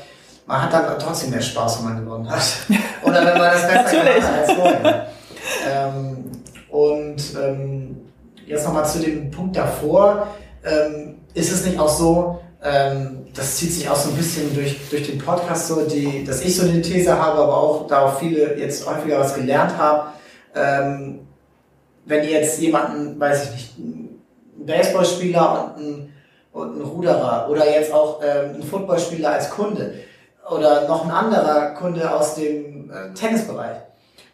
man 0.49 0.63
hat 0.63 0.73
dann 0.73 0.97
trotzdem 0.97 1.29
mehr 1.29 1.41
Spaß, 1.41 1.77
wenn 1.77 1.93
man 1.93 2.03
gewonnen 2.03 2.29
hat. 2.29 2.41
oder 3.03 3.23
wenn 3.23 3.37
man 3.37 3.51
das 3.51 3.67
besser 3.67 4.03
gemacht 4.03 4.23
hat 4.23 4.39
als 4.39 4.51
vorher. 4.53 5.07
ähm, 5.71 6.31
und 6.69 7.21
ähm, 7.39 7.97
jetzt 8.47 8.65
nochmal 8.65 8.85
zu 8.85 8.99
dem 8.99 9.29
Punkt 9.29 9.55
davor. 9.55 10.27
Ähm, 10.65 11.19
ist 11.35 11.51
es 11.51 11.65
nicht 11.65 11.79
auch 11.79 11.87
so, 11.87 12.39
ähm, 12.63 13.27
das 13.35 13.57
zieht 13.57 13.71
sich 13.71 13.87
auch 13.87 13.95
so 13.95 14.09
ein 14.09 14.15
bisschen 14.15 14.51
durch, 14.55 14.89
durch 14.89 15.05
den 15.05 15.19
Podcast 15.19 15.67
so, 15.67 15.85
die, 15.85 16.23
dass 16.23 16.41
ich 16.41 16.57
so 16.57 16.67
eine 16.67 16.81
These 16.81 17.15
habe, 17.15 17.37
aber 17.43 17.55
auch 17.55 17.85
da 17.87 18.07
auch 18.07 18.19
viele 18.19 18.57
jetzt 18.57 18.89
häufiger 18.89 19.19
was 19.19 19.35
gelernt 19.35 19.77
haben, 19.77 20.09
ähm, 20.55 21.27
wenn 22.05 22.23
ihr 22.23 22.31
jetzt 22.31 22.59
jemanden, 22.59 23.19
weiß 23.19 23.43
ich 23.43 23.51
nicht, 23.51 23.77
einen 23.77 24.65
Baseballspieler 24.65 25.73
und 25.75 25.83
einen, 25.83 26.13
und 26.51 26.71
einen 26.73 26.81
Ruderer 26.81 27.47
oder 27.51 27.69
jetzt 27.69 27.93
auch 27.93 28.19
ähm, 28.23 28.55
einen 28.55 28.63
Footballspieler 28.63 29.33
als 29.33 29.51
Kunde 29.51 29.93
oder 30.51 30.87
noch 30.87 31.05
ein 31.05 31.11
anderer 31.11 31.71
Kunde 31.71 32.13
aus 32.13 32.35
dem 32.35 32.91
äh, 32.91 33.13
Tennisbereich. 33.13 33.77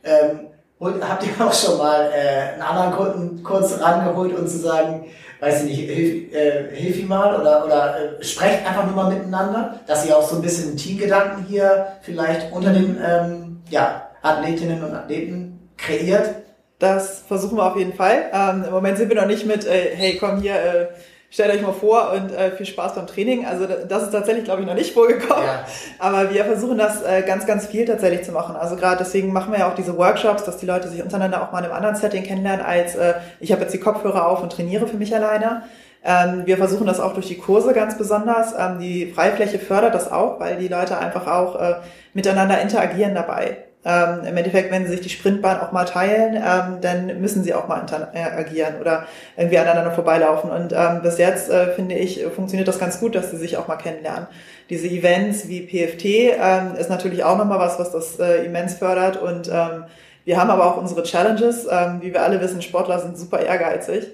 Ähm, 0.03 0.47
und 0.77 1.07
habt 1.07 1.23
ihr 1.25 1.45
auch 1.45 1.53
schon 1.53 1.77
mal 1.77 2.11
äh, 2.13 2.53
einen 2.53 2.61
anderen 2.61 2.91
Kunden 2.93 3.43
kurz 3.43 3.79
rangeholt 3.79 4.37
und 4.37 4.47
zu 4.47 4.57
sagen, 4.57 5.05
weiß 5.39 5.63
ich 5.63 5.69
nicht, 5.69 5.89
hilf, 5.89 6.33
äh, 6.33 6.75
hilf 6.75 6.97
ihm 6.97 7.07
mal 7.07 7.39
oder, 7.39 7.65
oder 7.65 8.19
äh, 8.19 8.23
sprecht 8.23 8.65
einfach 8.67 8.85
nur 8.85 8.95
mal 8.95 9.13
miteinander, 9.13 9.79
dass 9.87 10.05
ihr 10.05 10.17
auch 10.17 10.27
so 10.27 10.37
ein 10.37 10.41
bisschen 10.41 10.75
Teamgedanken 10.75 11.45
hier 11.45 11.87
vielleicht 12.01 12.51
unter 12.51 12.71
den 12.71 12.97
ähm, 13.03 13.61
ja, 13.69 14.09
Athletinnen 14.21 14.83
und 14.83 14.93
Athleten 14.93 15.69
kreiert 15.77 16.35
das 16.79 17.23
versuchen 17.27 17.57
wir 17.57 17.65
auf 17.65 17.77
jeden 17.77 17.93
Fall. 17.93 18.29
Ähm, 18.33 18.65
Im 18.65 18.73
Moment 18.73 18.97
sind 18.97 19.09
wir 19.09 19.15
noch 19.15 19.27
nicht 19.27 19.45
mit, 19.45 19.65
äh, 19.65 19.95
hey, 19.95 20.17
komm 20.19 20.41
hier, 20.41 20.55
äh, 20.55 20.87
stellt 21.29 21.53
euch 21.53 21.61
mal 21.61 21.73
vor 21.73 22.11
und 22.13 22.31
äh, 22.31 22.51
viel 22.51 22.65
Spaß 22.65 22.95
beim 22.95 23.07
Training. 23.07 23.45
Also 23.45 23.65
das 23.65 24.03
ist 24.03 24.11
tatsächlich, 24.11 24.45
glaube 24.45 24.61
ich, 24.61 24.67
noch 24.67 24.75
nicht 24.75 24.93
vorgekommen. 24.93 25.45
Ja. 25.45 25.65
Aber 25.99 26.33
wir 26.33 26.45
versuchen 26.45 26.77
das 26.77 27.01
äh, 27.01 27.23
ganz, 27.23 27.45
ganz 27.45 27.67
viel 27.67 27.85
tatsächlich 27.85 28.23
zu 28.23 28.31
machen. 28.31 28.55
Also 28.55 28.75
gerade 28.75 28.97
deswegen 28.97 29.33
machen 29.33 29.51
wir 29.51 29.59
ja 29.59 29.69
auch 29.69 29.75
diese 29.75 29.97
Workshops, 29.97 30.43
dass 30.45 30.57
die 30.57 30.65
Leute 30.65 30.87
sich 30.87 31.01
untereinander 31.01 31.41
auch 31.41 31.51
mal 31.51 31.59
in 31.59 31.65
einem 31.65 31.73
anderen 31.73 31.95
Setting 31.95 32.23
kennenlernen, 32.23 32.65
als 32.65 32.95
äh, 32.95 33.15
ich 33.39 33.51
habe 33.51 33.61
jetzt 33.61 33.73
die 33.73 33.79
Kopfhörer 33.79 34.27
auf 34.27 34.41
und 34.41 34.51
trainiere 34.51 34.87
für 34.87 34.97
mich 34.97 35.13
alleine. 35.13 35.63
Ähm, 36.03 36.43
wir 36.45 36.57
versuchen 36.57 36.85
das 36.85 36.99
auch 36.99 37.13
durch 37.13 37.27
die 37.27 37.37
Kurse 37.37 37.73
ganz 37.73 37.97
besonders. 37.97 38.53
Ähm, 38.57 38.79
die 38.79 39.07
Freifläche 39.07 39.57
fördert 39.57 39.95
das 39.95 40.11
auch, 40.11 40.39
weil 40.39 40.57
die 40.57 40.67
Leute 40.67 40.97
einfach 40.97 41.25
auch 41.25 41.59
äh, 41.59 41.75
miteinander 42.13 42.61
interagieren 42.61 43.15
dabei. 43.15 43.57
Ähm, 43.85 44.25
Im 44.27 44.35
Endeffekt, 44.35 44.71
wenn 44.71 44.85
sie 44.85 44.91
sich 44.93 45.01
die 45.01 45.09
Sprintbahn 45.09 45.59
auch 45.59 45.71
mal 45.71 45.85
teilen, 45.85 46.35
ähm, 46.35 46.81
dann 46.81 47.21
müssen 47.21 47.43
sie 47.43 47.53
auch 47.53 47.67
mal 47.67 47.79
interagieren 47.81 48.81
oder 48.81 49.05
irgendwie 49.37 49.59
aneinander 49.59 49.91
vorbeilaufen. 49.91 50.49
Und 50.49 50.73
ähm, 50.73 51.03
bis 51.03 51.19
jetzt, 51.19 51.51
äh, 51.51 51.67
finde 51.73 51.93
ich, 51.93 52.23
funktioniert 52.35 52.67
das 52.67 52.79
ganz 52.79 52.99
gut, 52.99 53.13
dass 53.13 53.29
sie 53.29 53.37
sich 53.37 53.57
auch 53.57 53.67
mal 53.67 53.75
kennenlernen. 53.75 54.25
Diese 54.71 54.87
Events 54.87 55.47
wie 55.47 55.61
PFT 55.61 56.05
ähm, 56.05 56.75
ist 56.79 56.89
natürlich 56.89 57.23
auch 57.23 57.37
nochmal 57.37 57.59
was, 57.59 57.77
was 57.77 57.91
das 57.91 58.19
äh, 58.19 58.45
immens 58.45 58.73
fördert. 58.73 59.21
Und 59.21 59.49
ähm, 59.49 59.83
wir 60.23 60.37
haben 60.37 60.49
aber 60.49 60.65
auch 60.65 60.77
unsere 60.77 61.03
Challenges. 61.03 61.67
Ähm, 61.69 61.99
wie 62.01 62.11
wir 62.11 62.23
alle 62.23 62.41
wissen, 62.41 62.63
Sportler 62.63 62.99
sind 62.99 63.19
super 63.19 63.39
ehrgeizig. 63.39 64.07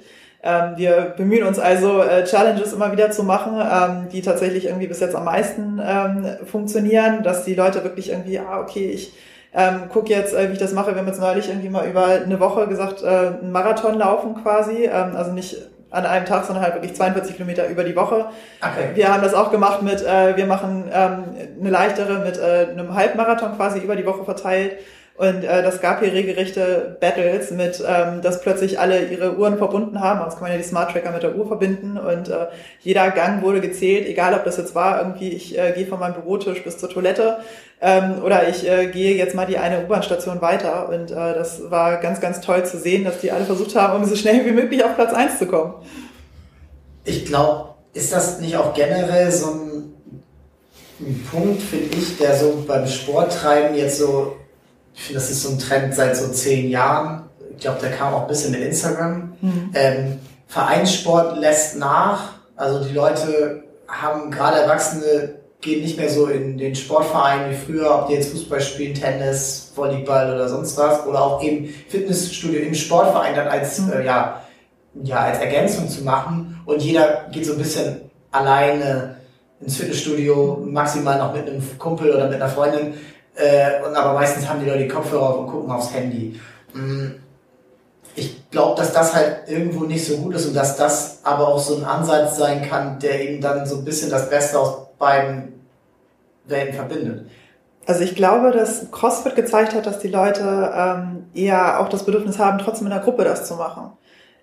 Ähm, 0.44 0.74
wir 0.76 1.14
bemühen 1.16 1.44
uns 1.44 1.60
also, 1.60 2.02
äh, 2.02 2.26
Challenges 2.26 2.74
immer 2.74 2.92
wieder 2.92 3.12
zu 3.12 3.24
machen, 3.24 3.54
ähm, 3.56 4.10
die 4.12 4.22
tatsächlich 4.22 4.66
irgendwie 4.66 4.88
bis 4.88 5.00
jetzt 5.00 5.16
am 5.16 5.24
meisten 5.24 5.80
ähm, 5.82 6.26
funktionieren, 6.46 7.24
dass 7.24 7.46
die 7.46 7.54
Leute 7.54 7.86
wirklich 7.86 8.10
irgendwie, 8.10 8.40
ah, 8.40 8.60
okay, 8.60 8.90
ich 8.90 9.14
ähm, 9.54 9.84
guck 9.92 10.10
jetzt, 10.10 10.34
äh, 10.34 10.50
wie 10.50 10.54
ich 10.54 10.60
das 10.60 10.74
mache. 10.74 10.92
Wir 10.92 11.00
haben 11.00 11.08
jetzt 11.08 11.20
neulich 11.20 11.50
irgendwie 11.50 11.70
mal 11.70 11.88
über 11.88 12.06
eine 12.06 12.40
Woche 12.40 12.68
gesagt, 12.68 13.04
äh, 13.04 13.08
einen 13.08 13.52
Marathon 13.52 13.98
laufen 13.98 14.36
quasi. 14.42 14.86
Ähm, 14.86 15.16
also 15.16 15.32
nicht 15.32 15.58
an 15.90 16.06
einem 16.06 16.26
Tag, 16.26 16.46
sondern 16.46 16.64
halt 16.64 16.76
wirklich 16.76 16.96
42 16.96 17.36
Kilometer 17.36 17.68
über 17.68 17.84
die 17.84 17.96
Woche. 17.96 18.28
Okay. 18.62 18.92
Wir 18.94 19.14
haben 19.14 19.22
das 19.22 19.34
auch 19.34 19.52
gemacht 19.52 19.82
mit, 19.82 20.02
äh, 20.02 20.38
wir 20.38 20.46
machen 20.46 20.86
ähm, 20.92 21.24
eine 21.60 21.70
leichtere 21.70 22.20
mit 22.20 22.38
äh, 22.38 22.68
einem 22.72 22.96
Halbmarathon 22.96 23.58
quasi 23.58 23.80
über 23.80 23.98
die 23.98 24.06
Woche 24.06 24.24
verteilt. 24.24 24.78
Und 25.18 25.44
äh, 25.44 25.62
das 25.62 25.82
gab 25.82 26.00
hier 26.00 26.14
regelrechte 26.14 26.98
Battles 27.00 27.52
mit, 27.52 27.84
ähm, 27.86 28.22
dass 28.22 28.42
plötzlich 28.42 28.80
alle 28.80 29.06
ihre 29.06 29.38
Uhren 29.38 29.58
verbunden 29.58 30.00
haben. 30.00 30.20
Sonst 30.22 30.36
kann 30.36 30.44
man 30.44 30.52
ja 30.52 30.58
die 30.58 30.64
Smart 30.64 30.92
Tracker 30.92 31.12
mit 31.12 31.22
der 31.22 31.36
Uhr 31.36 31.48
verbinden 31.48 31.98
und 31.98 32.30
äh, 32.30 32.48
jeder 32.80 33.12
Gang 33.12 33.44
wurde 33.44 33.62
gezählt, 33.62 34.08
egal 34.08 34.34
ob 34.34 34.46
das 34.46 34.58
jetzt 34.58 34.74
war, 34.74 35.00
irgendwie 35.00 35.30
ich 35.30 35.58
äh, 35.58 35.74
gehe 35.74 35.86
von 35.86 36.00
meinem 36.00 36.16
Bürotisch 36.16 36.64
bis 36.64 36.78
zur 36.78 36.90
Toilette 36.90 37.38
ähm, 37.82 38.24
oder 38.24 38.48
ich 38.48 38.68
äh, 38.68 38.88
gehe 38.88 39.16
jetzt 39.16 39.36
mal 39.36 39.46
die 39.46 39.58
eine 39.58 39.84
U-Bahn-Station 39.84 40.42
weiter. 40.42 40.90
Und 40.90 41.12
äh, 41.12 41.16
das 41.34 41.70
war 41.70 41.98
ganz, 41.98 42.22
ganz 42.22 42.40
toll 42.42 42.66
zu 42.66 42.78
sehen, 42.78 43.04
dass 43.04 43.20
die 43.20 43.32
alle 43.32 43.46
versucht 43.46 43.76
haben, 43.76 44.02
um 44.02 44.08
so 44.08 44.16
schnell 44.16 44.46
wie 44.46 44.52
möglich 44.52 44.84
auf 44.84 44.96
Platz 44.96 45.14
eins 45.14 45.40
zu 45.40 45.48
kommen. 45.48 45.74
Ich 47.04 47.26
glaube, 47.26 47.76
ist 47.94 48.14
das 48.14 48.40
nicht 48.40 48.56
auch 48.56 48.74
generell 48.74 49.32
so 49.32 49.52
ein, 49.52 49.94
ein 51.00 51.28
Punkt, 51.32 51.62
finde 51.62 51.98
ich, 51.98 52.18
der 52.18 52.38
so 52.38 52.64
beim 52.68 52.88
Sporttreiben 52.88 53.76
jetzt 53.76 53.98
so 53.98 54.38
ich 54.94 55.04
finde, 55.04 55.20
das 55.20 55.32
ist 55.32 55.44
so 55.44 55.50
ein 55.50 55.60
Trend 55.60 55.96
seit 55.96 56.16
so 56.16 56.28
zehn 56.30 56.70
Jahren. 56.70 57.24
Ich 57.56 57.62
glaube, 57.62 57.80
der 57.82 57.92
kam 57.92 58.14
auch 58.14 58.24
ein 58.24 58.28
bisschen 58.28 58.52
mit 58.52 58.62
Instagram. 58.62 59.34
Mhm. 59.42 59.72
Ähm, 59.74 60.20
Vereinssport 60.48 61.38
lässt 61.38 61.78
nach. 61.78 62.34
Also 62.56 62.84
die 62.84 62.94
Leute 62.94 63.64
haben 63.88 64.32
gerade 64.32 64.60
Erwachsene 64.60 65.42
gehen 65.62 65.84
nicht 65.84 65.98
mehr 65.98 66.10
so 66.10 66.26
in 66.26 66.58
den 66.58 66.76
Sportverein 66.76 67.52
wie 67.52 67.56
früher, 67.56 67.94
ob 67.94 68.08
die 68.08 68.16
jetzt 68.16 68.32
Fußball 68.32 68.60
spielen, 68.62 68.96
Tennis, 68.96 69.72
Volleyball 69.76 70.34
oder 70.34 70.50
sonst 70.50 70.78
was, 70.78 71.06
oder 71.06 71.22
auch 71.22 71.44
eben 71.44 71.68
Fitnessstudio 71.88 72.62
im 72.62 72.74
Sportverein 72.74 73.36
dann 73.36 73.48
als, 73.48 73.80
mhm. 73.80 73.94
äh, 73.94 74.06
ja, 74.06 74.42
ja, 75.04 75.18
als 75.18 75.40
Ergänzung 75.40 75.88
zu 75.88 76.04
machen. 76.04 76.60
Und 76.66 76.82
jeder 76.82 77.28
geht 77.32 77.46
so 77.46 77.54
ein 77.54 77.60
bisschen 77.60 78.02
alleine 78.32 79.18
ins 79.62 79.78
Fitnessstudio, 79.78 80.64
maximal 80.66 81.20
noch 81.20 81.34
mit 81.34 81.48
einem 81.48 81.62
Kumpel 81.78 82.12
oder 82.12 82.26
mit 82.26 82.36
einer 82.36 82.50
Freundin. 82.50 82.96
Äh, 83.42 83.84
und 83.84 83.96
aber 83.96 84.14
meistens 84.14 84.48
haben 84.48 84.60
die 84.60 84.68
Leute 84.68 84.84
die 84.84 84.88
Kopfhörer 84.88 85.30
auf 85.30 85.38
und 85.40 85.48
gucken 85.48 85.72
aufs 85.72 85.94
Handy. 85.94 86.40
Mm, 86.74 87.08
ich 88.16 88.50
glaube, 88.52 88.80
dass 88.80 88.94
das 88.94 89.16
halt 89.16 89.48
irgendwo 89.48 89.86
nicht 89.86 90.06
so 90.06 90.18
gut 90.18 90.36
ist 90.36 90.46
und 90.46 90.54
dass 90.54 90.76
das 90.76 91.20
aber 91.24 91.48
auch 91.48 91.60
so 91.60 91.78
ein 91.78 91.86
Ansatz 91.86 92.38
sein 92.38 92.68
kann, 92.68 93.00
der 93.00 93.22
eben 93.22 93.42
dann 93.42 93.66
so 93.66 93.78
ein 93.78 93.86
bisschen 93.86 94.12
das 94.12 94.30
Beste 94.30 94.60
aus 94.60 94.88
beiden 95.00 95.66
Welten 96.46 96.76
verbindet. 96.76 97.26
Also 97.88 98.04
ich 98.04 98.16
glaube, 98.16 98.52
dass 98.52 98.92
CrossFit 98.92 99.36
gezeigt 99.36 99.74
hat, 99.74 99.88
dass 99.88 100.00
die 100.00 100.08
Leute 100.08 100.72
ähm, 100.76 101.26
eher 101.34 101.80
auch 101.80 101.90
das 101.90 102.06
Bedürfnis 102.06 102.38
haben, 102.38 102.60
trotzdem 102.60 102.88
in 102.88 102.94
der 102.94 103.02
Gruppe 103.02 103.24
das 103.24 103.48
zu 103.48 103.56
machen. 103.56 103.92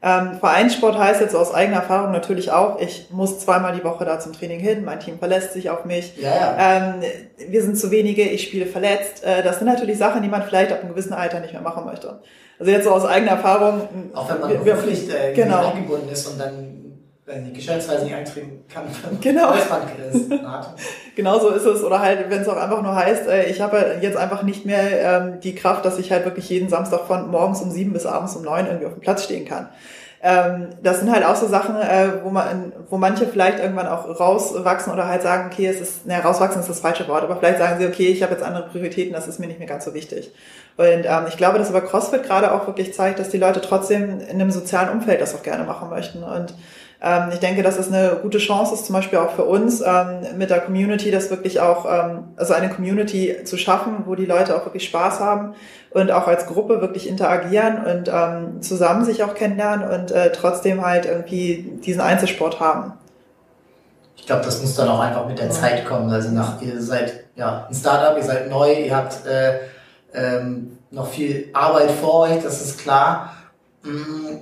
Ähm, 0.01 0.39
Vereinssport 0.39 0.97
heißt 0.97 1.21
jetzt 1.21 1.35
aus 1.35 1.53
eigener 1.53 1.79
Erfahrung 1.79 2.13
natürlich 2.13 2.53
auch, 2.53 2.81
ich 2.81 3.09
muss 3.11 3.41
zweimal 3.41 3.75
die 3.75 3.83
Woche 3.83 4.05
da 4.05 4.21
zum 4.21 4.33
Training 4.33 4.61
hin, 4.61 4.85
mein 4.85 5.01
Team 5.01 5.19
verlässt 5.19 5.55
sich 5.55 5.71
auf 5.71 5.85
mich, 5.85 6.17
ja, 6.17 6.35
ja. 6.35 6.57
Ähm, 6.59 7.03
wir 7.49 7.63
sind 7.63 7.77
zu 7.77 7.91
wenige, 7.91 8.23
ich 8.23 8.45
spiele 8.45 8.67
verletzt. 8.67 9.25
Äh, 9.25 9.43
das 9.43 9.59
sind 9.59 9.67
natürlich 9.67 9.99
Sachen, 9.99 10.23
die 10.23 10.29
man 10.29 10.45
vielleicht 10.45 10.71
ab 10.71 10.81
einem 10.81 10.91
gewissen 10.91 11.15
Alter 11.15 11.41
nicht 11.41 11.53
mehr 11.53 11.63
machen 11.63 11.85
möchte. 11.85 12.21
Also 12.61 12.71
jetzt 12.71 12.85
so 12.85 12.91
aus 12.91 13.05
eigener 13.05 13.33
Erfahrung. 13.33 13.89
Auch 14.15 14.31
wenn 14.31 14.41
man 14.41 14.65
beruflich 14.65 15.09
äh, 15.13 15.33
genau. 15.35 15.69
eingebunden 15.69 16.09
ist 16.11 16.27
und 16.29 16.39
dann 16.39 16.88
wenn 17.29 17.45
die 17.45 17.53
Geschäftsweise 17.53 18.05
nicht 18.05 18.15
eintreten 18.15 18.65
kann, 18.73 18.85
genau. 19.21 19.53
ist. 19.53 19.67
genau 21.15 21.39
so 21.39 21.51
ist 21.51 21.65
es. 21.65 21.85
Oder 21.85 22.01
halt, 22.01 22.31
wenn 22.31 22.41
es 22.41 22.49
auch 22.49 22.57
einfach 22.57 22.83
nur 22.83 22.97
heißt, 22.97 23.29
äh, 23.29 23.45
ich 23.45 23.61
habe 23.61 23.99
jetzt 24.01 24.17
einfach 24.17 24.43
nicht 24.43 24.65
mehr 24.65 25.21
ähm, 25.21 25.41
die 25.41 25.55
Kraft, 25.55 25.85
dass 25.85 25.99
ich 25.99 26.11
halt 26.11 26.25
wirklich 26.25 26.49
jeden 26.49 26.71
Samstag 26.71 27.07
von 27.07 27.31
morgens 27.31 27.61
um 27.61 27.71
sieben 27.71 27.93
bis 27.93 28.07
abends 28.07 28.35
um 28.35 28.43
neun 28.43 28.67
irgendwie 28.67 28.87
auf 28.87 28.95
dem 28.95 29.01
Platz 29.01 29.25
stehen 29.25 29.45
kann. 29.45 29.69
Ähm, 30.21 30.71
das 30.83 30.99
sind 30.99 31.13
halt 31.13 31.25
auch 31.25 31.37
so 31.37 31.47
Sachen, 31.47 31.77
äh, 31.77 32.25
wo 32.25 32.31
man, 32.31 32.73
wo 32.89 32.97
manche 32.97 33.27
vielleicht 33.27 33.61
irgendwann 33.61 33.87
auch 33.87 34.19
rauswachsen 34.19 34.93
oder 34.93 35.07
halt 35.07 35.23
sagen, 35.23 35.49
okay, 35.53 35.67
es 35.67 35.81
ist, 35.81 36.07
ne, 36.07 36.21
rauswachsen 36.21 36.61
ist 36.61 36.69
das 36.69 36.81
falsche 36.81 37.07
Wort, 37.07 37.23
aber 37.23 37.37
vielleicht 37.37 37.59
sagen 37.59 37.79
sie, 37.79 37.87
okay, 37.87 38.09
ich 38.09 38.23
habe 38.23 38.33
jetzt 38.33 38.43
andere 38.43 38.67
Prioritäten, 38.69 39.13
das 39.13 39.29
ist 39.29 39.39
mir 39.39 39.47
nicht 39.47 39.61
mehr 39.61 39.69
ganz 39.69 39.85
so 39.85 39.95
wichtig. 39.95 40.33
Und 40.77 41.05
ähm, 41.05 41.27
ich 41.29 41.37
glaube, 41.37 41.59
dass 41.59 41.69
aber 41.69 41.83
CrossFit 41.83 42.25
gerade 42.25 42.53
auch 42.53 42.67
wirklich 42.67 42.95
zeigt, 42.95 43.21
dass 43.21 43.29
die 43.29 43.39
Leute 43.39 43.61
trotzdem 43.61 44.19
in 44.21 44.29
einem 44.29 44.51
sozialen 44.51 44.89
Umfeld 44.89 45.21
das 45.21 45.37
auch 45.37 45.43
gerne 45.45 45.65
machen 45.65 45.89
möchten. 45.89 46.25
Und 46.25 46.55
ähm, 47.01 47.31
ich 47.33 47.39
denke, 47.39 47.63
dass 47.63 47.79
es 47.79 47.93
eine 47.93 48.19
gute 48.23 48.39
Chance 48.39 48.75
ist, 48.75 48.87
zum 48.87 48.95
Beispiel 48.95 49.21
auch 49.21 49.31
für 49.31 49.45
uns 49.45 49.81
ähm, 49.81 50.37
mit 50.37 50.51
der 50.51 50.61
Community, 50.61 51.13
das 51.13 51.31
wirklich 51.31 51.61
auch, 51.61 51.87
ähm, 51.87 52.25
also 52.37 52.55
eine 52.55 52.69
Community 52.69 53.45
zu 53.45 53.57
schaffen, 53.57 54.05
wo 54.07 54.17
die 54.17 54.27
Leute 54.27 54.57
auch 54.57 54.65
wirklich 54.65 54.85
Spaß 54.85 55.21
haben 55.21 55.55
und 55.91 56.11
auch 56.11 56.27
als 56.27 56.47
Gruppe 56.47 56.81
wirklich 56.81 57.09
interagieren 57.09 57.85
und 57.85 58.11
ähm, 58.13 58.63
zusammen 58.63 59.05
sich 59.05 59.23
auch 59.23 59.35
kennenlernen 59.35 59.89
und 59.89 60.11
äh, 60.11 60.33
trotzdem 60.33 60.85
halt 60.85 61.07
irgendwie 61.07 61.79
diesen 61.85 62.01
Einzelsport 62.01 62.59
haben. 62.59 62.95
Ich 64.17 64.27
glaube, 64.27 64.45
das 64.45 64.61
muss 64.61 64.75
dann 64.75 64.89
auch 64.89 65.01
einfach 65.01 65.27
mit 65.27 65.39
der 65.39 65.51
Zeit 65.51 65.87
kommen. 65.87 66.13
Also 66.13 66.31
nach, 66.31 66.61
ihr 66.61 66.83
seid 66.83 67.27
ja 67.37 67.67
ein 67.69 67.75
Startup, 67.75 68.17
ihr 68.17 68.25
seid 68.25 68.51
neu, 68.51 68.73
ihr 68.73 68.95
habt 68.95 69.25
äh, 69.25 69.61
ähm, 70.13 70.79
noch 70.91 71.09
viel 71.09 71.49
Arbeit 71.53 71.93
vor 71.93 72.29
euch, 72.29 72.43
das 72.43 72.61
ist 72.61 72.81
klar. 72.81 73.35
Mm, 73.85 74.39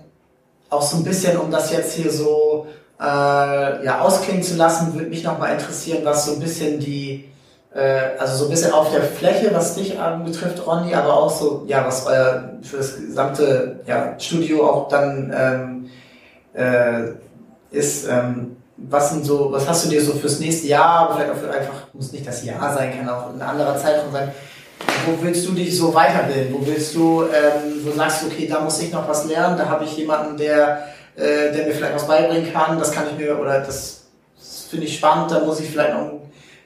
auch 0.70 0.82
so 0.82 0.96
ein 0.98 1.04
bisschen, 1.04 1.36
um 1.38 1.50
das 1.50 1.70
jetzt 1.72 1.94
hier 1.94 2.10
so 2.10 2.66
äh, 3.00 3.84
ja, 3.84 4.00
ausklingen 4.00 4.42
zu 4.42 4.56
lassen, 4.56 4.94
würde 4.94 5.08
mich 5.08 5.22
nochmal 5.22 5.52
interessieren, 5.52 6.04
was 6.04 6.26
so 6.26 6.32
ein 6.32 6.40
bisschen 6.40 6.80
die, 6.80 7.28
äh, 7.74 8.18
also 8.18 8.36
so 8.36 8.44
ein 8.44 8.50
bisschen 8.50 8.72
auf 8.72 8.90
der 8.90 9.02
Fläche, 9.02 9.54
was 9.54 9.74
dich 9.74 9.98
anbetrifft, 9.98 10.66
Ronny, 10.66 10.94
aber 10.94 11.14
auch 11.14 11.30
so, 11.30 11.64
ja, 11.66 11.86
was 11.86 12.06
euer 12.06 12.50
für 12.62 12.78
das 12.78 12.96
gesamte 12.96 13.80
ja, 13.86 14.18
Studio 14.18 14.68
auch 14.68 14.88
dann 14.88 15.32
ähm, 15.36 15.90
äh, 16.54 17.12
ist. 17.70 18.08
Ähm, 18.08 18.56
was 18.78 19.10
sind 19.10 19.24
so, 19.24 19.50
was 19.52 19.66
hast 19.66 19.86
du 19.86 19.88
dir 19.88 20.02
so 20.02 20.12
fürs 20.12 20.38
nächste 20.38 20.66
Jahr, 20.66 21.14
vielleicht 21.14 21.30
auch 21.32 21.36
für 21.36 21.50
einfach, 21.50 21.86
muss 21.94 22.12
nicht 22.12 22.26
das 22.26 22.44
Jahr 22.44 22.74
sein, 22.74 22.92
kann 22.96 23.08
auch 23.08 23.32
ein 23.32 23.40
anderer 23.40 23.76
Zeitraum 23.76 24.12
sein, 24.12 24.30
wo 25.07 25.22
willst 25.22 25.47
du 25.47 25.53
dich 25.53 25.77
so 25.77 25.95
weiterbilden? 25.95 26.53
Wo 26.53 26.66
willst 26.66 26.95
du, 26.95 27.22
ähm, 27.22 27.85
wo 27.85 27.93
sagst 27.93 28.22
du, 28.22 28.27
okay, 28.27 28.47
da 28.49 28.61
muss 28.61 28.81
ich 28.81 28.93
noch 28.93 29.09
was 29.09 29.27
lernen, 29.27 29.57
da 29.57 29.68
habe 29.68 29.85
ich 29.85 29.97
jemanden, 29.97 30.37
der, 30.37 30.89
äh, 31.14 31.53
der 31.53 31.66
mir 31.66 31.72
vielleicht 31.72 31.95
was 31.95 32.07
beibringen 32.07 32.53
kann, 32.53 32.79
das 32.79 32.93
kann 32.93 33.05
ich 33.11 33.18
mir, 33.18 33.39
oder 33.39 33.61
das, 33.61 34.09
das 34.37 34.66
finde 34.70 34.87
ich 34.87 34.97
spannend, 34.97 35.31
da 35.31 35.41
muss 35.41 35.61
ich 35.61 35.70
vielleicht 35.70 35.95
noch 35.95 36.12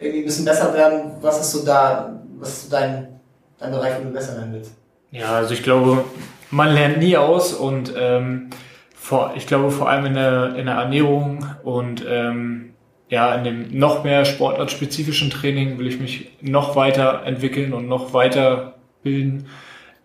irgendwie 0.01 0.21
ein 0.21 0.25
bisschen 0.25 0.45
besser 0.45 0.73
werden. 0.73 1.13
Was 1.21 1.41
ist 1.41 1.53
so 1.53 1.65
da, 1.65 2.19
was 2.39 2.65
ist 2.65 2.73
dein, 2.73 3.21
dein 3.59 3.71
Bereich, 3.71 3.99
wo 3.99 4.05
du 4.05 4.11
besser 4.11 4.37
werden 4.37 4.55
willst? 4.55 4.73
Ja, 5.11 5.37
also 5.37 5.53
ich 5.53 5.63
glaube, 5.63 6.05
man 6.51 6.73
lernt 6.73 6.99
nie 6.99 7.17
aus 7.17 7.53
und 7.53 7.93
ähm, 7.97 8.51
vor, 8.95 9.33
ich 9.37 9.47
glaube 9.47 9.71
vor 9.71 9.89
allem 9.89 10.07
in 10.07 10.15
der, 10.15 10.55
in 10.57 10.67
der 10.67 10.77
Ernährung 10.77 11.45
und 11.63 12.05
ähm, 12.09 12.70
ja, 13.11 13.35
in 13.35 13.45
dem 13.45 13.79
noch 13.79 14.05
mehr 14.05 14.25
sportartspezifischen 14.25 15.31
Training 15.31 15.79
will 15.79 15.89
ich 15.89 15.99
mich 15.99 16.31
noch 16.41 16.77
weiter 16.77 17.23
entwickeln 17.25 17.75
und 17.75 17.89
noch 17.89 18.15
weiter 18.15 18.77
bilden. 19.03 19.47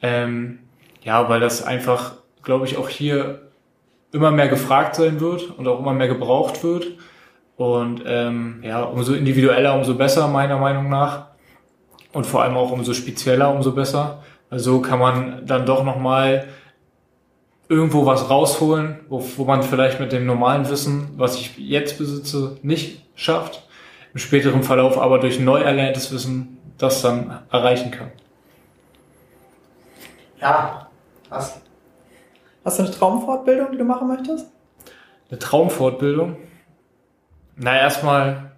Ähm, 0.01 0.60
ja, 1.03 1.30
weil 1.30 1.39
das 1.39 1.64
einfach, 1.64 2.16
glaube 2.41 2.66
ich, 2.66 2.78
auch 2.78 2.89
hier 2.89 3.41
immer 4.12 4.32
mehr 4.32 4.47
gefragt 4.47 4.95
sein 4.95 5.20
wird 5.20 5.51
und 5.58 5.68
auch 5.68 5.80
immer 5.80 5.93
mehr 5.93 6.08
gebraucht 6.08 6.64
wird. 6.64 6.88
Und 7.58 8.01
ähm, 8.08 8.62
ja, 8.64 8.82
umso 8.84 9.14
individueller, 9.14 9.76
umso 9.76 9.93
besser, 9.93 10.28
meiner 10.28 10.58
Meinung 10.58 10.89
nach. 10.89 11.28
Und 12.12 12.26
vor 12.26 12.41
allem 12.41 12.58
auch 12.58 12.72
umso 12.72 12.93
spezieller, 12.93 13.53
umso 13.53 13.72
besser. 13.74 14.24
Also 14.49 14.82
kann 14.82 14.99
man 14.99 15.45
dann 15.45 15.66
doch 15.66 15.84
nochmal 15.84 16.47
irgendwo 17.70 18.05
was 18.05 18.30
rausholen, 18.30 18.99
wo, 19.09 19.24
wo 19.38 19.45
man 19.45 19.63
vielleicht 19.63 19.99
mit 19.99 20.11
dem 20.11 20.26
normalen 20.26 20.70
Wissen, 20.70 21.09
was 21.18 21.36
ich 21.36 21.57
jetzt 21.57 21.97
besitze, 21.97 22.57
nicht 22.61 23.03
schafft, 23.16 23.63
im 24.13 24.20
späteren 24.20 24.63
Verlauf 24.63 24.97
aber 24.97 25.20
durch 25.20 25.39
neu 25.39 25.61
erlerntes 25.61 26.11
Wissen 26.11 26.57
das 26.78 27.01
dann 27.01 27.39
erreichen 27.51 27.91
kann. 27.91 28.11
Ja, 30.39 30.88
was? 31.30 31.61
Hast 32.63 32.80
du 32.80 32.84
eine 32.84 32.91
Traumfortbildung, 32.91 33.72
die 33.72 33.78
du 33.78 33.84
machen 33.84 34.07
möchtest? 34.07 34.47
Eine 35.30 35.39
Traumfortbildung? 35.39 36.38
Na, 37.55 37.78
erstmal 37.78 38.51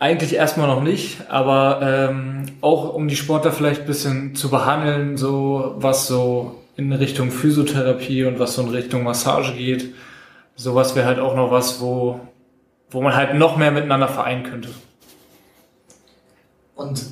eigentlich 0.00 0.34
erstmal 0.34 0.66
noch 0.66 0.82
nicht, 0.82 1.30
aber 1.30 1.80
ähm, 1.82 2.46
auch 2.62 2.94
um 2.94 3.06
die 3.06 3.16
Sportler 3.16 3.52
vielleicht 3.52 3.86
bisschen 3.86 4.34
zu 4.34 4.48
behandeln, 4.48 5.18
so 5.18 5.74
was 5.76 6.08
so 6.08 6.62
in 6.76 6.90
Richtung 6.92 7.30
Physiotherapie 7.30 8.24
und 8.24 8.38
was 8.38 8.54
so 8.54 8.62
in 8.62 8.70
Richtung 8.70 9.02
Massage 9.02 9.52
geht. 9.52 9.94
Sowas 10.56 10.96
wäre 10.96 11.06
halt 11.06 11.18
auch 11.18 11.36
noch 11.36 11.50
was, 11.50 11.82
wo, 11.82 12.18
wo 12.90 13.02
man 13.02 13.14
halt 13.14 13.34
noch 13.34 13.58
mehr 13.58 13.70
miteinander 13.70 14.08
vereinen 14.08 14.42
könnte. 14.42 14.70
Und 16.74 17.04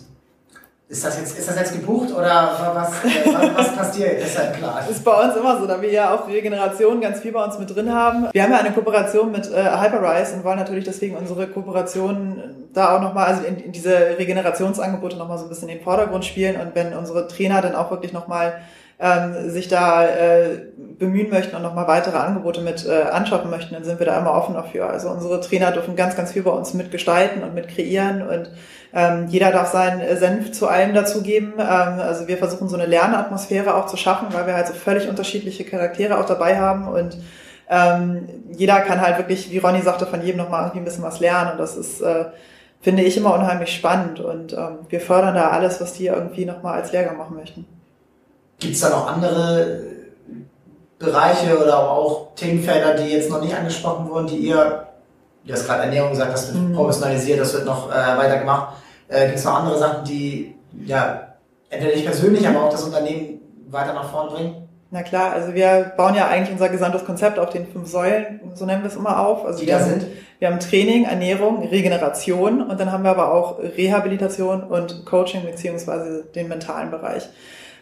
ist 0.91 1.05
das 1.05 1.19
jetzt, 1.19 1.39
ist 1.39 1.47
das 1.47 1.57
jetzt 1.57 1.73
gebucht 1.75 2.11
oder 2.15 2.73
was, 2.75 3.05
äh, 3.05 3.55
was 3.55 3.77
passiert? 3.77 4.23
Ist 4.23 4.39
halt 4.39 4.55
klar. 4.57 4.83
Ist 4.91 5.05
bei 5.05 5.13
uns 5.23 5.37
immer 5.37 5.61
so, 5.61 5.67
da 5.67 5.83
wir 5.83 5.91
ja 5.91 6.15
auch 6.15 6.27
Regeneration 6.27 6.99
ganz 7.03 7.21
viel 7.21 7.33
bei 7.33 7.45
uns 7.45 7.59
mit 7.59 7.75
drin 7.75 7.93
haben. 7.93 8.29
Wir 8.33 8.43
haben 8.43 8.53
ja 8.53 8.59
eine 8.59 8.73
Kooperation 8.73 9.31
mit 9.31 9.53
äh, 9.53 9.65
Hyperrise 9.65 10.37
und 10.37 10.45
wollen 10.45 10.59
natürlich 10.59 10.85
deswegen 10.85 11.17
unsere 11.17 11.47
Kooperation 11.47 12.43
da 12.73 12.97
auch 12.97 13.03
nochmal, 13.03 13.27
also 13.27 13.45
in, 13.45 13.59
in 13.59 13.73
diese 13.73 13.95
Regenerationsangebote 14.19 15.19
nochmal 15.19 15.37
so 15.37 15.45
ein 15.45 15.51
bisschen 15.51 15.69
in 15.69 15.77
den 15.77 15.85
Vordergrund 15.85 16.25
spielen 16.25 16.59
und 16.59 16.75
wenn 16.75 16.95
unsere 16.95 17.29
Trainer 17.29 17.61
dann 17.61 17.75
auch 17.75 17.91
wirklich 17.91 18.15
nochmal 18.15 18.55
ähm, 19.01 19.51
sich 19.51 19.69
da 19.69 20.05
äh, 20.07 20.59
bemühen 20.99 21.31
möchten 21.31 21.55
und 21.55 21.63
nochmal 21.63 21.87
weitere 21.87 22.17
Angebote 22.17 22.61
mit 22.61 22.85
äh, 22.85 23.03
anschaffen 23.03 23.51
möchten, 23.51 23.75
dann 23.75 23.85
sind 23.85 24.01
wir 24.01 24.07
da 24.07 24.19
immer 24.19 24.35
offen 24.35 24.55
dafür. 24.55 24.91
Also 24.91 25.09
unsere 25.09 25.41
Trainer 25.41 25.71
dürfen 25.71 25.95
ganz, 25.95 26.17
ganz 26.17 26.33
viel 26.33 26.43
bei 26.43 26.51
uns 26.51 26.75
mitgestalten 26.75 27.45
und 27.45 27.55
mit 27.55 27.69
kreieren 27.69 28.23
und 28.27 28.51
ähm, 28.93 29.27
jeder 29.29 29.53
darf 29.53 29.71
seinen 29.71 30.17
Senf 30.17 30.51
zu 30.53 30.67
allem 30.67 30.95
dazugeben. 30.95 31.55
Ähm, 31.59 32.01
also 32.01 32.27
wir 32.27 32.39
versuchen 32.39 32.69
so 32.69 32.77
eine 32.77 32.87
Lernatmosphäre 32.87 33.75
auch 33.75 33.87
zu 33.87 33.97
schaffen, 33.97 34.29
weil 34.33 34.47
wir 34.47 34.55
halt 34.55 34.67
so 34.67 34.75
völlig 34.75 35.09
unterschiedliche 35.09 35.65
Charaktere 35.65 36.19
auch 36.19 36.27
dabei 36.27 36.59
haben 36.59 36.89
und 36.89 37.19
ähm, 37.71 38.29
jeder 38.51 38.81
kann 38.81 39.01
halt 39.01 39.19
wirklich, 39.19 39.51
wie 39.51 39.59
Ronny 39.59 39.83
sagte, 39.83 40.07
von 40.07 40.23
jedem 40.23 40.39
nochmal 40.39 40.63
irgendwie 40.63 40.79
ein 40.79 40.85
bisschen 40.85 41.05
was 41.05 41.21
lernen 41.21 41.53
und 41.53 41.59
das 41.59 41.77
ist, 41.77 42.01
äh, 42.01 42.25
finde 42.81 43.03
ich 43.03 43.17
immer 43.17 43.35
unheimlich 43.35 43.73
spannend 43.75 44.19
und 44.19 44.55
ähm, 44.55 44.79
wir 44.89 45.01
fördern 45.01 45.35
da 45.35 45.51
alles, 45.51 45.81
was 45.81 45.93
die 45.93 46.07
irgendwie 46.07 46.47
nochmal 46.47 46.81
als 46.81 46.91
Lehrgang 46.93 47.19
machen 47.19 47.37
möchten. 47.37 47.78
Gibt 48.59 48.75
es 48.75 48.81
da 48.81 48.91
noch 48.91 49.07
andere 49.07 49.83
Bereiche 50.99 51.57
oder 51.63 51.91
auch 51.91 52.35
Themenfelder, 52.35 52.95
die 52.95 53.13
jetzt 53.13 53.31
noch 53.31 53.41
nicht 53.41 53.55
angesprochen 53.55 54.09
wurden, 54.09 54.27
die 54.27 54.39
ihr, 54.39 54.87
du 55.45 55.53
hast 55.53 55.67
gerade 55.67 55.85
Ernährung 55.85 56.11
gesagt, 56.11 56.33
das 56.33 56.53
wird 56.53 56.63
mhm. 56.63 56.75
professionalisiert, 56.75 57.41
das 57.41 57.55
wird 57.55 57.67
noch 57.67 57.91
äh, 57.91 58.17
weiter 58.17 58.39
gemacht. 58.39 58.75
Äh, 59.09 59.27
Gibt 59.27 59.39
es 59.39 59.45
noch 59.45 59.61
andere 59.61 59.79
Sachen, 59.79 60.05
die 60.05 60.57
ja 60.85 61.35
entweder 61.71 61.93
dich 61.93 62.05
persönlich, 62.05 62.47
aber 62.49 62.65
auch 62.65 62.71
das 62.71 62.83
Unternehmen 62.83 63.41
weiter 63.71 63.93
nach 63.93 64.11
vorn 64.11 64.29
bringen? 64.29 64.69
Na 64.91 65.03
klar, 65.03 65.33
also 65.33 65.55
wir 65.55 65.93
bauen 65.97 66.15
ja 66.15 66.29
eigentlich 66.29 66.51
unser 66.51 66.71
gesamtes 66.71 67.05
Konzept 67.05 67.39
auf 67.39 67.51
den 67.51 67.67
fünf 67.67 67.89
Säulen, 67.89 68.41
so 68.55 68.65
nennen 68.65 68.83
wir 68.83 68.89
es 68.89 68.97
immer 68.97 69.21
auf. 69.21 69.45
Also 69.45 69.61
die 69.61 69.67
wir 69.67 69.79
da 69.79 69.85
sind. 69.85 70.07
Wir 70.39 70.49
haben 70.49 70.61
Training, 70.61 71.05
Ernährung, 71.05 71.67
Regeneration 71.69 72.63
und 72.63 72.81
dann 72.81 72.91
haben 72.91 73.05
wir 73.05 73.11
aber 73.11 73.35
auch 73.35 73.59
Rehabilitation 73.59 74.63
und 74.63 75.05
Coaching 75.05 75.45
beziehungsweise 75.45 76.25
den 76.35 76.49
mentalen 76.49 76.91
Bereich. 76.91 77.29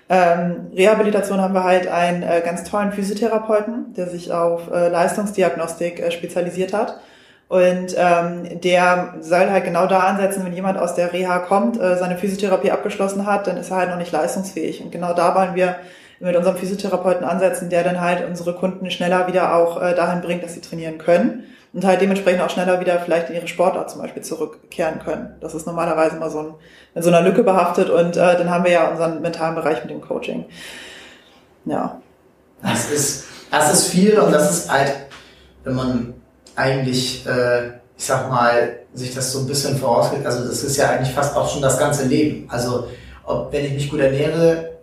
Ähm, 0.08 0.68
Rehabilitation 0.74 1.40
haben 1.40 1.54
wir 1.54 1.64
halt 1.64 1.88
einen 1.88 2.22
äh, 2.22 2.40
ganz 2.44 2.64
tollen 2.64 2.92
Physiotherapeuten, 2.92 3.94
der 3.94 4.08
sich 4.08 4.32
auf 4.32 4.70
äh, 4.70 4.88
Leistungsdiagnostik 4.88 6.00
äh, 6.00 6.10
spezialisiert 6.10 6.72
hat. 6.72 7.00
Und 7.48 7.94
ähm, 7.96 8.60
der 8.60 9.14
soll 9.20 9.50
halt 9.50 9.64
genau 9.64 9.86
da 9.86 10.00
ansetzen, 10.00 10.44
wenn 10.44 10.52
jemand 10.52 10.78
aus 10.78 10.94
der 10.94 11.12
Reha 11.12 11.38
kommt, 11.40 11.80
äh, 11.80 11.96
seine 11.96 12.16
Physiotherapie 12.16 12.72
abgeschlossen 12.72 13.26
hat, 13.26 13.46
dann 13.46 13.56
ist 13.56 13.70
er 13.70 13.76
halt 13.78 13.90
noch 13.90 13.98
nicht 13.98 14.12
leistungsfähig. 14.12 14.82
Und 14.82 14.90
genau 14.90 15.12
da 15.12 15.34
wollen 15.34 15.54
wir 15.54 15.76
mit 16.18 16.34
unserem 16.34 16.56
Physiotherapeuten 16.56 17.24
ansetzen, 17.24 17.68
der 17.68 17.84
dann 17.84 18.00
halt 18.00 18.26
unsere 18.26 18.54
Kunden 18.54 18.90
schneller 18.90 19.28
wieder 19.28 19.54
auch 19.54 19.80
äh, 19.80 19.94
dahin 19.94 20.22
bringt, 20.22 20.42
dass 20.42 20.54
sie 20.54 20.60
trainieren 20.60 20.98
können 20.98 21.44
und 21.76 21.84
halt 21.84 22.00
dementsprechend 22.00 22.40
auch 22.40 22.48
schneller 22.48 22.80
wieder 22.80 22.98
vielleicht 23.00 23.28
in 23.28 23.34
ihre 23.34 23.46
Sportart 23.46 23.90
zum 23.90 24.00
Beispiel 24.00 24.22
zurückkehren 24.22 24.98
können. 24.98 25.34
Das 25.42 25.54
ist 25.54 25.66
normalerweise 25.66 26.16
immer 26.16 26.30
so 26.30 26.38
ein, 26.38 26.54
in 26.94 27.02
so 27.02 27.10
einer 27.10 27.20
Lücke 27.20 27.42
behaftet 27.42 27.90
und 27.90 28.16
äh, 28.16 28.38
dann 28.38 28.48
haben 28.48 28.64
wir 28.64 28.70
ja 28.70 28.88
unseren 28.88 29.20
mentalen 29.20 29.54
Bereich 29.54 29.82
mit 29.82 29.90
dem 29.90 30.00
Coaching. 30.00 30.46
Ja. 31.66 32.00
Das 32.62 32.90
ist, 32.90 33.24
das 33.50 33.74
ist 33.74 33.88
viel 33.88 34.18
und 34.18 34.32
das 34.32 34.50
ist 34.50 34.72
halt, 34.72 34.90
wenn 35.64 35.74
man 35.74 36.14
eigentlich, 36.54 37.26
äh, 37.26 37.66
ich 37.98 38.06
sag 38.06 38.30
mal, 38.30 38.78
sich 38.94 39.14
das 39.14 39.30
so 39.32 39.40
ein 39.40 39.46
bisschen 39.46 39.76
vorausgeht, 39.76 40.24
also 40.24 40.48
das 40.48 40.64
ist 40.64 40.78
ja 40.78 40.88
eigentlich 40.88 41.14
fast 41.14 41.36
auch 41.36 41.52
schon 41.52 41.60
das 41.60 41.78
ganze 41.78 42.06
Leben. 42.06 42.48
Also 42.48 42.88
ob, 43.24 43.52
wenn 43.52 43.66
ich 43.66 43.74
mich 43.74 43.90
gut 43.90 44.00
ernähre, 44.00 44.78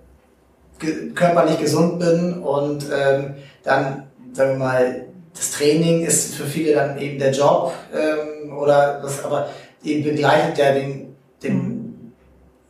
ge 0.77 1.09
körperlich 1.15 1.57
gesund 1.57 1.97
bin 1.97 2.43
und 2.43 2.85
ähm, 2.95 3.33
dann, 3.63 4.03
sagen 4.31 4.51
wir 4.51 4.57
mal, 4.57 5.05
das 5.35 5.51
Training 5.51 6.05
ist 6.05 6.35
für 6.35 6.45
viele 6.45 6.73
dann 6.73 6.97
eben 6.97 7.19
der 7.19 7.31
Job 7.31 7.73
ähm, 7.93 8.55
oder 8.55 8.99
was, 9.03 9.23
aber 9.23 9.49
eben 9.83 10.03
begleitet 10.03 10.57
ja 10.57 10.73
den, 10.73 11.15
den 11.41 12.13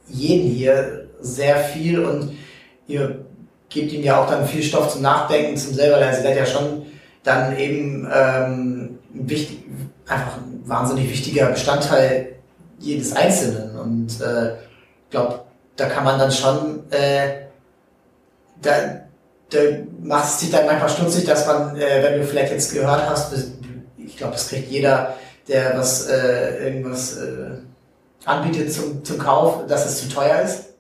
jeden 0.08 0.50
hier 0.50 1.10
sehr 1.20 1.58
viel 1.58 2.04
und 2.04 2.38
ihr 2.88 3.26
gebt 3.70 3.92
ihm 3.92 4.04
ja 4.04 4.22
auch 4.22 4.30
dann 4.30 4.48
viel 4.48 4.64
Stoff 4.64 4.90
zum 4.90 5.02
Nachdenken, 5.02 5.58
zum 5.58 5.74
selber, 5.74 5.98
also 5.98 6.20
ihr 6.20 6.24
seid 6.24 6.38
ja 6.38 6.46
schon 6.46 6.86
dann 7.24 7.58
eben 7.58 8.08
ähm, 8.14 9.00
wichtig, 9.14 9.64
einfach 10.08 10.38
ein 10.38 10.62
wahnsinnig 10.66 11.10
wichtiger 11.10 11.48
Bestandteil 11.48 12.36
jedes 12.80 13.16
Einzelnen. 13.16 13.78
Und 13.80 14.22
äh, 14.22 14.56
glaube, 15.10 15.42
da 15.76 15.88
kann 15.88 16.04
man 16.04 16.20
dann 16.20 16.32
schon 16.32 16.92
äh, 16.92 17.46
da 18.62 19.03
macht 20.02 20.26
es 20.26 20.38
dich 20.40 20.52
dann 20.52 20.66
manchmal 20.66 20.90
stutzig, 20.90 21.26
dass 21.26 21.48
man, 21.48 21.76
äh, 21.76 22.04
wenn 22.04 22.20
du 22.20 22.26
vielleicht 22.26 22.52
jetzt 22.52 22.74
gehört 22.74 23.10
hast, 23.10 23.34
ich 23.98 24.18
glaube, 24.18 24.34
das 24.34 24.50
kriegt 24.50 24.70
jeder, 24.70 25.16
der 25.48 25.78
was 25.78 26.08
äh, 26.08 26.66
irgendwas 26.66 27.18
äh, 27.18 27.58
anbietet 28.26 28.72
zum, 28.72 29.04
zum 29.04 29.18
Kauf, 29.18 29.68
dass 29.68 29.86
es 29.86 30.02
zu 30.02 30.10
teuer 30.14 30.42
ist. 30.42 30.74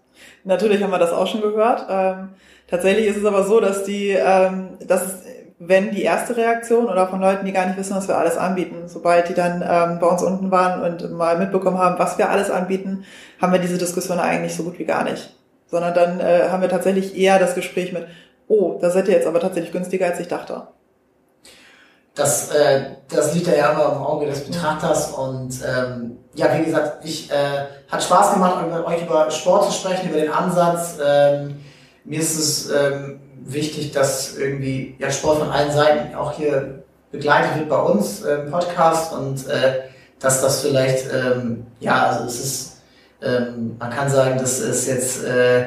Natürlich 0.43 0.81
haben 0.83 0.91
wir 0.91 0.99
das 0.99 1.11
auch 1.11 1.27
schon 1.27 1.41
gehört. 1.41 1.85
Ähm, 1.89 2.29
tatsächlich 2.67 3.07
ist 3.07 3.17
es 3.17 3.25
aber 3.25 3.43
so, 3.43 3.59
dass 3.59 3.83
die, 3.83 4.09
ähm, 4.09 4.77
dass 4.85 5.03
wenn 5.59 5.91
die 5.91 6.03
erste 6.03 6.35
Reaktion 6.35 6.87
oder 6.87 7.07
von 7.07 7.21
Leuten, 7.21 7.45
die 7.45 7.53
gar 7.53 7.65
nicht 7.65 7.77
wissen, 7.77 7.95
was 7.95 8.07
wir 8.07 8.17
alles 8.17 8.37
anbieten, 8.37 8.87
sobald 8.87 9.29
die 9.29 9.33
dann 9.33 9.61
ähm, 9.61 9.99
bei 9.99 10.07
uns 10.07 10.21
unten 10.21 10.51
waren 10.51 10.81
und 10.81 11.11
mal 11.13 11.37
mitbekommen 11.37 11.77
haben, 11.77 11.99
was 11.99 12.17
wir 12.17 12.29
alles 12.29 12.49
anbieten, 12.49 13.05
haben 13.41 13.53
wir 13.53 13.59
diese 13.59 13.77
Diskussion 13.77 14.19
eigentlich 14.19 14.55
so 14.55 14.63
gut 14.63 14.79
wie 14.79 14.85
gar 14.85 15.03
nicht. 15.03 15.33
Sondern 15.67 15.93
dann 15.93 16.19
äh, 16.19 16.49
haben 16.49 16.61
wir 16.61 16.69
tatsächlich 16.69 17.17
eher 17.17 17.39
das 17.39 17.55
Gespräch 17.55 17.93
mit, 17.93 18.07
oh, 18.47 18.77
da 18.79 18.89
seid 18.89 19.07
ihr 19.07 19.15
jetzt 19.15 19.27
aber 19.27 19.39
tatsächlich 19.39 19.71
günstiger, 19.71 20.07
als 20.07 20.19
ich 20.19 20.27
dachte. 20.27 20.67
Das, 22.15 22.51
äh, 22.51 22.91
das 23.09 23.33
liegt 23.33 23.47
ja 23.47 23.71
immer 23.71 23.93
im 23.93 24.03
Auge 24.03 24.27
des 24.27 24.45
Betrachters 24.45 25.11
und 25.13 25.51
ähm, 25.65 26.17
ja, 26.35 26.57
wie 26.57 26.65
gesagt, 26.65 27.03
ich 27.03 27.31
äh, 27.31 27.65
hat 27.89 28.03
Spaß 28.03 28.33
gemacht, 28.33 28.67
mit 28.67 28.85
euch 28.85 29.01
über 29.01 29.31
Sport 29.31 29.65
zu 29.65 29.71
sprechen, 29.71 30.09
über 30.09 30.19
den 30.19 30.31
Ansatz. 30.31 30.97
Ähm, 31.03 31.59
mir 32.03 32.19
ist 32.19 32.37
es 32.37 32.69
ähm, 32.69 33.19
wichtig, 33.45 33.91
dass 33.91 34.37
irgendwie 34.37 34.95
ja, 34.99 35.09
Sport 35.09 35.39
von 35.39 35.49
allen 35.49 35.71
Seiten 35.71 36.13
auch 36.15 36.33
hier 36.33 36.83
begleitet 37.11 37.57
wird 37.57 37.69
bei 37.69 37.79
uns 37.79 38.21
im 38.21 38.51
Podcast 38.51 39.13
und 39.13 39.47
äh, 39.47 39.81
dass 40.19 40.41
das 40.41 40.61
vielleicht, 40.61 41.11
ähm, 41.13 41.65
ja, 41.79 42.07
also 42.07 42.25
es 42.25 42.39
ist, 42.39 42.81
ähm, 43.21 43.75
man 43.79 43.89
kann 43.89 44.09
sagen, 44.09 44.37
das 44.37 44.59
ist 44.59 44.87
jetzt 44.87 45.23
äh, 45.23 45.65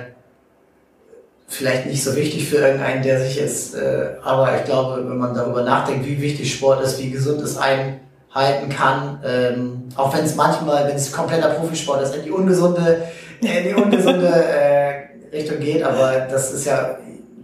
vielleicht 1.49 1.87
nicht 1.87 2.03
so 2.03 2.17
wichtig 2.17 2.49
für 2.49 2.57
irgendeinen, 2.57 3.03
der 3.03 3.21
sich 3.21 3.37
jetzt, 3.37 3.75
äh, 3.75 4.17
aber 4.23 4.57
ich 4.57 4.65
glaube, 4.65 5.09
wenn 5.09 5.19
man 5.19 5.35
darüber 5.35 5.63
nachdenkt, 5.63 6.07
wie 6.07 6.21
wichtig 6.21 6.53
Sport 6.53 6.83
ist, 6.83 6.99
wie 6.99 7.11
gesund 7.11 7.41
es 7.41 7.57
einen 7.57 8.01
halten 8.35 8.69
kann, 8.69 9.21
ähm, 9.25 9.89
auch 9.95 10.15
wenn 10.17 10.25
es 10.25 10.35
manchmal, 10.35 10.89
wenn 10.89 10.97
es 10.97 11.13
kompletter 11.13 11.51
Profisport 11.51 12.03
ist, 12.03 12.15
in 12.15 12.25
die 12.25 12.31
ungesunde, 12.31 13.05
in 13.41 13.65
die 13.65 13.75
ungesunde 13.75 14.29
äh, 14.29 15.07
Richtung 15.33 15.61
geht, 15.61 15.83
aber 15.83 16.27
das 16.31 16.53
ist 16.53 16.67
ja 16.67 16.99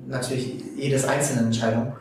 natürlich 0.08 0.62
jedes 0.76 1.06
einzelne 1.08 1.42
Entscheidung. 1.42 1.92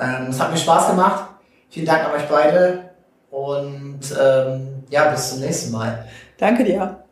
Ähm, 0.00 0.28
es 0.30 0.40
hat 0.40 0.50
mir 0.50 0.56
Spaß 0.56 0.90
gemacht. 0.90 1.24
Vielen 1.70 1.86
Dank 1.86 2.04
an 2.04 2.12
euch 2.12 2.28
beide 2.28 2.90
und 3.30 4.00
ähm, 4.20 4.84
ja, 4.88 5.10
bis 5.10 5.30
zum 5.30 5.40
nächsten 5.40 5.72
Mal. 5.72 6.06
Danke 6.38 6.64
dir. 6.64 7.04